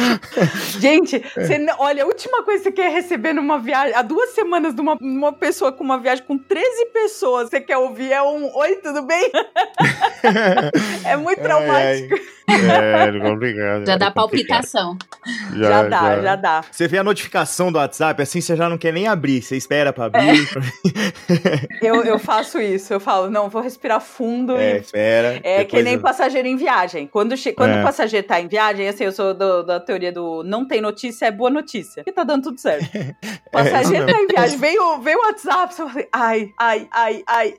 Gente, 0.80 1.18
você 1.34 1.66
olha, 1.78 2.04
a 2.04 2.06
última 2.06 2.42
coisa 2.42 2.58
que 2.58 2.70
você 2.70 2.72
quer 2.72 2.92
receber 2.92 3.32
numa 3.32 3.58
viagem, 3.58 3.94
há 3.94 4.02
duas 4.02 4.30
semanas 4.30 4.74
de 4.74 4.80
uma, 4.80 4.96
uma 5.00 5.32
pessoa 5.32 5.72
com 5.72 5.84
uma 5.84 5.98
viagem 5.98 6.24
com 6.26 6.36
13 6.38 6.86
pessoas, 6.86 7.48
você 7.50 7.60
quer 7.60 7.76
ouvir 7.76 8.12
é 8.12 8.22
um 8.22 8.54
oi, 8.56 8.76
tudo 8.76 9.02
bem? 9.02 9.30
é 11.04 11.16
muito 11.16 11.40
traumático. 11.40 12.14
É, 12.50 13.20
complicado. 13.20 13.86
Já 13.86 13.96
dá 13.96 14.10
palpitação. 14.10 14.96
Já, 15.54 15.84
dá, 15.84 16.20
já. 16.20 16.36
dá. 16.36 16.64
Você 16.70 16.88
vê 16.88 16.98
a 16.98 17.04
notificação 17.04 17.70
do 17.70 17.78
WhatsApp, 17.78 18.20
assim 18.22 18.40
você 18.40 18.56
já 18.56 18.68
não 18.68 18.76
quer 18.76 18.92
nem 18.92 19.06
abrir, 19.06 19.40
você 19.42 19.56
espera 19.56 19.92
pra 19.92 20.06
abrir. 20.06 20.48
Eu, 21.80 22.02
eu 22.04 22.18
faço 22.18 22.60
isso, 22.60 22.92
eu 22.92 23.00
falo, 23.00 23.30
não, 23.30 23.48
vou 23.48 23.62
respirar 23.62 24.00
fundo 24.00 24.56
É, 24.56 24.74
e 24.76 24.80
espera. 24.80 25.40
É 25.42 25.64
que 25.64 25.82
nem 25.82 25.94
eu- 25.94 26.00
passageiro 26.00 26.46
em 26.46 26.56
viagem. 26.56 27.06
Quando, 27.06 27.36
che- 27.36 27.52
quando 27.52 27.70
É. 27.72 27.80
o 27.80 27.84
passageiro 27.84 28.26
tá 28.26 28.38
em 28.40 28.48
viagem, 28.48 28.86
assim, 28.88 29.04
eu 29.04 29.12
sou 29.12 29.32
do- 29.32 29.62
da 29.62 29.80
teoria 29.90 30.12
do 30.12 30.44
não 30.44 30.64
tem 30.64 30.80
notícia, 30.80 31.26
é 31.26 31.30
boa 31.32 31.50
notícia. 31.50 32.04
E 32.06 32.12
tá 32.12 32.22
dando 32.22 32.44
tudo 32.44 32.60
certo. 32.60 32.84
O 33.46 33.50
passageiro 33.50 34.08
É, 34.08 34.12
tá 34.12 34.20
em 34.22 34.26
viagem, 34.28 34.56
veio, 34.58 34.82
o- 34.84 35.00
veio 35.00 35.18
o 35.18 35.22
WhatsApp, 35.22 35.74
você 35.74 35.82
fala, 35.88 36.06
ai, 36.12 36.52
ai, 36.58 36.88
ai, 36.92 37.24
ai. 37.26 37.54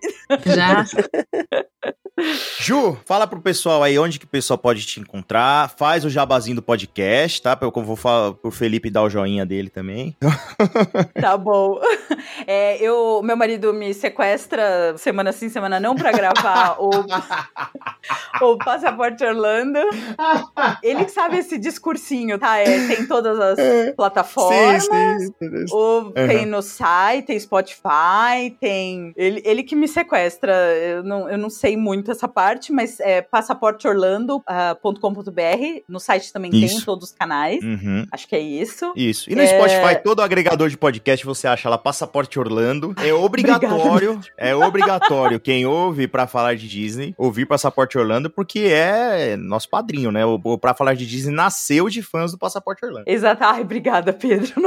Já. 0.45 0.85
Ju, 2.59 2.97
fala 3.05 3.25
pro 3.25 3.41
pessoal 3.41 3.81
aí 3.81 3.97
onde 3.97 4.19
que 4.19 4.25
o 4.25 4.29
pessoal 4.29 4.57
pode 4.57 4.85
te 4.85 4.99
encontrar. 4.99 5.69
Faz 5.77 6.05
o 6.05 6.09
jabazinho 6.09 6.57
do 6.57 6.61
podcast, 6.61 7.41
tá? 7.41 7.57
Eu 7.59 7.71
vou 7.71 7.95
falar 7.95 8.33
pro 8.33 8.51
Felipe 8.51 8.91
dar 8.91 9.03
o 9.03 9.09
joinha 9.09 9.45
dele 9.45 9.69
também. 9.69 10.15
Tá 11.19 11.37
bom. 11.37 11.79
É, 12.47 12.77
eu, 12.81 13.21
meu 13.23 13.35
marido 13.35 13.73
me 13.73 13.93
sequestra 13.93 14.95
semana 14.97 15.31
sim, 15.31 15.49
semana 15.49 15.79
não 15.79 15.95
pra 15.95 16.11
gravar 16.11 16.77
o, 16.79 16.89
o 18.41 18.57
Passaporte 18.57 19.23
Orlando. 19.23 19.79
Ele 20.81 21.05
que 21.05 21.11
sabe 21.11 21.37
esse 21.37 21.57
discursinho, 21.57 22.39
tá? 22.39 22.57
É, 22.57 22.87
tem 22.87 23.05
todas 23.05 23.39
as 23.39 23.95
plataformas. 23.95 24.85
sim, 24.85 25.67
sim. 25.67 25.75
O, 25.75 26.11
Tem 26.11 26.45
no 26.45 26.61
site, 26.61 27.27
tem 27.27 27.39
Spotify, 27.39 28.55
tem. 28.59 29.13
Ele, 29.15 29.41
ele 29.45 29.63
que 29.63 29.75
me 29.75 29.87
sequestra. 29.87 30.53
Eu 30.53 31.03
não, 31.03 31.29
eu 31.29 31.37
não 31.37 31.49
sei 31.49 31.70
muito 31.77 32.11
essa 32.11 32.27
parte, 32.27 32.71
mas 32.71 32.99
é 32.99 33.21
passaporteorlando.com.br. 33.21 35.81
No 35.87 35.99
site 35.99 36.31
também 36.33 36.51
tem, 36.51 36.65
Isso. 36.65 36.85
todos 36.85 37.09
os 37.09 37.15
canais. 37.15 37.63
Uhum. 37.63 38.05
Acho 38.11 38.27
que 38.27 38.35
é 38.35 38.39
isso. 38.39 38.91
Isso. 38.95 39.29
E 39.31 39.35
no 39.35 39.41
É. 39.41 39.47
Spotify, 39.47 40.03
todo 40.03 40.21
agregador 40.21 40.69
de 40.69 40.77
podcast, 40.77 41.25
você 41.25 41.47
acha 41.47 41.69
lá 41.69 41.77
Passaporte 41.77 42.39
Orlando. 42.39 42.93
É 43.03 43.13
obrigatório, 43.13 44.19
é 44.37 44.55
obrigatório 44.55 45.39
quem 45.39 45.65
ouve 45.65 46.07
pra 46.07 46.27
falar 46.27 46.55
de 46.55 46.67
Disney, 46.67 47.13
ouvir 47.17 47.45
Passaporte 47.45 47.97
Orlando, 47.97 48.29
porque 48.29 48.59
é 48.71 49.35
nosso 49.37 49.69
padrinho, 49.69 50.11
né? 50.11 50.25
O, 50.25 50.39
o 50.43 50.57
Pra 50.57 50.73
Falar 50.73 50.95
de 50.95 51.05
Disney 51.05 51.33
nasceu 51.33 51.89
de 51.89 52.01
fãs 52.01 52.31
do 52.31 52.37
Passaporte 52.37 52.85
Orlando. 52.85 53.03
Exato. 53.07 53.43
Ai, 53.43 53.61
obrigada, 53.61 54.13
Pedro. 54.13 54.47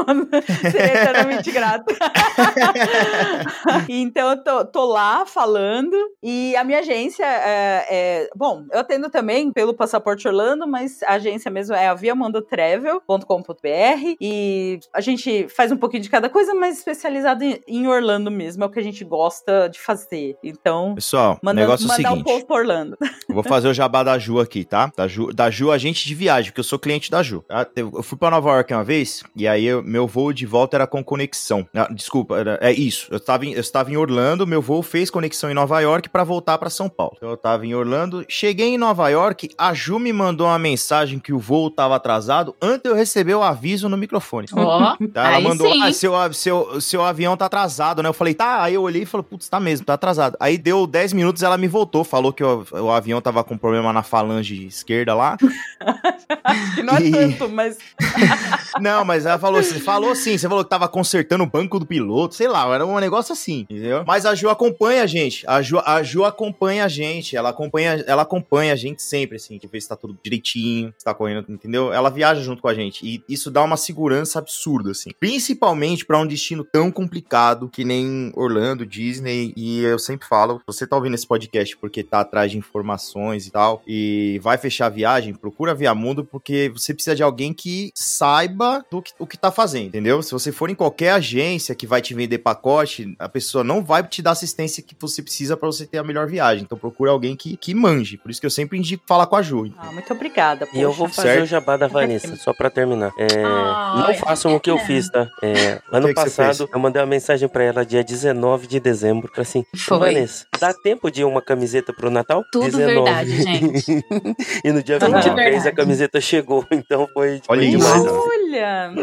Seria 0.71 1.03
eternamente 1.03 1.51
grata. 1.51 1.95
então, 3.89 4.31
eu 4.31 4.43
tô, 4.43 4.65
tô 4.65 4.85
lá 4.87 5.27
falando. 5.27 5.95
E 6.23 6.55
a 6.57 6.65
minha 6.65 6.83
agência 6.95 7.25
é, 7.27 7.87
é- 7.91 8.29
Bom, 8.37 8.65
eu 8.73 8.81
atendo 8.81 9.11
também 9.11 9.53
pelo 9.53 9.75
Passaporte 9.75 10.27
Orlando, 10.29 10.67
mas 10.67 11.03
a 11.03 11.15
agência 11.15 11.51
mesmo 11.51 11.75
é 11.75 11.89
a 11.89 11.95
viamandotravel.com.br. 11.95 14.17
E 14.21 14.79
a 14.93 15.01
gente 15.01 15.49
faz 15.49 15.73
um 15.73 15.77
pouquinho 15.77 16.03
de 16.03 16.11
cada 16.11 16.29
coisa, 16.29 16.55
mas 16.55 16.79
especializado 16.79 17.45
em, 17.45 17.61
em 17.67 17.87
Orlando 17.87 18.31
mesmo. 18.31 18.65
É 18.65 18.67
o 18.67 18.71
que 18.71 18.79
a 18.79 18.83
gente 18.83 19.05
gosta 19.05 19.69
de 19.69 19.81
fazer. 19.81 20.37
Então. 20.43 20.95
Pessoal, 20.95 21.39
Manda, 21.43 21.61
negócio 21.61 21.85
é 21.85 21.87
o 21.87 21.89
mandar 21.89 22.09
seguinte. 22.11 22.25
povo 22.25 22.47
pra 22.47 22.57
Orlando. 22.57 22.97
Vou 23.29 23.43
fazer 23.43 23.69
o 23.69 23.75
jabá 23.75 24.03
da 24.03 24.19
Ju 24.19 24.41
aqui, 24.41 24.65
tá? 24.65 24.91
Da 24.97 25.07
Ju, 25.09 25.33
da 25.33 25.51
Ju, 25.51 25.71
agente 25.71 26.07
de 26.07 26.15
viagem, 26.15 26.51
porque 26.51 26.61
eu 26.61 26.65
sou 26.65 26.79
cliente 26.79 27.11
da 27.11 27.23
Ju. 27.23 27.45
tá? 27.49 27.67
Eu 27.77 28.03
fui 28.03 28.19
pra 28.19 28.31
Nova 28.31 28.51
York 28.51 28.73
uma 28.73 28.85
vez, 28.85 29.23
e 29.35 29.47
aí 29.49 29.65
eu- 29.65 29.83
meu 29.83 30.07
voo 30.07 30.33
de 30.33 30.47
volta 30.47 30.77
era 30.77 30.87
com 30.87 31.03
conexão. 31.03 31.67
Ah, 31.75 31.89
desculpa, 31.91 32.39
era- 32.39 32.59
é 32.61 32.73
isso. 32.73 33.09
Eu 33.11 33.17
estava, 33.19 33.45
em, 33.45 33.53
eu 33.53 33.61
estava 33.61 33.91
em 33.91 33.97
Orlando, 33.97 34.47
meu 34.47 34.63
voo 34.63 34.83
fez 34.83 35.11
conexão 35.11 35.51
em 35.51 35.55
Nova 35.55 35.81
York 35.81 36.09
pra 36.09 36.25
voltar 36.25 36.59
pra 36.59 36.71
São 36.71 36.84
Paulo. 36.89 37.15
Então 37.17 37.31
eu 37.31 37.37
tava 37.37 37.67
em 37.67 37.75
Orlando, 37.75 38.25
cheguei 38.29 38.69
em 38.69 38.79
Nova 38.79 39.09
York, 39.09 39.51
a 39.59 39.73
Ju 39.75 39.99
me 39.99 40.13
mandou 40.13 40.47
uma 40.47 40.59
mensagem 40.59 41.19
que 41.19 41.33
o 41.33 41.39
voo 41.39 41.71
tava 41.71 41.97
atrasado 41.97 42.55
antes 42.61 42.85
eu 42.91 42.95
receber 42.97 43.35
o 43.35 43.43
aviso 43.43 43.89
no 43.89 43.97
microfone. 43.97 44.47
Ó, 44.53 44.97
Tá, 45.13 45.33
ela 45.33 45.41
mandou, 45.41 45.71
sim. 45.73 45.83
ah, 45.83 45.93
seu, 45.93 46.13
seu, 46.33 46.81
seu 46.81 47.05
avião 47.05 47.37
tá 47.37 47.47
atrasado, 47.47 48.03
né? 48.03 48.09
Eu 48.09 48.13
falei, 48.15 48.35
tá. 48.35 48.63
Aí 48.63 48.75
eu 48.75 48.83
olhei 48.83 49.03
e 49.03 49.07
falei, 49.07 49.27
putz, 49.29 49.49
tá 49.49 49.59
mesmo, 49.61 49.85
tá 49.87 49.95
atrasado. 49.95 50.37
Aí 50.41 50.57
deu 50.59 50.87
10 50.87 51.13
minutos, 51.13 51.43
ela 51.43 51.57
me 51.59 51.69
voltou, 51.69 52.05
falou 52.05 52.33
que 52.33 52.43
o, 52.43 52.65
o 52.73 52.91
avião 52.91 53.21
tava 53.21 53.43
com 53.45 53.57
problema 53.57 53.93
na 53.93 54.03
falange 54.03 54.67
esquerda 54.67 55.15
lá. 55.15 55.37
Acho 56.45 56.75
que 56.75 56.83
não 56.83 56.97
é 56.97 57.03
E- 57.03 57.11
tanto, 57.11 57.49
mas. 57.49 57.79
Não, 58.81 59.05
mas 59.05 59.25
ela 59.25 59.39
falou, 59.39 59.63
você 59.63 59.79
falou 59.79 60.15
sim, 60.17 60.37
você 60.37 60.49
falou 60.49 60.65
que 60.65 60.71
tava 60.71 60.89
consertando 60.89 61.45
o 61.45 61.47
banco 61.47 61.79
do 61.79 61.87
piloto, 61.87 62.35
sei 62.35 62.49
lá, 62.49 62.67
era 62.75 62.85
um 62.85 62.99
negócio 62.99 63.33
assim, 63.33 63.61
entendeu? 63.61 64.03
Mas 64.05 64.27
a 64.27 64.35
Ju 64.35 64.49
acompanha 64.49 65.05
a 65.05 65.07
gente, 65.07 65.45
a 65.47 65.63
Ju, 65.63 65.79
a 65.85 66.03
Ju 66.03 66.25
acompanha 66.25 66.74
a 66.81 66.89
gente, 66.89 67.37
ela 67.37 67.51
acompanha, 67.51 68.05
ela 68.07 68.23
acompanha 68.23 68.73
a 68.73 68.77
gente 68.77 69.03
sempre, 69.03 69.37
assim, 69.37 69.59
de 69.59 69.67
ver 69.67 69.81
se 69.81 69.89
tá 69.89 69.97
tudo 69.97 70.19
direitinho, 70.23 70.93
se 70.97 71.05
tá 71.05 71.15
correndo, 71.15 71.45
entendeu? 71.49 71.93
Ela 71.93 72.11
viaja 72.11 72.41
junto 72.41 72.63
com 72.63 72.69
a 72.69 72.75
gente 72.75 73.05
e 73.07 73.23
isso 73.29 73.51
dá 73.51 73.63
uma 73.63 73.77
segurança 73.77 74.39
absurda, 74.39 74.91
assim. 74.91 75.11
Principalmente 75.19 76.05
pra 76.05 76.19
um 76.19 76.27
destino 76.27 76.65
tão 76.65 76.91
complicado 76.91 77.69
que 77.69 77.85
nem 77.85 78.33
Orlando, 78.35 78.87
Disney, 78.87 79.53
e 79.57 79.83
eu 79.83 79.99
sempre 79.99 80.27
falo, 80.27 80.61
você 80.67 80.87
tá 80.87 80.97
ouvindo 80.97 81.15
esse 81.15 81.27
podcast 81.27 81.77
porque 81.77 82.03
tá 82.03 82.21
atrás 82.21 82.51
de 82.51 82.59
informações 82.59 83.47
e 83.47 83.51
tal, 83.51 83.83
e 83.87 84.41
vai 84.43 84.59
fechar 84.59 84.87
a 84.87 84.91
viagem, 84.91 85.35
procura 85.35 85.75
Via 85.75 85.95
Mundo 85.95 86.25
porque 86.25 86.71
você 86.71 86.95
precisa 86.95 87.17
de 87.17 87.23
alguém 87.23 87.53
que 87.53 87.91
saiba 87.95 88.85
do 88.91 89.03
que, 89.03 89.13
o 89.19 89.27
que 89.27 89.39
tá 89.39 89.51
fazendo, 89.51 89.89
entendeu? 89.89 90.23
Se 90.23 90.33
você 90.33 90.53
for 90.53 90.71
em 90.71 90.75
qualquer 90.75 91.13
agência 91.13 91.75
que 91.75 91.87
vai 91.87 92.01
te 92.01 92.15
vender 92.15 92.39
pacote, 92.39 93.15
a 93.19 93.29
pessoa 93.29 93.65
não 93.65 93.83
vai 93.83 94.07
te 94.07 94.23
dar 94.23 94.33
assistência 94.33 94.83
que 94.83 94.97
você 94.99 95.23
precisa 95.23 95.57
pra 95.57 95.67
você 95.67 95.87
ter 95.87 95.99
a 95.99 96.05
melhor 96.05 96.27
viagem. 96.27 96.64
Então 96.65 96.79
procura 96.79 97.11
alguém 97.11 97.37
que, 97.37 97.57
que 97.57 97.75
manje. 97.75 98.17
Por 98.17 98.31
isso 98.31 98.41
que 98.41 98.47
eu 98.47 98.51
sempre 98.51 98.79
indico 98.79 99.05
falar 99.07 99.27
com 99.27 99.37
a 99.37 99.43
Ju. 99.43 99.73
Ah, 99.79 99.93
muito 99.93 100.13
obrigada. 100.13 100.67
E 100.73 100.81
eu 100.81 100.89
poxa. 100.89 100.99
vou 100.99 101.09
fazer 101.09 101.29
Certo. 101.29 101.43
o 101.43 101.47
jabá 101.47 101.77
da 101.77 101.87
Vanessa, 101.87 102.37
só 102.37 102.53
pra 102.53 102.71
terminar. 102.71 103.13
É, 103.19 103.27
Ai, 103.45 104.09
não 104.09 104.15
façam 104.15 104.55
o 104.55 104.61
que 104.61 104.71
eu 104.71 104.79
fiz, 104.79 105.09
tá? 105.09 105.29
É, 105.43 105.81
ano 105.93 106.09
que 106.09 106.15
que 106.15 106.21
passado, 106.21 106.57
fez? 106.57 106.71
eu 106.73 106.79
mandei 106.79 107.01
uma 107.01 107.07
mensagem 107.09 107.49
pra 107.49 107.63
ela 107.65 107.85
dia 107.85 108.03
19 108.03 108.67
de 108.67 108.81
dezembro, 108.81 109.31
pra 109.31 109.43
assim, 109.43 109.65
Foi. 109.77 109.99
Vanessa, 109.99 110.47
dá 110.59 110.73
tempo 110.73 111.11
de 111.11 111.25
uma 111.25 111.41
camiseta 111.43 111.93
pro 111.93 112.11
Natal? 112.11 112.45
Tudo 112.51 112.77
verdade, 112.77 113.43
gente. 113.43 114.05
e 114.65 114.73
no 114.73 114.83
dia 114.83 114.99
Tudo 114.99 115.13
23 115.15 115.67
a 115.67 115.73
camiseta 115.73 116.21
chegou, 116.21 116.67
então 116.71 117.09
foi, 117.13 117.41
foi 117.45 117.57
Olha 117.57 117.65
isso. 117.65 117.79
demais. 117.79 118.05
Olha! 118.07 118.95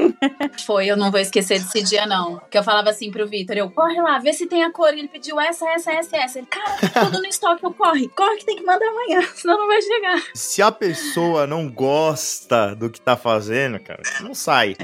Foi, 0.65 0.85
eu 0.85 0.95
não 0.95 1.11
vou 1.11 1.19
esquecer 1.19 1.59
desse 1.59 1.83
dia, 1.83 2.05
não. 2.05 2.39
Que 2.49 2.57
eu 2.57 2.63
falava 2.63 2.89
assim 2.89 3.11
pro 3.11 3.27
Vitor, 3.27 3.57
eu, 3.57 3.69
corre 3.69 3.99
lá, 4.01 4.19
vê 4.19 4.33
se 4.33 4.47
tem 4.47 4.63
a 4.63 4.71
cor. 4.71 4.93
E 4.93 4.99
ele 4.99 5.07
pediu 5.07 5.39
essa, 5.39 5.67
essa, 5.69 5.91
essa, 5.91 6.17
essa. 6.17 6.39
Ele, 6.39 6.47
cara, 6.47 6.89
tá 6.89 7.05
tudo 7.05 7.19
no 7.19 7.25
estoque, 7.51 7.63
eu 7.63 7.73
corre. 7.73 8.07
Corre 8.09 8.37
que 8.37 8.45
tem 8.45 8.55
que 8.55 8.63
mandar 8.63 8.85
amanhã, 8.87 9.21
senão 9.35 9.57
não 9.57 9.67
vai 9.67 9.81
chegar. 9.81 10.21
Se 10.33 10.61
a 10.61 10.71
pessoa 10.71 11.45
não 11.47 11.69
gosta 11.69 12.75
do 12.75 12.89
que 12.89 12.99
tá 13.01 13.15
fazendo, 13.17 13.79
cara, 13.79 14.01
não 14.21 14.33
sai. 14.33 14.75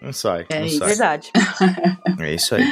Não 0.00 0.12
sai. 0.12 0.46
É 0.48 0.60
não 0.60 0.66
isso. 0.66 0.78
sai. 0.78 0.88
Verdade. 0.88 1.30
É 2.20 2.34
isso 2.34 2.56
aí. 2.56 2.64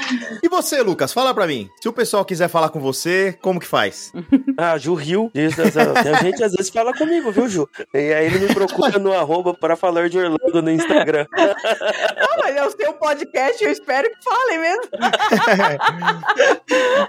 E 0.43 0.49
você, 0.49 0.83
Lucas, 0.83 1.13
fala 1.13 1.33
pra 1.33 1.47
mim. 1.47 1.69
Se 1.81 1.89
o 1.89 1.93
pessoal 1.93 2.25
quiser 2.25 2.49
falar 2.49 2.69
com 2.69 2.81
você, 2.81 3.39
como 3.41 3.61
que 3.61 3.67
faz? 3.67 4.13
Ah, 4.59 4.79
Ju 4.79 4.95
riu. 4.95 5.31
A 5.35 6.23
gente 6.23 6.43
às 6.43 6.53
vezes 6.53 6.71
fala 6.71 6.93
comigo, 6.95 7.31
viu, 7.31 7.47
Ju? 7.47 7.69
E 7.93 8.13
aí 8.15 8.25
ele 8.27 8.39
me 8.39 8.55
procura 8.55 8.99
no 8.99 9.13
arroba 9.13 9.53
para 9.53 9.77
falar 9.77 10.09
de 10.09 10.19
Orlando 10.19 10.63
no 10.63 10.71
Instagram. 10.71 11.27
Ah, 11.37 12.37
mas 12.39 12.57
é 12.57 12.65
o 12.67 12.71
seu 12.71 12.95
podcast, 12.95 13.63
eu 13.63 13.71
espero 13.71 14.09
que 14.09 14.25
falem 14.25 14.59
mesmo. 14.59 14.83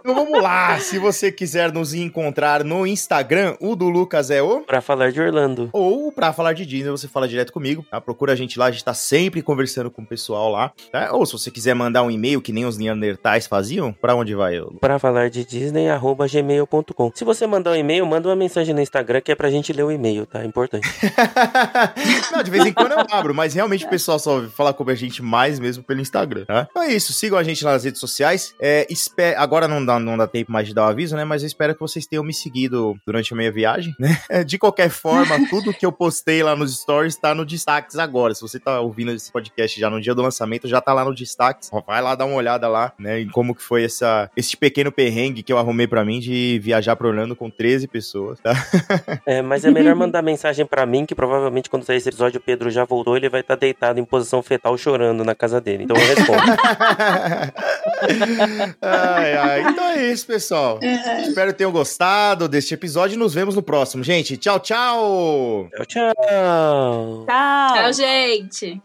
então 0.02 0.14
vamos 0.14 0.44
lá. 0.44 0.78
Se 0.80 1.00
você 1.00 1.32
quiser 1.32 1.72
nos 1.72 1.94
encontrar 1.94 2.17
no 2.66 2.86
Instagram, 2.88 3.56
o 3.62 3.76
do 3.76 3.88
Lucas 3.90 4.32
é 4.32 4.42
o. 4.42 4.62
Pra 4.62 4.82
falar 4.82 5.12
de 5.12 5.22
Orlando. 5.22 5.70
Ou 5.72 6.12
pra 6.12 6.34
falar 6.34 6.54
de 6.54 6.66
Disney, 6.66 6.90
você 6.90 7.08
fala 7.08 7.28
direto 7.28 7.54
comigo, 7.54 7.86
tá? 7.90 8.02
Procura 8.02 8.34
a 8.34 8.36
gente 8.36 8.58
lá, 8.58 8.66
a 8.66 8.72
gente 8.72 8.84
tá 8.84 8.94
sempre 8.94 9.42
conversando 9.42 9.92
com 9.92 10.02
o 10.02 10.06
pessoal 10.06 10.52
lá, 10.52 10.72
tá? 10.92 11.10
Ou 11.14 11.26
se 11.26 11.34
você 11.34 11.52
quiser 11.52 11.74
mandar 11.76 12.04
um 12.04 12.10
e-mail, 12.12 12.42
que 12.42 12.52
nem 12.52 12.66
os 12.66 12.78
Neandertais 12.78 13.46
faziam, 13.48 13.94
pra 13.94 14.16
onde 14.16 14.34
vai? 14.36 14.60
Lu? 14.60 14.78
Pra 14.80 14.98
falar 15.00 15.30
de 15.30 15.46
Disney, 15.46 15.90
arroba 15.90 16.28
gmail.com. 16.28 17.12
Se 17.14 17.24
você 17.24 17.46
mandar 17.46 17.72
um 17.72 17.76
e-mail, 17.76 18.06
manda 18.06 18.28
uma 18.30 18.36
mensagem 18.36 18.74
no 18.74 18.82
Instagram 18.82 19.22
que 19.22 19.32
é 19.32 19.36
pra 19.36 19.50
gente 19.50 19.72
ler 19.72 19.84
o 19.84 19.92
e-mail, 19.92 20.26
tá? 20.26 20.44
Importante. 20.44 20.88
Não, 22.32 22.44
de 22.44 22.52
vez 22.52 22.66
em 22.66 22.74
quando 22.74 22.94
eu 22.94 23.06
abro, 23.12 23.34
mas 23.34 23.54
realmente 23.54 23.86
o 23.86 23.90
pessoal 23.90 24.18
só 24.20 24.42
fala 24.50 24.74
com 24.74 24.88
a 24.90 24.96
gente 24.96 25.22
mais 25.22 25.60
mesmo 25.60 25.84
pelo 25.84 26.02
Instagram, 26.02 26.46
tá? 26.46 26.68
Então 26.70 26.84
é 26.84 26.94
isso, 26.94 27.14
sigam 27.14 27.38
a 27.38 27.44
gente 27.44 27.64
nas 27.64 27.84
redes 27.84 28.00
sociais. 28.00 28.54
É, 28.60 28.86
espe- 28.90 29.36
Agora 29.36 29.68
não 29.68 29.84
dá, 29.86 30.00
não 30.00 30.18
dá 30.18 30.26
tempo 30.28 30.52
mais 30.52 30.68
de 30.68 30.74
dar 30.74 30.84
o 30.88 30.90
aviso, 30.90 31.16
né? 31.16 31.24
Mas 31.26 31.44
eu 31.44 31.48
espero 31.48 31.74
que 31.74 31.80
vocês 31.82 32.07
tenham 32.08 32.24
me 32.24 32.34
seguido 32.34 32.96
durante 33.06 33.34
a 33.34 33.38
minha 33.38 33.52
viagem, 33.52 33.96
né? 34.00 34.18
De 34.46 34.58
qualquer 34.58 34.90
forma, 34.90 35.38
tudo 35.50 35.74
que 35.74 35.86
eu 35.86 35.92
postei 35.92 36.42
lá 36.44 36.56
nos 36.56 36.80
stories 36.80 37.16
tá 37.16 37.34
no 37.34 37.46
destaques 37.46 37.98
agora. 37.98 38.34
Se 38.34 38.42
você 38.42 38.60
tá 38.60 38.80
ouvindo 38.80 39.12
esse 39.12 39.32
podcast 39.32 39.80
já 39.80 39.90
no 39.90 40.02
dia 40.02 40.16
do 40.16 40.22
lançamento, 40.22 40.68
já 40.68 40.82
tá 40.82 40.94
lá 40.94 41.04
no 41.04 41.14
destaques. 41.14 41.70
Vai 41.86 42.02
lá 42.02 42.16
dar 42.16 42.26
uma 42.26 42.36
olhada 42.36 42.68
lá, 42.68 42.94
né? 42.98 43.22
Em 43.22 43.30
como 43.30 43.54
que 43.54 43.62
foi 43.62 43.84
essa, 43.84 44.30
esse 44.36 44.56
pequeno 44.56 44.92
perrengue 44.92 45.44
que 45.44 45.52
eu 45.52 45.58
arrumei 45.58 45.88
pra 45.88 46.04
mim 46.06 46.20
de 46.20 46.60
viajar 46.64 46.96
pra 46.96 47.08
Orlando 47.08 47.36
com 47.36 47.50
13 47.50 47.88
pessoas, 47.88 48.40
tá? 48.40 48.54
É, 49.26 49.42
mas 49.42 49.66
é 49.66 49.72
melhor 49.72 49.96
mandar 49.96 50.22
mensagem 50.22 50.66
pra 50.66 50.86
mim, 50.86 51.06
que 51.06 51.14
provavelmente 51.14 51.70
quando 51.70 51.84
sair 51.84 51.98
esse 51.98 52.08
episódio 52.08 52.40
o 52.40 52.42
Pedro 52.42 52.70
já 52.70 52.86
voltou, 52.86 53.18
ele 53.18 53.30
vai 53.30 53.42
estar 53.42 53.56
deitado 53.56 54.00
em 54.00 54.06
posição 54.06 54.42
fetal 54.42 54.78
chorando 54.78 55.24
na 55.24 55.36
casa 55.36 55.60
dele. 55.60 55.84
Então 55.84 55.98
eu 55.98 56.16
respondo. 56.16 56.42
ai, 58.82 59.38
ai. 59.38 59.62
Então 59.70 59.86
é 59.86 60.12
isso, 60.12 60.26
pessoal. 60.26 60.80
Espero 61.28 61.52
que 61.52 61.58
tenham 61.58 61.72
gostado 61.72 61.97
deste 62.48 62.74
episódio 62.74 63.16
e 63.16 63.18
nos 63.18 63.34
vemos 63.34 63.56
no 63.56 63.64
próximo. 63.64 64.04
Gente, 64.04 64.38
tchau, 64.38 64.60
tchau! 64.60 65.70
tchau, 65.76 65.86
tchau. 65.86 67.26
Tchau. 67.26 67.26
Tchau, 67.26 67.94
gente. 67.94 68.82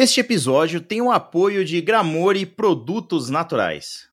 Este 0.00 0.20
episódio 0.20 0.80
tem 0.80 1.02
o 1.02 1.10
apoio 1.10 1.64
de 1.64 1.80
Gramore 1.80 2.46
Produtos 2.46 3.28
Naturais. 3.28 4.08